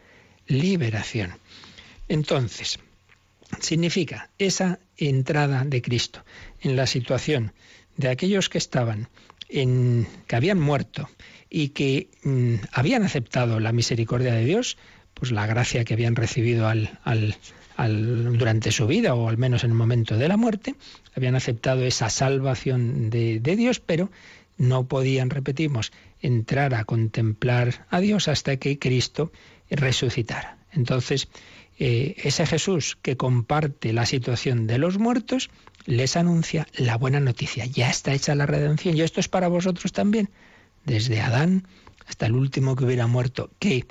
liberación. 0.48 1.34
Entonces, 2.08 2.80
significa 3.60 4.30
esa 4.40 4.80
entrada 4.98 5.64
de 5.66 5.82
Cristo 5.82 6.24
en 6.62 6.76
la 6.76 6.88
situación 6.88 7.54
de 7.98 8.10
aquellos 8.10 8.50
que 8.50 8.58
estaban 8.58 9.10
en, 9.50 10.08
que 10.28 10.36
habían 10.36 10.60
muerto 10.60 11.10
y 11.50 11.70
que 11.70 12.10
mm, 12.24 12.56
habían 12.72 13.04
aceptado 13.04 13.60
la 13.60 13.74
misericordia 13.74 14.34
de 14.34 14.46
Dios, 14.46 14.78
pues 15.22 15.32
la 15.32 15.46
gracia 15.46 15.86
que 15.86 15.94
habían 15.94 16.16
recibido 16.16 16.68
al, 16.68 17.00
al, 17.04 18.38
durante 18.40 18.72
su 18.72 18.88
vida 18.88 19.14
o 19.14 19.30
al 19.30 19.38
menos 19.38 19.64
en 19.64 19.70
el 19.70 19.78
momento 19.78 20.18
de 20.18 20.28
la 20.28 20.36
muerte, 20.36 20.74
habían 21.16 21.36
aceptado 21.36 21.84
esa 21.84 22.10
salvación 22.10 23.12
de, 23.12 23.40
de 23.40 23.56
Dios, 23.56 23.80
pero 23.80 24.10
no 24.58 24.88
podían, 24.88 25.30
repetimos, 25.30 25.92
entrar 26.22 26.74
a 26.74 26.86
contemplar 26.86 27.86
a 27.92 28.00
Dios 28.00 28.28
hasta 28.28 28.58
que 28.58 28.80
Cristo 28.80 29.32
resucitara. 29.70 30.58
Entonces, 30.72 31.28
eh, 31.78 32.16
ese 32.24 32.48
Jesús 32.48 32.98
que 33.00 33.16
comparte 33.16 33.94
la 33.94 34.08
situación 34.08 34.66
de 34.66 34.80
los 34.80 34.98
muertos, 34.98 35.52
les 35.86 36.18
anuncia 36.18 36.66
la 36.74 36.98
buena 36.98 37.20
noticia. 37.20 37.68
Ya 37.68 37.92
está 37.92 38.12
hecha 38.12 38.34
la 38.34 38.48
redención 38.48 38.98
y 38.98 39.02
esto 39.02 39.20
es 39.20 39.28
para 39.28 39.50
vosotros 39.50 39.92
también. 39.92 40.32
Desde 40.84 41.22
Adán 41.22 41.68
hasta 42.08 42.26
el 42.26 42.34
último 42.34 42.76
que 42.76 42.86
hubiera 42.86 43.06
muerto, 43.06 43.52
que 43.60 43.86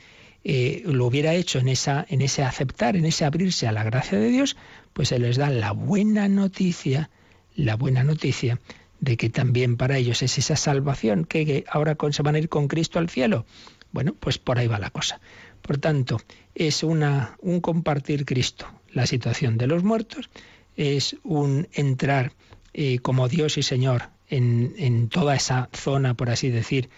eh, 0.45 0.83
lo 0.87 1.07
hubiera 1.07 1.35
hecho 1.35 1.59
en, 1.59 1.69
esa, 1.69 2.07
en 2.09 2.23
ese 2.23 2.43
aceptar, 2.43 2.97
en 2.97 3.05
ese 3.05 3.25
abrirse 3.25 3.67
a 3.67 3.73
la 3.73 3.85
gracia 3.85 4.19
de 4.19 4.29
Dios, 4.31 4.57
pues 4.93 5.09
se 5.09 5.19
les 5.19 5.37
da 5.37 5.51
la 5.51 5.73
buena 5.73 6.29
noticia, 6.29 7.11
la 7.55 7.77
buena 7.77 8.05
noticia 8.05 8.59
de 9.01 9.17
que 9.17 9.31
también 9.31 9.77
para 9.77 9.99
ellos 9.99 10.23
es 10.23 10.39
esa 10.39 10.57
salvación, 10.57 11.25
que, 11.25 11.65
ahora 11.71 11.97
se 12.11 12.23
van 12.23 12.35
a 12.35 12.39
ir 12.39 12.49
con 12.49 12.69
Cristo 12.69 12.99
al 12.99 13.09
cielo. 13.09 13.47
Bueno, 13.93 14.15
pues 14.19 14.39
por 14.39 14.59
ahí 14.59 14.67
va 14.67 14.79
la 14.79 14.91
cosa. 14.91 15.21
Por 15.63 15.79
tanto, 15.79 16.21
es 16.55 16.83
una, 16.83 17.37
un 17.41 17.61
compartir 17.61 18.25
Cristo, 18.25 18.67
la 18.93 19.07
situación 19.07 19.59
de 19.59 19.67
los 19.67 19.83
muertos, 19.83 20.31
es 20.77 21.17
un 21.23 21.69
entrar 21.73 22.33
eh, 22.73 22.99
como 23.01 23.29
Dios 23.29 23.59
y 23.59 23.63
Señor 23.63 24.05
en, 24.29 24.75
en 24.79 25.09
toda 25.09 25.35
esa 25.35 25.69
zona, 25.73 26.15
por 26.15 26.31
así 26.31 26.51
decir, 26.51 26.89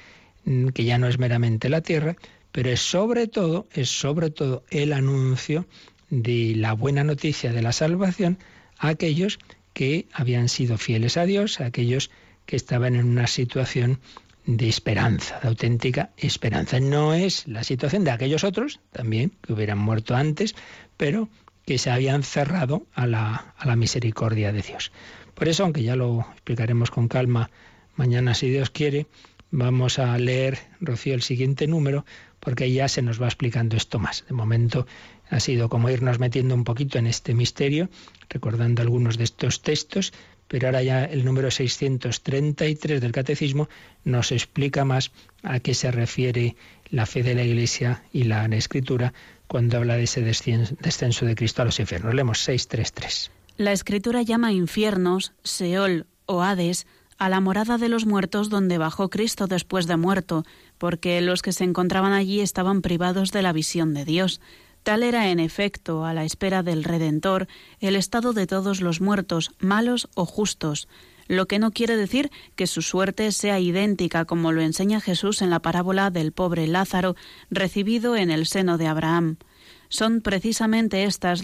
mm, 0.44 0.68
que 0.68 0.84
ya 0.84 0.98
no 0.98 1.08
es 1.08 1.18
meramente 1.18 1.68
la 1.68 1.80
tierra, 1.80 2.16
pero 2.52 2.70
es 2.70 2.80
sobre 2.80 3.26
todo, 3.26 3.66
es 3.72 3.88
sobre 3.88 4.30
todo 4.30 4.64
el 4.70 4.92
anuncio 4.92 5.66
de 6.10 6.54
la 6.56 6.74
buena 6.74 7.04
noticia 7.04 7.52
de 7.52 7.62
la 7.62 7.72
salvación 7.72 8.38
a 8.78 8.88
aquellos 8.88 9.38
que 9.72 10.06
habían 10.12 10.48
sido 10.48 10.76
fieles 10.76 11.16
a 11.16 11.24
Dios, 11.24 11.60
a 11.60 11.66
aquellos 11.66 12.10
que 12.44 12.56
estaban 12.56 12.94
en 12.94 13.06
una 13.06 13.26
situación 13.26 13.98
de 14.44 14.68
esperanza, 14.68 15.38
de 15.40 15.48
auténtica 15.48 16.10
esperanza. 16.16 16.80
No 16.80 17.14
es 17.14 17.46
la 17.46 17.64
situación 17.64 18.04
de 18.04 18.10
aquellos 18.10 18.44
otros, 18.44 18.80
también, 18.92 19.32
que 19.40 19.52
hubieran 19.52 19.78
muerto 19.78 20.14
antes, 20.14 20.54
pero 20.96 21.28
que 21.64 21.78
se 21.78 21.90
habían 21.90 22.22
cerrado 22.22 22.86
a 22.92 23.06
la, 23.06 23.54
a 23.56 23.66
la 23.66 23.76
misericordia 23.76 24.52
de 24.52 24.62
Dios. 24.62 24.92
Por 25.34 25.48
eso, 25.48 25.64
aunque 25.64 25.82
ya 25.82 25.96
lo 25.96 26.26
explicaremos 26.32 26.90
con 26.90 27.08
calma 27.08 27.50
mañana 27.96 28.34
si 28.34 28.50
Dios 28.50 28.70
quiere, 28.70 29.06
vamos 29.50 29.98
a 29.98 30.18
leer, 30.18 30.58
Rocío, 30.80 31.14
el 31.14 31.22
siguiente 31.22 31.66
número, 31.66 32.04
porque 32.42 32.72
ya 32.72 32.88
se 32.88 33.02
nos 33.02 33.22
va 33.22 33.26
explicando 33.26 33.76
esto 33.76 34.00
más. 34.00 34.24
De 34.26 34.34
momento 34.34 34.84
ha 35.30 35.38
sido 35.38 35.68
como 35.68 35.88
irnos 35.90 36.18
metiendo 36.18 36.56
un 36.56 36.64
poquito 36.64 36.98
en 36.98 37.06
este 37.06 37.34
misterio, 37.34 37.88
recordando 38.28 38.82
algunos 38.82 39.16
de 39.16 39.24
estos 39.24 39.62
textos, 39.62 40.12
pero 40.48 40.66
ahora 40.66 40.82
ya 40.82 41.04
el 41.04 41.24
número 41.24 41.52
633 41.52 43.00
del 43.00 43.12
Catecismo 43.12 43.68
nos 44.02 44.32
explica 44.32 44.84
más 44.84 45.12
a 45.44 45.60
qué 45.60 45.72
se 45.72 45.92
refiere 45.92 46.56
la 46.90 47.06
fe 47.06 47.22
de 47.22 47.36
la 47.36 47.44
Iglesia 47.44 48.02
y 48.12 48.24
la 48.24 48.44
Escritura 48.46 49.14
cuando 49.46 49.76
habla 49.76 49.96
de 49.96 50.02
ese 50.02 50.20
descenso 50.20 51.24
de 51.24 51.34
Cristo 51.36 51.62
a 51.62 51.64
los 51.64 51.78
infiernos. 51.78 52.12
Leemos 52.12 52.40
633. 52.40 53.30
La 53.56 53.72
Escritura 53.72 54.22
llama 54.22 54.52
infiernos, 54.52 55.32
Seol 55.44 56.06
o 56.26 56.42
Hades 56.42 56.86
a 57.22 57.28
la 57.28 57.40
morada 57.40 57.78
de 57.78 57.88
los 57.88 58.04
muertos 58.04 58.50
donde 58.50 58.78
bajó 58.78 59.08
Cristo 59.08 59.46
después 59.46 59.86
de 59.86 59.96
muerto, 59.96 60.44
porque 60.82 61.20
los 61.20 61.42
que 61.42 61.52
se 61.52 61.62
encontraban 61.62 62.12
allí 62.12 62.40
estaban 62.40 62.82
privados 62.82 63.30
de 63.30 63.40
la 63.40 63.52
visión 63.52 63.94
de 63.94 64.04
Dios. 64.04 64.40
Tal 64.82 65.04
era, 65.04 65.30
en 65.30 65.38
efecto, 65.38 66.04
a 66.04 66.12
la 66.12 66.24
espera 66.24 66.64
del 66.64 66.82
Redentor, 66.82 67.46
el 67.78 67.94
estado 67.94 68.32
de 68.32 68.48
todos 68.48 68.80
los 68.80 69.00
muertos, 69.00 69.52
malos 69.60 70.08
o 70.16 70.26
justos, 70.26 70.88
lo 71.28 71.46
que 71.46 71.60
no 71.60 71.70
quiere 71.70 71.96
decir 71.96 72.32
que 72.56 72.66
su 72.66 72.82
suerte 72.82 73.30
sea 73.30 73.60
idéntica 73.60 74.24
como 74.24 74.50
lo 74.50 74.60
enseña 74.60 75.00
Jesús 75.00 75.40
en 75.40 75.50
la 75.50 75.60
parábola 75.60 76.10
del 76.10 76.32
pobre 76.32 76.66
Lázaro 76.66 77.14
recibido 77.48 78.16
en 78.16 78.32
el 78.32 78.46
seno 78.46 78.76
de 78.76 78.88
Abraham. 78.88 79.36
Son 79.92 80.22
precisamente 80.22 81.04
estas 81.04 81.42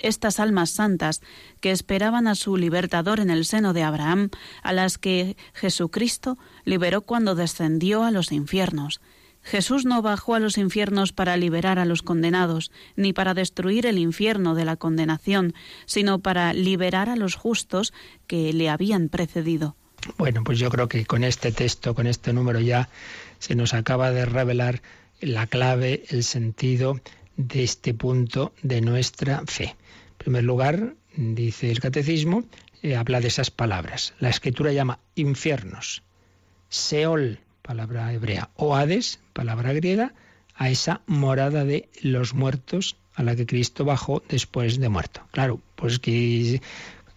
estas 0.00 0.38
almas 0.38 0.68
santas 0.68 1.22
que 1.62 1.70
esperaban 1.70 2.26
a 2.26 2.34
su 2.34 2.58
libertador 2.58 3.20
en 3.20 3.30
el 3.30 3.46
seno 3.46 3.72
de 3.72 3.84
Abraham, 3.84 4.28
a 4.62 4.74
las 4.74 4.98
que 4.98 5.34
Jesucristo 5.54 6.36
liberó 6.66 7.00
cuando 7.00 7.34
descendió 7.34 8.04
a 8.04 8.10
los 8.10 8.32
infiernos. 8.32 9.00
Jesús 9.40 9.86
no 9.86 10.02
bajó 10.02 10.34
a 10.34 10.40
los 10.40 10.58
infiernos 10.58 11.14
para 11.14 11.38
liberar 11.38 11.78
a 11.78 11.86
los 11.86 12.02
condenados, 12.02 12.70
ni 12.96 13.14
para 13.14 13.32
destruir 13.32 13.86
el 13.86 13.96
infierno 13.96 14.54
de 14.54 14.66
la 14.66 14.76
condenación, 14.76 15.54
sino 15.86 16.18
para 16.18 16.52
liberar 16.52 17.08
a 17.08 17.16
los 17.16 17.34
justos 17.34 17.94
que 18.26 18.52
le 18.52 18.68
habían 18.68 19.08
precedido. 19.08 19.74
Bueno, 20.18 20.44
pues 20.44 20.58
yo 20.58 20.68
creo 20.68 20.86
que 20.86 21.06
con 21.06 21.24
este 21.24 21.50
texto, 21.50 21.94
con 21.94 22.06
este 22.06 22.34
número 22.34 22.60
ya 22.60 22.90
se 23.38 23.54
nos 23.54 23.72
acaba 23.72 24.10
de 24.10 24.26
revelar 24.26 24.82
la 25.22 25.46
clave, 25.46 26.04
el 26.10 26.24
sentido 26.24 27.00
de 27.36 27.64
este 27.64 27.94
punto 27.94 28.52
de 28.62 28.80
nuestra 28.80 29.42
fe. 29.46 29.76
En 30.10 30.16
primer 30.18 30.44
lugar, 30.44 30.94
dice 31.16 31.70
el 31.70 31.80
catecismo, 31.80 32.44
eh, 32.82 32.96
habla 32.96 33.20
de 33.20 33.28
esas 33.28 33.50
palabras. 33.50 34.14
La 34.20 34.30
escritura 34.30 34.72
llama 34.72 34.98
infiernos, 35.14 36.02
Seol, 36.68 37.40
palabra 37.62 38.12
hebrea, 38.12 38.50
o 38.56 38.76
Hades, 38.76 39.20
palabra 39.32 39.72
griega, 39.72 40.14
a 40.54 40.70
esa 40.70 41.02
morada 41.06 41.64
de 41.64 41.88
los 42.00 42.34
muertos 42.34 42.96
a 43.14 43.22
la 43.22 43.34
que 43.34 43.46
Cristo 43.46 43.84
bajó 43.84 44.22
después 44.28 44.78
de 44.78 44.88
muerto. 44.88 45.22
Claro, 45.32 45.60
pues 45.74 45.98
que 45.98 46.60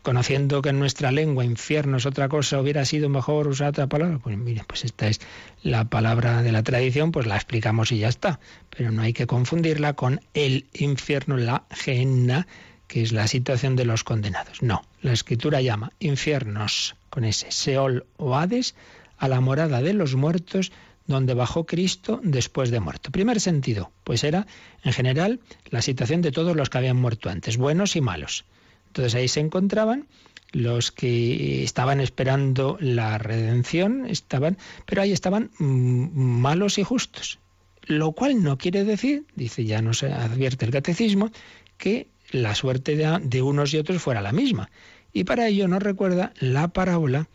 conociendo 0.01 0.61
que 0.61 0.69
en 0.69 0.79
nuestra 0.79 1.11
lengua 1.11 1.45
infierno 1.45 1.97
es 1.97 2.05
otra 2.05 2.29
cosa, 2.29 2.59
hubiera 2.59 2.85
sido 2.85 3.09
mejor 3.09 3.47
usar 3.47 3.69
otra 3.69 3.87
palabra. 3.87 4.19
Pues 4.19 4.37
mire, 4.37 4.63
pues 4.67 4.85
esta 4.85 5.07
es 5.07 5.19
la 5.63 5.85
palabra 5.85 6.41
de 6.41 6.51
la 6.51 6.63
tradición, 6.63 7.11
pues 7.11 7.25
la 7.25 7.35
explicamos 7.35 7.91
y 7.91 7.99
ya 7.99 8.09
está. 8.09 8.39
Pero 8.69 8.91
no 8.91 9.01
hay 9.01 9.13
que 9.13 9.27
confundirla 9.27 9.93
con 9.93 10.21
el 10.33 10.65
infierno, 10.73 11.37
la 11.37 11.63
gehenna, 11.71 12.47
que 12.87 13.01
es 13.01 13.11
la 13.11 13.27
situación 13.27 13.75
de 13.75 13.85
los 13.85 14.03
condenados. 14.03 14.61
No, 14.61 14.81
la 15.01 15.13
escritura 15.13 15.61
llama 15.61 15.91
infiernos 15.99 16.95
con 17.09 17.23
ese 17.23 17.51
Seol 17.51 18.05
o 18.17 18.35
Hades 18.35 18.75
a 19.17 19.27
la 19.27 19.41
morada 19.41 19.81
de 19.81 19.93
los 19.93 20.15
muertos 20.15 20.71
donde 21.05 21.33
bajó 21.33 21.65
Cristo 21.65 22.21
después 22.23 22.69
de 22.69 22.79
muerto. 22.79 23.11
Primer 23.11 23.39
sentido, 23.39 23.91
pues 24.03 24.23
era 24.23 24.45
en 24.83 24.93
general 24.93 25.39
la 25.69 25.81
situación 25.81 26.21
de 26.21 26.31
todos 26.31 26.55
los 26.55 26.69
que 26.69 26.77
habían 26.77 26.97
muerto 26.97 27.29
antes, 27.29 27.57
buenos 27.57 27.95
y 27.95 28.01
malos. 28.01 28.45
Entonces 28.89 29.15
ahí 29.15 29.27
se 29.27 29.39
encontraban 29.39 30.07
los 30.51 30.91
que 30.91 31.63
estaban 31.63 31.99
esperando 31.99 32.77
la 32.79 33.17
redención, 33.17 34.05
estaban, 34.07 34.57
pero 34.85 35.01
ahí 35.01 35.11
estaban 35.11 35.51
mm, 35.59 36.17
malos 36.17 36.77
y 36.77 36.83
justos. 36.83 37.39
Lo 37.83 38.11
cual 38.11 38.43
no 38.43 38.57
quiere 38.57 38.83
decir, 38.83 39.25
dice 39.35 39.65
ya 39.65 39.81
nos 39.81 40.03
advierte 40.03 40.65
el 40.65 40.71
catecismo, 40.71 41.31
que 41.77 42.07
la 42.31 42.55
suerte 42.55 42.95
de, 42.95 43.41
unos 43.41 43.73
y 43.73 43.77
otros 43.77 44.01
fuera 44.01 44.21
la 44.21 44.31
misma. 44.31 44.69
Y 45.13 45.23
para 45.23 45.47
ello 45.47 45.67
nos 45.67 45.81
recuerda 45.81 46.33
la 46.39 46.67
parábola 46.67 47.27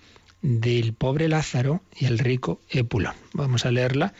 del 0.42 0.92
pobre 0.92 1.28
Lázaro 1.28 1.82
y 1.96 2.04
el 2.04 2.18
rico 2.18 2.60
Epulón. 2.68 3.14
Vamos 3.32 3.66
a 3.66 3.70
leerla 3.70 4.12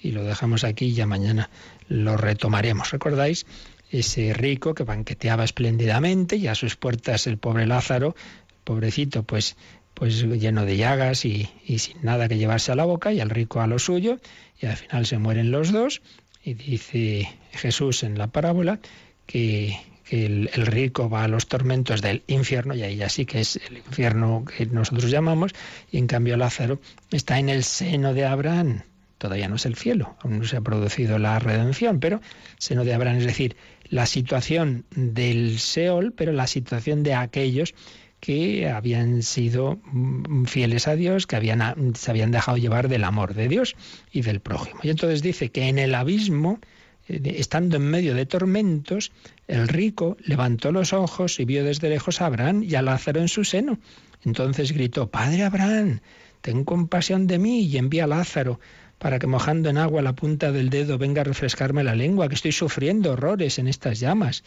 y 0.00 0.12
lo 0.12 0.24
dejamos 0.24 0.64
aquí 0.64 0.92
ya 0.94 1.06
mañana 1.06 1.50
lo 1.88 2.16
retomaremos. 2.16 2.90
¿Recordáis? 2.90 3.46
Ese 3.92 4.32
rico 4.32 4.74
que 4.74 4.84
banqueteaba 4.84 5.44
espléndidamente 5.44 6.36
y 6.36 6.48
a 6.48 6.54
sus 6.54 6.76
puertas 6.76 7.26
el 7.26 7.38
pobre 7.38 7.66
Lázaro, 7.66 8.16
pobrecito, 8.64 9.22
pues 9.22 9.56
pues 9.94 10.22
lleno 10.22 10.64
de 10.64 10.76
llagas 10.76 11.24
y, 11.24 11.48
sin 11.78 12.02
nada 12.02 12.28
que 12.28 12.38
llevarse 12.38 12.72
a 12.72 12.74
la 12.74 12.84
boca, 12.84 13.12
y 13.12 13.20
el 13.20 13.30
rico 13.30 13.60
a 13.60 13.66
lo 13.66 13.78
suyo, 13.78 14.18
y 14.60 14.66
al 14.66 14.76
final 14.76 15.06
se 15.06 15.18
mueren 15.18 15.50
los 15.50 15.70
dos, 15.70 16.02
y 16.42 16.54
dice 16.54 17.28
Jesús 17.52 18.02
en 18.02 18.18
la 18.18 18.26
parábola 18.26 18.80
que, 19.26 19.78
el, 20.10 20.50
el, 20.52 20.66
rico 20.66 21.08
va 21.08 21.24
a 21.24 21.28
los 21.28 21.46
tormentos 21.46 22.02
del 22.02 22.22
infierno, 22.26 22.74
y 22.74 22.82
ahí 22.82 22.96
ya 22.96 23.08
sí 23.08 23.26
que 23.26 23.40
es 23.40 23.56
el 23.56 23.78
infierno 23.78 24.44
que 24.44 24.66
nosotros 24.66 25.10
llamamos, 25.10 25.52
y 25.90 25.98
en 25.98 26.06
cambio 26.06 26.36
Lázaro 26.36 26.80
está 27.10 27.38
en 27.38 27.48
el 27.48 27.62
seno 27.62 28.12
de 28.12 28.24
Abraham. 28.24 28.82
Todavía 29.22 29.46
no 29.46 29.54
es 29.54 29.66
el 29.66 29.76
cielo, 29.76 30.16
aún 30.24 30.40
no 30.40 30.44
se 30.44 30.56
ha 30.56 30.62
producido 30.62 31.16
la 31.16 31.38
redención, 31.38 32.00
pero 32.00 32.20
seno 32.58 32.84
de 32.84 32.92
Abraham, 32.92 33.18
es 33.18 33.26
decir, 33.26 33.54
la 33.88 34.04
situación 34.06 34.84
del 34.96 35.60
Seol, 35.60 36.12
pero 36.12 36.32
la 36.32 36.48
situación 36.48 37.04
de 37.04 37.14
aquellos 37.14 37.72
que 38.18 38.68
habían 38.68 39.22
sido 39.22 39.78
mm, 39.84 40.46
fieles 40.46 40.88
a 40.88 40.96
Dios, 40.96 41.28
que 41.28 41.36
habían, 41.36 41.94
se 41.94 42.10
habían 42.10 42.32
dejado 42.32 42.58
llevar 42.58 42.88
del 42.88 43.04
amor 43.04 43.34
de 43.34 43.46
Dios 43.46 43.76
y 44.10 44.22
del 44.22 44.40
prójimo. 44.40 44.80
Y 44.82 44.90
entonces 44.90 45.22
dice 45.22 45.52
que 45.52 45.68
en 45.68 45.78
el 45.78 45.94
abismo, 45.94 46.58
eh, 47.06 47.20
estando 47.36 47.76
en 47.76 47.84
medio 47.84 48.16
de 48.16 48.26
tormentos, 48.26 49.12
el 49.46 49.68
rico 49.68 50.16
levantó 50.24 50.72
los 50.72 50.92
ojos 50.92 51.38
y 51.38 51.44
vio 51.44 51.62
desde 51.62 51.88
lejos 51.88 52.20
a 52.20 52.26
Abraham 52.26 52.64
y 52.64 52.74
a 52.74 52.82
Lázaro 52.82 53.20
en 53.20 53.28
su 53.28 53.44
seno. 53.44 53.78
Entonces 54.24 54.72
gritó, 54.72 55.12
Padre 55.12 55.44
Abraham, 55.44 56.00
ten 56.40 56.64
compasión 56.64 57.28
de 57.28 57.38
mí 57.38 57.60
y 57.60 57.76
envía 57.76 58.02
a 58.02 58.08
Lázaro 58.08 58.58
para 59.02 59.18
que 59.18 59.26
mojando 59.26 59.68
en 59.68 59.78
agua 59.78 60.00
la 60.00 60.12
punta 60.12 60.52
del 60.52 60.70
dedo 60.70 60.96
venga 60.96 61.22
a 61.22 61.24
refrescarme 61.24 61.82
la 61.82 61.96
lengua, 61.96 62.28
que 62.28 62.36
estoy 62.36 62.52
sufriendo 62.52 63.10
horrores 63.10 63.58
en 63.58 63.66
estas 63.66 63.98
llamas. 63.98 64.44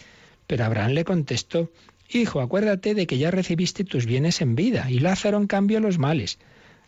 Pero 0.48 0.64
Abraham 0.64 0.92
le 0.92 1.04
contestó, 1.04 1.74
Hijo, 2.10 2.40
acuérdate 2.40 2.94
de 2.94 3.06
que 3.06 3.18
ya 3.18 3.32
recibiste 3.32 3.84
tus 3.84 4.06
bienes 4.06 4.40
en 4.40 4.56
vida, 4.56 4.90
y 4.90 5.00
Lázaro 5.00 5.36
en 5.40 5.48
cambio 5.48 5.82
los 5.82 6.00
males. 6.00 6.40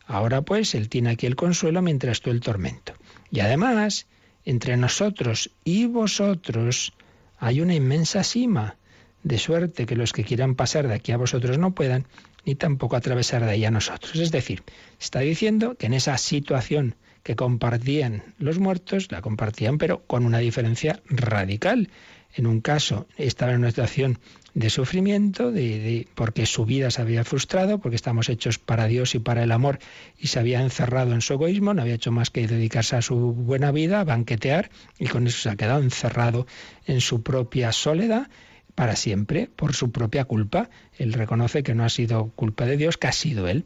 Ahora 0.06 0.44
pues 0.44 0.76
él 0.76 0.88
tiene 0.88 1.10
aquí 1.10 1.26
el 1.26 1.36
consuelo 1.36 1.82
mientras 1.82 2.22
tú 2.22 2.30
el 2.30 2.40
tormento. 2.40 2.94
Y 3.32 3.42
además, 3.42 4.08
entre 4.46 4.78
nosotros 4.78 5.52
y 5.66 5.88
vosotros 5.88 6.94
hay 7.38 7.60
una 7.60 7.76
inmensa 7.76 8.24
sima, 8.24 8.78
de 9.24 9.40
suerte 9.40 9.86
que 9.86 9.98
los 9.98 10.14
que 10.14 10.24
quieran 10.24 10.56
pasar 10.56 10.88
de 10.88 10.94
aquí 10.94 11.12
a 11.12 11.18
vosotros 11.18 11.58
no 11.58 11.76
puedan, 11.76 12.08
ni 12.46 12.56
tampoco 12.56 12.96
atravesar 12.96 13.44
de 13.44 13.52
ahí 13.52 13.66
a 13.66 13.72
nosotros. 13.72 14.16
Es 14.16 14.32
decir, 14.32 14.64
está 15.02 15.20
diciendo 15.20 15.76
que 15.76 15.88
en 15.88 15.96
esa 15.96 16.18
situación 16.18 16.96
que 17.28 17.36
compartían 17.36 18.24
los 18.40 18.58
muertos, 18.58 19.12
la 19.12 19.22
compartían, 19.22 19.78
pero 19.78 20.02
con 20.08 20.26
una 20.26 20.38
diferencia 20.38 21.02
radical. 21.10 21.90
En 22.34 22.48
un 22.48 22.62
caso 22.62 23.06
estaba 23.18 23.52
en 23.52 23.58
una 23.58 23.72
situación 23.72 24.20
de 24.54 24.70
sufrimiento, 24.70 25.52
de, 25.52 26.08
porque 26.16 26.46
su 26.46 26.64
vida 26.64 26.90
se 26.90 27.02
había 27.02 27.26
frustrado, 27.26 27.80
porque 27.80 27.98
estamos 27.98 28.30
hechos 28.30 28.60
para 28.60 28.88
Dios 28.88 29.14
y 29.14 29.20
para 29.20 29.44
el 29.44 29.52
amor, 29.52 29.80
y 30.18 30.28
se 30.28 30.40
había 30.40 30.62
encerrado 30.62 31.12
en 31.12 31.20
su 31.20 31.34
egoísmo, 31.34 31.74
no 31.74 31.82
había 31.82 31.96
hecho 31.96 32.14
más 32.14 32.30
que 32.30 32.48
dedicarse 32.48 32.96
a 32.96 33.02
su 33.02 33.18
buena 33.18 33.74
vida, 33.74 34.00
a 34.00 34.06
banquetear, 34.06 34.70
y 34.98 35.08
con 35.08 35.28
eso 35.28 35.38
se 35.42 35.50
ha 35.50 35.58
quedado 35.58 35.82
encerrado 35.82 36.48
en 36.86 37.02
su 37.02 37.24
propia 37.24 37.74
soledad 37.74 38.30
para 38.74 38.96
siempre, 38.96 39.50
por 39.54 39.76
su 39.76 39.92
propia 39.92 40.24
culpa. 40.24 40.70
Él 40.98 41.12
reconoce 41.12 41.62
que 41.62 41.76
no 41.76 41.84
ha 41.84 41.90
sido 41.90 42.32
culpa 42.38 42.66
de 42.66 42.78
Dios, 42.78 42.96
que 42.96 43.08
ha 43.08 43.12
sido 43.12 43.50
él. 43.50 43.66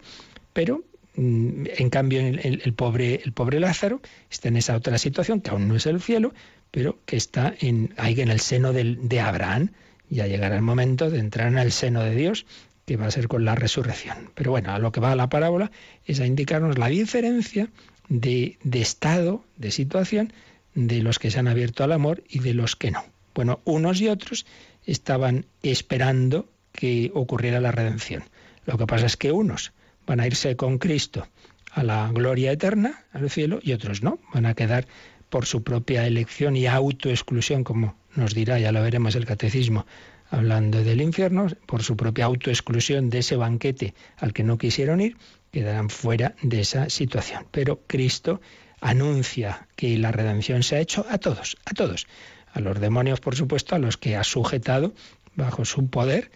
Pero 0.52 0.84
en 1.16 1.90
cambio, 1.90 2.22
el, 2.22 2.74
pobre, 2.74 3.22
el 3.24 3.34
pobre 3.34 3.60
Lázaro 3.60 4.02
está 4.30 4.48
en 4.48 4.58
esa 4.58 4.76
otra 4.76 4.98
situación, 4.98 5.42
que 5.42 5.50
aún 5.50 5.68
no 5.68 5.76
es 5.76 5.86
el 5.86 6.02
cielo, 6.02 6.34
pero 6.72 7.00
que 7.06 7.18
está 7.18 7.54
en, 7.60 7.94
ahí 7.98 8.20
en 8.22 8.30
el 8.30 8.40
seno 8.40 8.72
de 8.74 9.20
Abraham. 9.20 9.72
Ya 10.10 10.28
llegará 10.28 10.56
el 10.56 10.62
momento 10.62 11.10
de 11.10 11.20
entrar 11.20 11.48
en 11.48 11.58
el 11.58 11.72
seno 11.72 12.02
de 12.02 12.16
Dios, 12.16 12.46
que 12.86 12.98
va 12.98 13.08
a 13.08 13.12
ser 13.12 13.28
con 13.28 13.46
la 13.46 13.56
resurrección. 13.56 14.32
Pero 14.36 14.52
bueno, 14.52 14.72
a 14.72 14.80
lo 14.80 14.92
que 14.92 15.00
va 15.00 15.16
la 15.16 15.30
parábola 15.30 15.72
es 16.06 16.20
a 16.20 16.26
indicarnos 16.26 16.78
la 16.78 16.88
diferencia 16.88 17.70
de 18.10 18.58
estado, 18.74 19.44
de 19.58 19.72
situación, 19.72 20.34
de 20.76 21.02
los 21.02 21.20
que 21.20 21.32
se 21.32 21.40
han 21.40 21.48
abierto 21.48 21.84
al 21.84 21.92
amor 21.92 22.24
y 22.30 22.40
de 22.40 22.54
los 22.54 22.76
que 22.76 22.92
no. 22.92 23.04
Bueno, 23.34 23.62
unos 23.66 24.02
y 24.02 24.08
otros 24.08 24.46
estaban 24.86 25.46
esperando 25.64 26.50
que 26.72 27.12
ocurriera 27.14 27.60
la 27.60 27.72
redención. 27.72 28.24
Lo 28.66 28.78
que 28.78 28.88
pasa 28.88 29.06
es 29.06 29.18
que 29.18 29.32
unos 29.32 29.74
van 30.06 30.20
a 30.20 30.28
irse 30.28 30.56
con 30.56 30.78
Cristo 30.78 31.28
a 31.72 31.84
la 31.84 32.10
gloria 32.12 32.52
eterna, 32.52 33.06
al 33.14 33.30
cielo, 33.30 33.60
y 33.62 33.74
otros 33.74 34.04
no, 34.04 34.20
van 34.34 34.46
a 34.46 34.54
quedar 34.54 34.88
por 35.30 35.46
su 35.46 35.64
propia 35.64 36.06
elección 36.06 36.56
y 36.56 36.68
autoexclusión, 36.68 37.64
como 37.64 37.96
nos 38.16 38.34
dirá, 38.34 38.60
ya 38.60 38.72
lo 38.72 38.82
veremos 38.82 39.16
el 39.16 39.26
catecismo, 39.26 39.86
hablando 40.30 40.84
del 40.84 41.02
infierno, 41.02 41.48
por 41.66 41.84
su 41.84 41.96
propia 41.96 42.26
autoexclusión 42.26 43.10
de 43.10 43.20
ese 43.20 43.38
banquete 43.38 43.94
al 44.18 44.34
que 44.34 44.44
no 44.44 44.58
quisieron 44.58 45.00
ir, 45.00 45.16
quedarán 45.52 45.90
fuera 45.90 46.36
de 46.42 46.60
esa 46.62 46.90
situación. 46.90 47.46
Pero 47.52 47.82
Cristo 47.88 48.42
anuncia 48.82 49.68
que 49.76 49.98
la 49.98 50.12
redención 50.12 50.64
se 50.64 50.76
ha 50.76 50.80
hecho 50.80 51.06
a 51.10 51.18
todos, 51.18 51.58
a 51.66 51.74
todos, 51.74 52.08
a 52.54 52.60
los 52.60 52.80
demonios, 52.80 53.22
por 53.22 53.36
supuesto, 53.36 53.76
a 53.76 53.80
los 53.80 53.96
que 53.98 54.18
ha 54.18 54.24
sujetado 54.24 54.94
bajo 55.36 55.64
su 55.64 55.90
poder, 55.90 56.32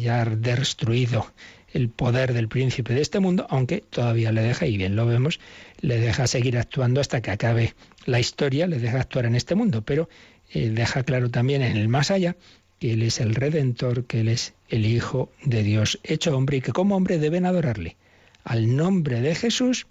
ya 0.00 0.24
destruido 0.24 1.26
el 1.74 1.88
poder 1.88 2.32
del 2.32 2.48
príncipe 2.48 2.94
de 2.94 3.02
este 3.02 3.20
mundo, 3.20 3.46
aunque 3.50 3.82
todavía 3.90 4.32
le 4.32 4.42
deja, 4.42 4.66
y 4.66 4.76
bien 4.78 4.96
lo 4.96 5.06
vemos, 5.06 5.40
le 5.80 5.98
deja 5.98 6.26
seguir 6.26 6.56
actuando 6.56 7.00
hasta 7.00 7.20
que 7.20 7.32
acabe 7.32 7.74
la 8.06 8.20
historia, 8.20 8.66
le 8.66 8.78
deja 8.78 9.00
actuar 9.00 9.26
en 9.26 9.34
este 9.34 9.56
mundo, 9.56 9.82
pero 9.82 10.08
eh, 10.52 10.70
deja 10.70 11.02
claro 11.02 11.30
también 11.30 11.62
en 11.62 11.76
el 11.76 11.88
más 11.88 12.10
allá 12.10 12.36
que 12.78 12.92
Él 12.92 13.02
es 13.02 13.20
el 13.20 13.34
Redentor, 13.34 14.04
que 14.04 14.20
Él 14.20 14.28
es 14.28 14.54
el 14.68 14.86
Hijo 14.86 15.32
de 15.42 15.62
Dios 15.64 15.98
hecho 16.04 16.36
hombre 16.36 16.58
y 16.58 16.60
que 16.60 16.72
como 16.72 16.96
hombre 16.96 17.18
deben 17.18 17.44
adorarle. 17.44 17.96
Al 18.44 18.76
nombre 18.76 19.20
de 19.20 19.34
Jesús, 19.34 19.86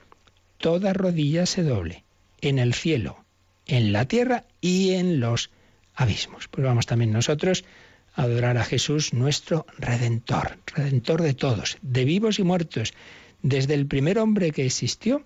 toda 0.58 0.94
rodilla 0.94 1.46
se 1.46 1.64
doble, 1.64 2.06
en 2.40 2.60
el 2.60 2.74
cielo, 2.74 3.26
en 3.68 3.92
la 3.92 4.06
tierra 4.06 4.46
y 4.62 4.92
en 4.92 5.20
los 5.20 5.50
abismos. 5.96 6.48
Pues 6.48 6.66
vamos 6.66 6.86
también 6.86 7.12
nosotros 7.12 7.66
adorar 8.14 8.58
a 8.58 8.64
Jesús 8.64 9.14
nuestro 9.14 9.66
Redentor, 9.78 10.58
Redentor 10.68 11.22
de 11.22 11.34
todos, 11.34 11.78
de 11.82 12.06
vivos 12.06 12.40
y 12.40 12.44
muertos, 12.44 12.94
desde 13.42 13.74
el 13.74 13.88
primer 13.88 14.20
hombre 14.20 14.52
que 14.52 14.66
existió 14.66 15.24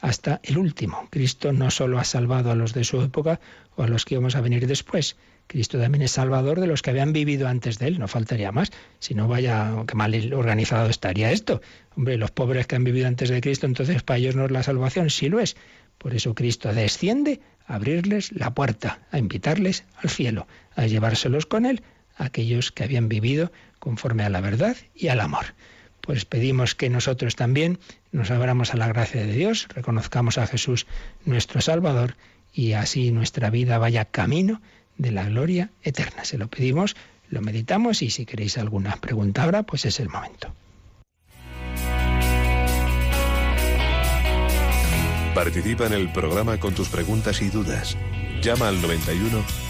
hasta 0.00 0.40
el 0.44 0.58
último. 0.58 1.08
Cristo 1.10 1.52
no 1.52 1.70
solo 1.70 1.98
ha 1.98 2.04
salvado 2.04 2.50
a 2.50 2.54
los 2.54 2.72
de 2.72 2.84
su 2.84 3.02
época 3.02 3.40
o 3.76 3.82
a 3.82 3.88
los 3.88 4.04
que 4.04 4.14
íbamos 4.14 4.34
a 4.34 4.40
venir 4.40 4.66
después, 4.66 5.16
Cristo 5.50 5.80
también 5.80 6.02
es 6.02 6.12
salvador 6.12 6.60
de 6.60 6.68
los 6.68 6.80
que 6.80 6.90
habían 6.90 7.12
vivido 7.12 7.48
antes 7.48 7.80
de 7.80 7.88
él, 7.88 7.98
no 7.98 8.06
faltaría 8.06 8.52
más. 8.52 8.70
Si 9.00 9.14
no, 9.14 9.26
vaya, 9.26 9.74
qué 9.88 9.96
mal 9.96 10.32
organizado 10.32 10.88
estaría 10.88 11.32
esto. 11.32 11.60
Hombre, 11.96 12.16
los 12.18 12.30
pobres 12.30 12.68
que 12.68 12.76
han 12.76 12.84
vivido 12.84 13.08
antes 13.08 13.30
de 13.30 13.40
Cristo, 13.40 13.66
entonces 13.66 14.04
para 14.04 14.18
ellos 14.18 14.36
no 14.36 14.44
es 14.44 14.52
la 14.52 14.62
salvación, 14.62 15.10
sí 15.10 15.28
lo 15.28 15.40
es. 15.40 15.56
Por 15.98 16.14
eso 16.14 16.36
Cristo 16.36 16.72
desciende 16.72 17.40
a 17.66 17.74
abrirles 17.74 18.30
la 18.30 18.54
puerta, 18.54 19.00
a 19.10 19.18
invitarles 19.18 19.82
al 19.96 20.10
cielo, 20.10 20.46
a 20.76 20.86
llevárselos 20.86 21.46
con 21.46 21.66
él 21.66 21.82
aquellos 22.20 22.70
que 22.70 22.84
habían 22.84 23.08
vivido 23.08 23.50
conforme 23.78 24.22
a 24.22 24.30
la 24.30 24.40
verdad 24.40 24.76
y 24.94 25.08
al 25.08 25.20
amor. 25.20 25.54
Pues 26.00 26.24
pedimos 26.24 26.74
que 26.74 26.88
nosotros 26.88 27.36
también 27.36 27.78
nos 28.12 28.30
abramos 28.30 28.72
a 28.72 28.76
la 28.76 28.88
gracia 28.88 29.24
de 29.26 29.32
Dios, 29.32 29.68
reconozcamos 29.74 30.38
a 30.38 30.46
Jesús 30.46 30.86
nuestro 31.24 31.60
Salvador 31.60 32.16
y 32.52 32.72
así 32.72 33.10
nuestra 33.10 33.50
vida 33.50 33.78
vaya 33.78 34.04
camino 34.04 34.60
de 34.96 35.12
la 35.12 35.24
gloria 35.24 35.70
eterna. 35.82 36.24
Se 36.24 36.38
lo 36.38 36.48
pedimos, 36.48 36.96
lo 37.28 37.40
meditamos 37.40 38.02
y 38.02 38.10
si 38.10 38.26
queréis 38.26 38.58
alguna 38.58 38.96
pregunta 38.96 39.44
ahora, 39.44 39.62
pues 39.62 39.84
es 39.84 40.00
el 40.00 40.08
momento. 40.08 40.54
Participa 45.34 45.86
en 45.86 45.92
el 45.92 46.12
programa 46.12 46.58
con 46.58 46.74
tus 46.74 46.88
preguntas 46.88 47.40
y 47.40 47.48
dudas. 47.48 47.96
Llama 48.42 48.68
al 48.68 48.82
91 48.82 49.69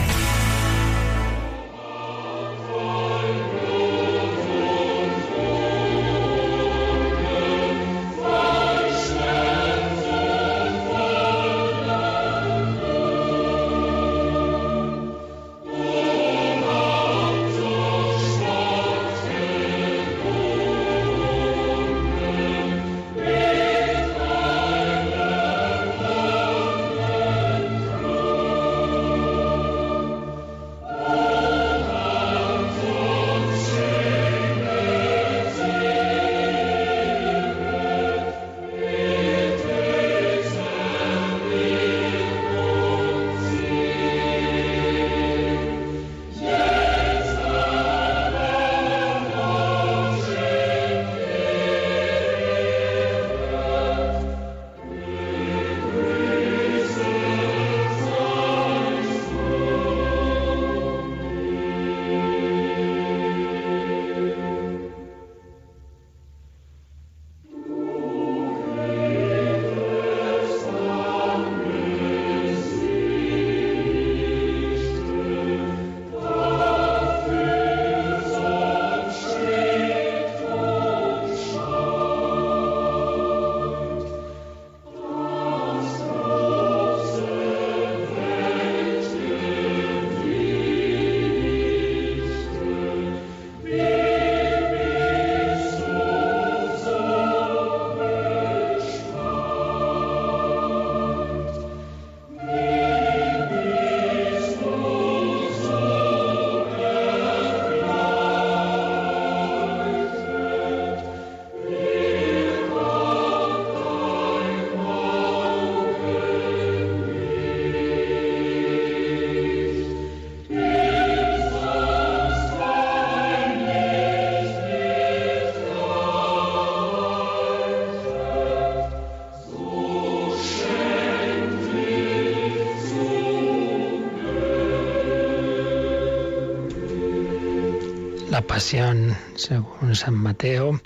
pasión, 138.53 139.15
según 139.35 139.95
San 139.95 140.13
Mateo, 140.13 140.81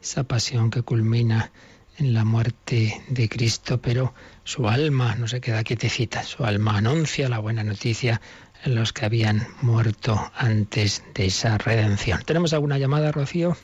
esa 0.00 0.24
pasión 0.24 0.70
que 0.70 0.80
culmina 0.80 1.52
en 1.98 2.14
la 2.14 2.24
muerte 2.24 3.02
de 3.06 3.28
Cristo, 3.28 3.82
pero 3.82 4.14
su 4.44 4.66
alma 4.66 5.14
no 5.16 5.28
se 5.28 5.42
queda 5.42 5.62
quietecita, 5.62 6.22
su 6.22 6.42
alma 6.46 6.78
anuncia 6.78 7.28
la 7.28 7.38
buena 7.38 7.64
noticia 7.64 8.22
en 8.64 8.76
los 8.76 8.94
que 8.94 9.04
habían 9.04 9.46
muerto 9.60 10.32
antes 10.34 11.04
de 11.14 11.26
esa 11.26 11.58
redención. 11.58 12.22
¿Tenemos 12.24 12.54
alguna 12.54 12.78
llamada, 12.78 13.12
Rocío? 13.12 13.58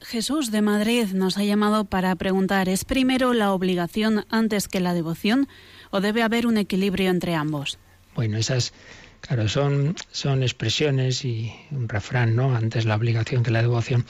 Jesús 0.00 0.50
de 0.50 0.62
Madrid 0.62 1.06
nos 1.12 1.38
ha 1.38 1.44
llamado 1.44 1.84
para 1.84 2.16
preguntar, 2.16 2.68
¿es 2.68 2.84
primero 2.84 3.32
la 3.32 3.52
obligación 3.52 4.26
antes 4.28 4.66
que 4.66 4.80
la 4.80 4.92
devoción 4.92 5.46
o 5.92 6.00
debe 6.00 6.24
haber 6.24 6.48
un 6.48 6.58
equilibrio 6.58 7.10
entre 7.10 7.36
ambos? 7.36 7.78
Bueno, 8.16 8.38
esas 8.38 8.72
Claro, 9.20 9.48
son, 9.48 9.94
son 10.10 10.42
expresiones 10.42 11.24
y 11.24 11.52
un 11.70 11.88
refrán, 11.88 12.36
¿no? 12.36 12.54
Antes 12.54 12.84
la 12.84 12.96
obligación 12.96 13.42
que 13.42 13.50
la 13.50 13.62
devoción, 13.62 14.06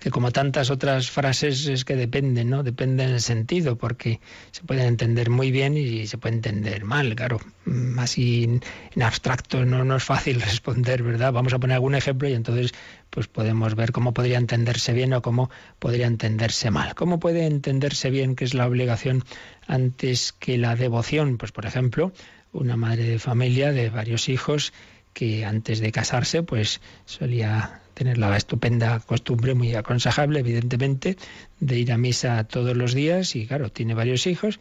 que 0.00 0.10
como 0.10 0.30
tantas 0.30 0.70
otras 0.70 1.10
frases 1.10 1.66
es 1.66 1.84
que 1.84 1.96
dependen, 1.96 2.50
¿no? 2.50 2.62
Dependen 2.62 3.10
del 3.10 3.20
sentido, 3.20 3.76
porque 3.76 4.20
se 4.50 4.62
pueden 4.62 4.86
entender 4.86 5.30
muy 5.30 5.50
bien 5.50 5.76
y 5.76 6.06
se 6.06 6.18
puede 6.18 6.36
entender 6.36 6.84
mal, 6.84 7.14
claro. 7.14 7.40
Mm, 7.64 7.98
así 7.98 8.44
en 8.44 9.02
abstracto 9.02 9.64
no, 9.64 9.84
no 9.84 9.96
es 9.96 10.04
fácil 10.04 10.40
responder, 10.40 11.02
¿verdad? 11.02 11.32
Vamos 11.32 11.52
a 11.52 11.58
poner 11.58 11.74
algún 11.74 11.94
ejemplo 11.94 12.28
y 12.28 12.34
entonces 12.34 12.72
pues 13.10 13.26
podemos 13.26 13.74
ver 13.74 13.92
cómo 13.92 14.12
podría 14.12 14.38
entenderse 14.38 14.92
bien 14.92 15.12
o 15.14 15.22
cómo 15.22 15.50
podría 15.78 16.06
entenderse 16.06 16.70
mal. 16.70 16.94
¿Cómo 16.94 17.18
puede 17.18 17.46
entenderse 17.46 18.10
bien 18.10 18.36
que 18.36 18.44
es 18.44 18.54
la 18.54 18.66
obligación 18.66 19.24
antes 19.66 20.32
que 20.32 20.58
la 20.58 20.76
devoción? 20.76 21.38
Pues 21.38 21.52
por 21.52 21.64
ejemplo, 21.66 22.12
una 22.58 22.76
madre 22.76 23.04
de 23.04 23.18
familia 23.18 23.72
de 23.72 23.90
varios 23.90 24.28
hijos 24.28 24.72
que 25.12 25.44
antes 25.44 25.80
de 25.80 25.92
casarse 25.92 26.42
pues 26.42 26.80
solía 27.04 27.80
tener 27.94 28.18
la 28.18 28.36
estupenda 28.36 29.00
costumbre 29.00 29.54
muy 29.54 29.74
aconsejable 29.74 30.40
evidentemente 30.40 31.16
de 31.60 31.78
ir 31.78 31.92
a 31.92 31.98
misa 31.98 32.44
todos 32.44 32.76
los 32.76 32.94
días 32.94 33.34
y 33.34 33.46
claro 33.46 33.70
tiene 33.70 33.94
varios 33.94 34.26
hijos 34.26 34.60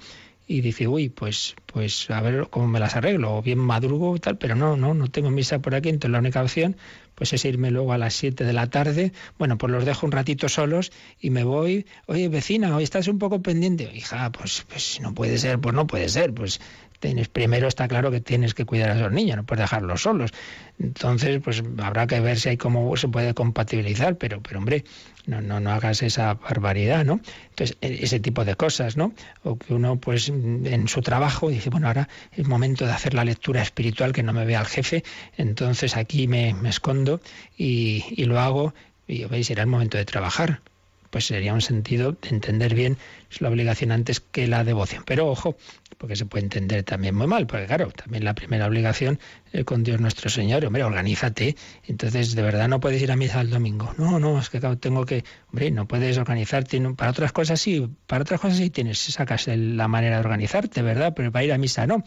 y 0.50 0.62
dice, 0.62 0.88
uy, 0.88 1.10
pues, 1.10 1.56
pues 1.66 2.10
a 2.10 2.22
ver 2.22 2.48
cómo 2.50 2.68
me 2.68 2.80
las 2.80 2.96
arreglo, 2.96 3.36
o 3.36 3.42
bien 3.42 3.60
madrugo 3.60 4.18
tal, 4.18 4.38
pero 4.38 4.56
no, 4.56 4.78
no, 4.78 4.94
no 4.94 5.10
tengo 5.10 5.30
misa 5.30 5.60
por 5.60 5.76
aquí, 5.76 5.90
entonces 5.90 6.14
la 6.14 6.20
única 6.20 6.42
opción 6.42 6.78
pues 7.16 7.34
es 7.34 7.44
irme 7.46 7.72
luego 7.72 7.94
a 7.94 7.98
las 7.98 8.14
7 8.14 8.44
de 8.44 8.54
la 8.54 8.70
tarde, 8.70 9.12
bueno, 9.40 9.58
pues 9.58 9.74
los 9.74 9.86
dejo 9.86 10.06
un 10.06 10.12
ratito 10.12 10.48
solos 10.50 10.92
y 11.20 11.32
me 11.32 11.44
voy, 11.44 11.88
oye 12.06 12.30
vecina, 12.30 12.76
hoy 12.76 12.84
estás 12.84 13.08
un 13.08 13.18
poco 13.18 13.42
pendiente, 13.42 13.92
hija, 13.94 14.32
pues, 14.32 14.66
pues 14.70 15.02
no 15.02 15.16
puede 15.16 15.40
ser, 15.40 15.60
pues 15.60 15.74
no 15.74 15.88
puede 15.88 16.10
ser, 16.10 16.32
pues 16.34 16.62
tienes, 17.00 17.28
primero 17.28 17.68
está 17.68 17.88
claro 17.88 18.12
que 18.12 18.22
tienes 18.22 18.54
que 18.54 18.66
cuidar 18.66 18.92
a 18.92 18.96
esos 18.96 19.12
niños, 19.12 19.38
no 19.38 19.44
puedes 19.44 19.64
dejarlos 19.64 20.02
solos. 20.02 20.32
Entonces, 20.80 21.40
pues 21.44 21.64
habrá 21.82 22.08
que 22.08 22.20
ver 22.20 22.40
si 22.40 22.50
hay 22.50 22.58
cómo 22.58 22.96
se 22.98 23.08
puede 23.08 23.34
compatibilizar, 23.34 24.18
pero, 24.18 24.42
pero 24.42 24.60
hombre, 24.60 24.84
no, 25.26 25.42
no, 25.42 25.60
no 25.60 25.72
hagas 25.72 26.04
esa 26.04 26.34
barbaridad, 26.36 27.06
¿no? 27.06 27.20
Entonces, 27.50 27.78
e, 27.82 28.00
ese 28.04 28.20
tipo 28.20 28.46
de 28.46 28.56
cosas, 28.56 28.98
¿no? 28.98 29.14
O 29.44 29.58
que 29.58 29.74
uno, 29.74 29.98
pues, 29.98 30.30
en 30.30 30.88
su 30.88 31.02
trabajo 31.02 31.50
dice, 31.50 31.70
bueno, 31.70 31.88
ahora 31.88 32.08
es 32.32 32.48
momento 32.48 32.86
de 32.86 32.92
hacer 32.92 33.14
la 33.14 33.26
lectura 33.26 33.62
espiritual, 33.62 34.14
que 34.14 34.24
no 34.24 34.34
me 34.34 34.46
vea 34.46 34.60
el 34.60 34.68
jefe, 34.68 35.04
entonces 35.38 35.98
aquí 35.98 36.28
me, 36.28 36.56
escondo 36.68 37.22
y, 37.58 38.06
y 38.10 38.26
lo 38.26 38.40
hago, 38.40 38.74
y 39.08 39.26
veis, 39.26 39.48
será 39.48 39.64
el 39.64 39.70
momento 39.70 39.98
de 39.98 40.06
trabajar 40.06 40.62
pues 41.10 41.26
sería 41.26 41.54
un 41.54 41.62
sentido 41.62 42.12
de 42.12 42.30
entender 42.30 42.76
bien 42.76 42.98
la 43.40 43.50
obligación 43.50 43.92
antes 43.92 44.20
que 44.20 44.48
la 44.48 44.64
devoción. 44.64 45.04
Pero 45.06 45.28
ojo, 45.28 45.56
porque 45.98 46.16
se 46.16 46.26
puede 46.26 46.44
entender 46.44 46.84
también 46.84 47.16
muy 47.16 47.28
mal, 47.28 47.48
porque 47.48 47.66
claro, 47.66 47.92
también 47.92 48.24
la 48.24 48.36
primera 48.36 48.68
obligación 48.68 49.20
es 49.52 49.66
con 49.66 49.84
Dios 49.84 50.00
nuestro 50.00 50.30
Señor, 50.30 50.66
hombre, 50.66 50.84
organízate, 50.84 51.56
entonces 51.86 52.36
de 52.36 52.42
verdad 52.42 52.68
no 52.68 52.80
puedes 52.80 53.02
ir 53.02 53.12
a 53.12 53.16
misa 53.16 53.42
el 53.42 53.50
domingo, 53.50 53.94
no, 53.98 54.20
no, 54.20 54.40
es 54.40 54.50
que 54.50 54.60
tengo 54.60 55.06
que, 55.06 55.24
hombre, 55.50 55.72
no 55.72 55.88
puedes 55.88 56.18
organizarte, 56.18 56.80
para 56.96 57.12
otras 57.12 57.32
cosas 57.32 57.60
sí, 57.60 57.90
para 58.06 58.22
otras 58.22 58.40
cosas 58.40 58.58
sí 58.58 58.70
tienes, 58.70 59.00
sacas 59.00 59.48
la 59.48 59.88
manera 59.88 60.16
de 60.16 60.22
organizarte, 60.22 60.82
¿verdad? 60.82 61.14
Pero 61.16 61.32
para 61.32 61.46
ir 61.46 61.54
a 61.54 61.58
misa 61.58 61.88
no. 61.88 62.04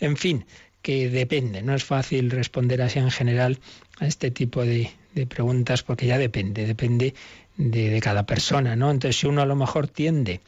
En 0.00 0.16
fin, 0.16 0.44
que 0.82 1.08
depende, 1.08 1.62
no 1.62 1.74
es 1.74 1.84
fácil 1.84 2.30
responder 2.30 2.82
así 2.82 2.98
en 2.98 3.10
general 3.10 3.58
a 3.98 4.06
este 4.06 4.30
tipo 4.30 4.64
de, 4.64 4.90
de 5.14 5.26
preguntas 5.26 5.82
porque 5.82 6.06
ya 6.06 6.18
depende, 6.18 6.66
depende 6.66 7.14
de, 7.56 8.00
cada 8.00 8.26
persona, 8.26 8.76
¿no? 8.76 8.90
Entonces, 8.90 9.20
si 9.20 9.26
uno 9.26 9.42
a 9.42 9.46
lo 9.46 9.56
mejor 9.56 9.88
tiende, 9.88 10.40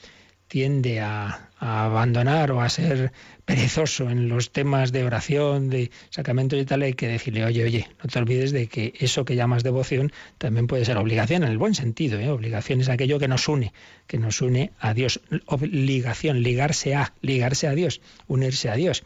tiende 0.49 1.01
a, 1.01 1.46
abandonar 1.59 2.53
o 2.53 2.61
a 2.61 2.69
ser 2.69 3.13
perezoso 3.45 4.11
en 4.11 4.29
los 4.29 4.51
temas 4.51 4.93
de 4.93 5.05
oración, 5.05 5.71
de 5.71 5.91
sacramentos 6.11 6.59
y 6.59 6.65
tal, 6.65 6.83
hay 6.83 6.95
que 6.95 7.09
decirle, 7.09 7.45
oye, 7.45 7.65
oye, 7.65 7.89
no 8.03 8.11
te 8.11 8.19
olvides 8.19 8.53
de 8.53 8.67
que 8.67 8.93
eso 8.99 9.25
que 9.25 9.37
llamas 9.37 9.63
devoción 9.63 10.13
también 10.39 10.67
puede 10.67 10.85
ser 10.85 10.99
obligación, 10.99 11.45
en 11.45 11.51
el 11.51 11.59
buen 11.59 11.75
sentido, 11.75 12.19
¿eh? 12.19 12.29
obligación 12.31 12.81
es 12.81 12.89
aquello 12.89 13.19
que 13.19 13.29
nos 13.29 13.49
une, 13.49 13.73
que 14.07 14.19
nos 14.19 14.43
une 14.43 14.73
a 14.81 14.95
Dios, 14.95 15.21
obligación, 15.47 16.43
ligarse 16.43 16.95
a, 16.95 17.15
ligarse 17.23 17.69
a 17.69 17.73
Dios, 17.73 18.01
unirse 18.27 18.69
a 18.69 18.75
Dios 18.75 19.03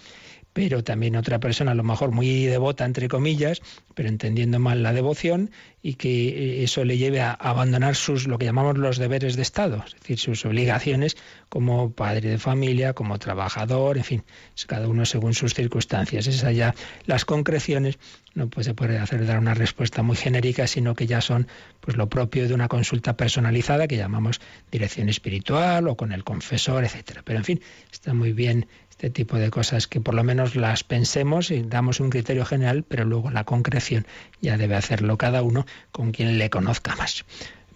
pero 0.61 0.85
también 0.85 1.17
otra 1.17 1.39
persona 1.41 1.71
a 1.71 1.75
lo 1.75 1.83
mejor 1.83 2.11
muy 2.11 2.45
devota, 2.45 2.85
entre 2.85 3.09
comillas, 3.09 3.63
pero 3.95 4.11
entendiendo 4.11 4.59
mal 4.59 4.83
la 4.83 4.93
devoción 4.93 5.51
y 5.83 5.95
que 5.95 6.29
eh, 6.29 6.65
eso 6.65 6.85
le 6.85 6.99
lleve 6.99 7.23
a 7.23 7.33
abandonar 7.33 7.97
sus, 7.97 8.29
lo 8.29 8.37
que 8.37 8.45
llamamos 8.45 8.77
los 8.77 8.99
deberes 8.99 9.37
de 9.37 9.43
Estado, 9.43 9.83
es 9.87 9.95
decir, 9.95 10.19
sus 10.19 10.45
obligaciones 10.45 11.17
como 11.49 11.93
padre 11.93 12.29
de 12.29 12.39
familia, 12.39 12.93
como 12.93 13.19
trabajador, 13.19 13.97
en 13.97 14.05
fin, 14.05 14.23
cada 14.67 14.87
uno 14.87 15.07
según 15.07 15.33
sus 15.33 15.55
circunstancias. 15.55 16.27
Esas 16.27 16.55
ya 16.55 16.75
las 17.07 17.25
concreciones 17.25 17.99
no 18.35 18.51
pues 18.51 18.67
se 18.67 18.75
puede 18.75 18.99
hacer 18.99 19.25
dar 19.25 19.39
una 19.39 19.55
respuesta 19.55 20.03
muy 20.03 20.17
genérica, 20.17 20.67
sino 20.67 20.95
que 20.95 21.07
ya 21.07 21.23
son 21.23 21.49
pues 21.81 21.97
lo 21.97 22.11
propio 22.11 22.47
de 22.47 22.53
una 22.53 22.69
consulta 22.69 23.17
personalizada 23.17 23.89
que 23.89 23.97
llamamos 23.97 24.43
dirección 24.71 25.09
espiritual 25.09 25.89
o 25.89 25.97
con 25.97 26.13
el 26.13 26.23
confesor, 26.23 26.85
etcétera. 26.85 27.23
Pero 27.25 27.39
en 27.39 27.45
fin, 27.45 27.61
está 27.91 28.13
muy 28.13 28.35
bien 28.35 28.67
este 29.01 29.09
tipo 29.09 29.39
de 29.39 29.49
cosas 29.49 29.87
que 29.87 29.99
por 29.99 30.13
lo 30.13 30.23
menos 30.25 30.57
las 30.57 30.85
pensemos 30.85 31.51
y 31.51 31.63
damos 31.63 32.01
un 32.01 32.11
criterio 32.11 32.45
general, 32.45 32.83
pero 32.83 33.07
luego 33.07 33.31
la 33.31 33.45
concreción 33.45 34.07
ya 34.43 34.59
debe 34.59 34.77
hacerlo 34.77 35.17
cada 35.17 35.41
uno 35.41 35.65
con 35.91 36.13
quien 36.13 36.37
le 36.37 36.51
conozca 36.51 36.95
más. 36.97 37.25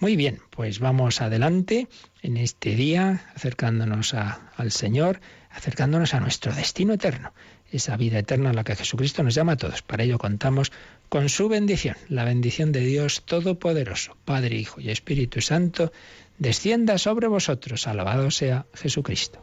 Muy 0.01 0.16
bien, 0.16 0.41
pues 0.51 0.81
vamos 0.81 1.22
adelante 1.22 1.89
en 2.20 2.37
este 2.37 2.75
día, 2.75 3.25
acercándonos 3.35 4.12
al 4.12 4.70
Señor, 4.70 5.22
acercándonos 5.49 6.12
a 6.12 6.20
nuestro 6.20 6.53
destino 6.53 6.93
eterno, 6.93 7.33
esa 7.72 7.97
vida 7.97 8.18
eterna 8.18 8.51
a 8.51 8.53
la 8.53 8.64
que 8.64 8.77
Jesucristo 8.77 9.22
nos 9.22 9.35
llama 9.35 9.53
a 9.53 9.57
todos. 9.57 9.81
Para 9.81 10.05
ello 10.05 10.18
contamos 10.18 10.72
con 11.09 11.31
su 11.31 11.49
bendición, 11.49 11.97
la 12.11 12.25
bendición 12.25 12.70
de 12.70 12.81
Dios 12.81 13.22
Todopoderoso, 13.25 14.14
Padre, 14.27 14.57
Hijo 14.57 14.79
y 14.79 14.91
Espíritu 14.91 15.41
Santo, 15.41 15.91
descienda 16.37 16.99
sobre 16.99 17.29
vosotros. 17.29 17.87
Alabado 17.87 18.31
sea 18.31 18.66
Jesucristo. 18.75 19.43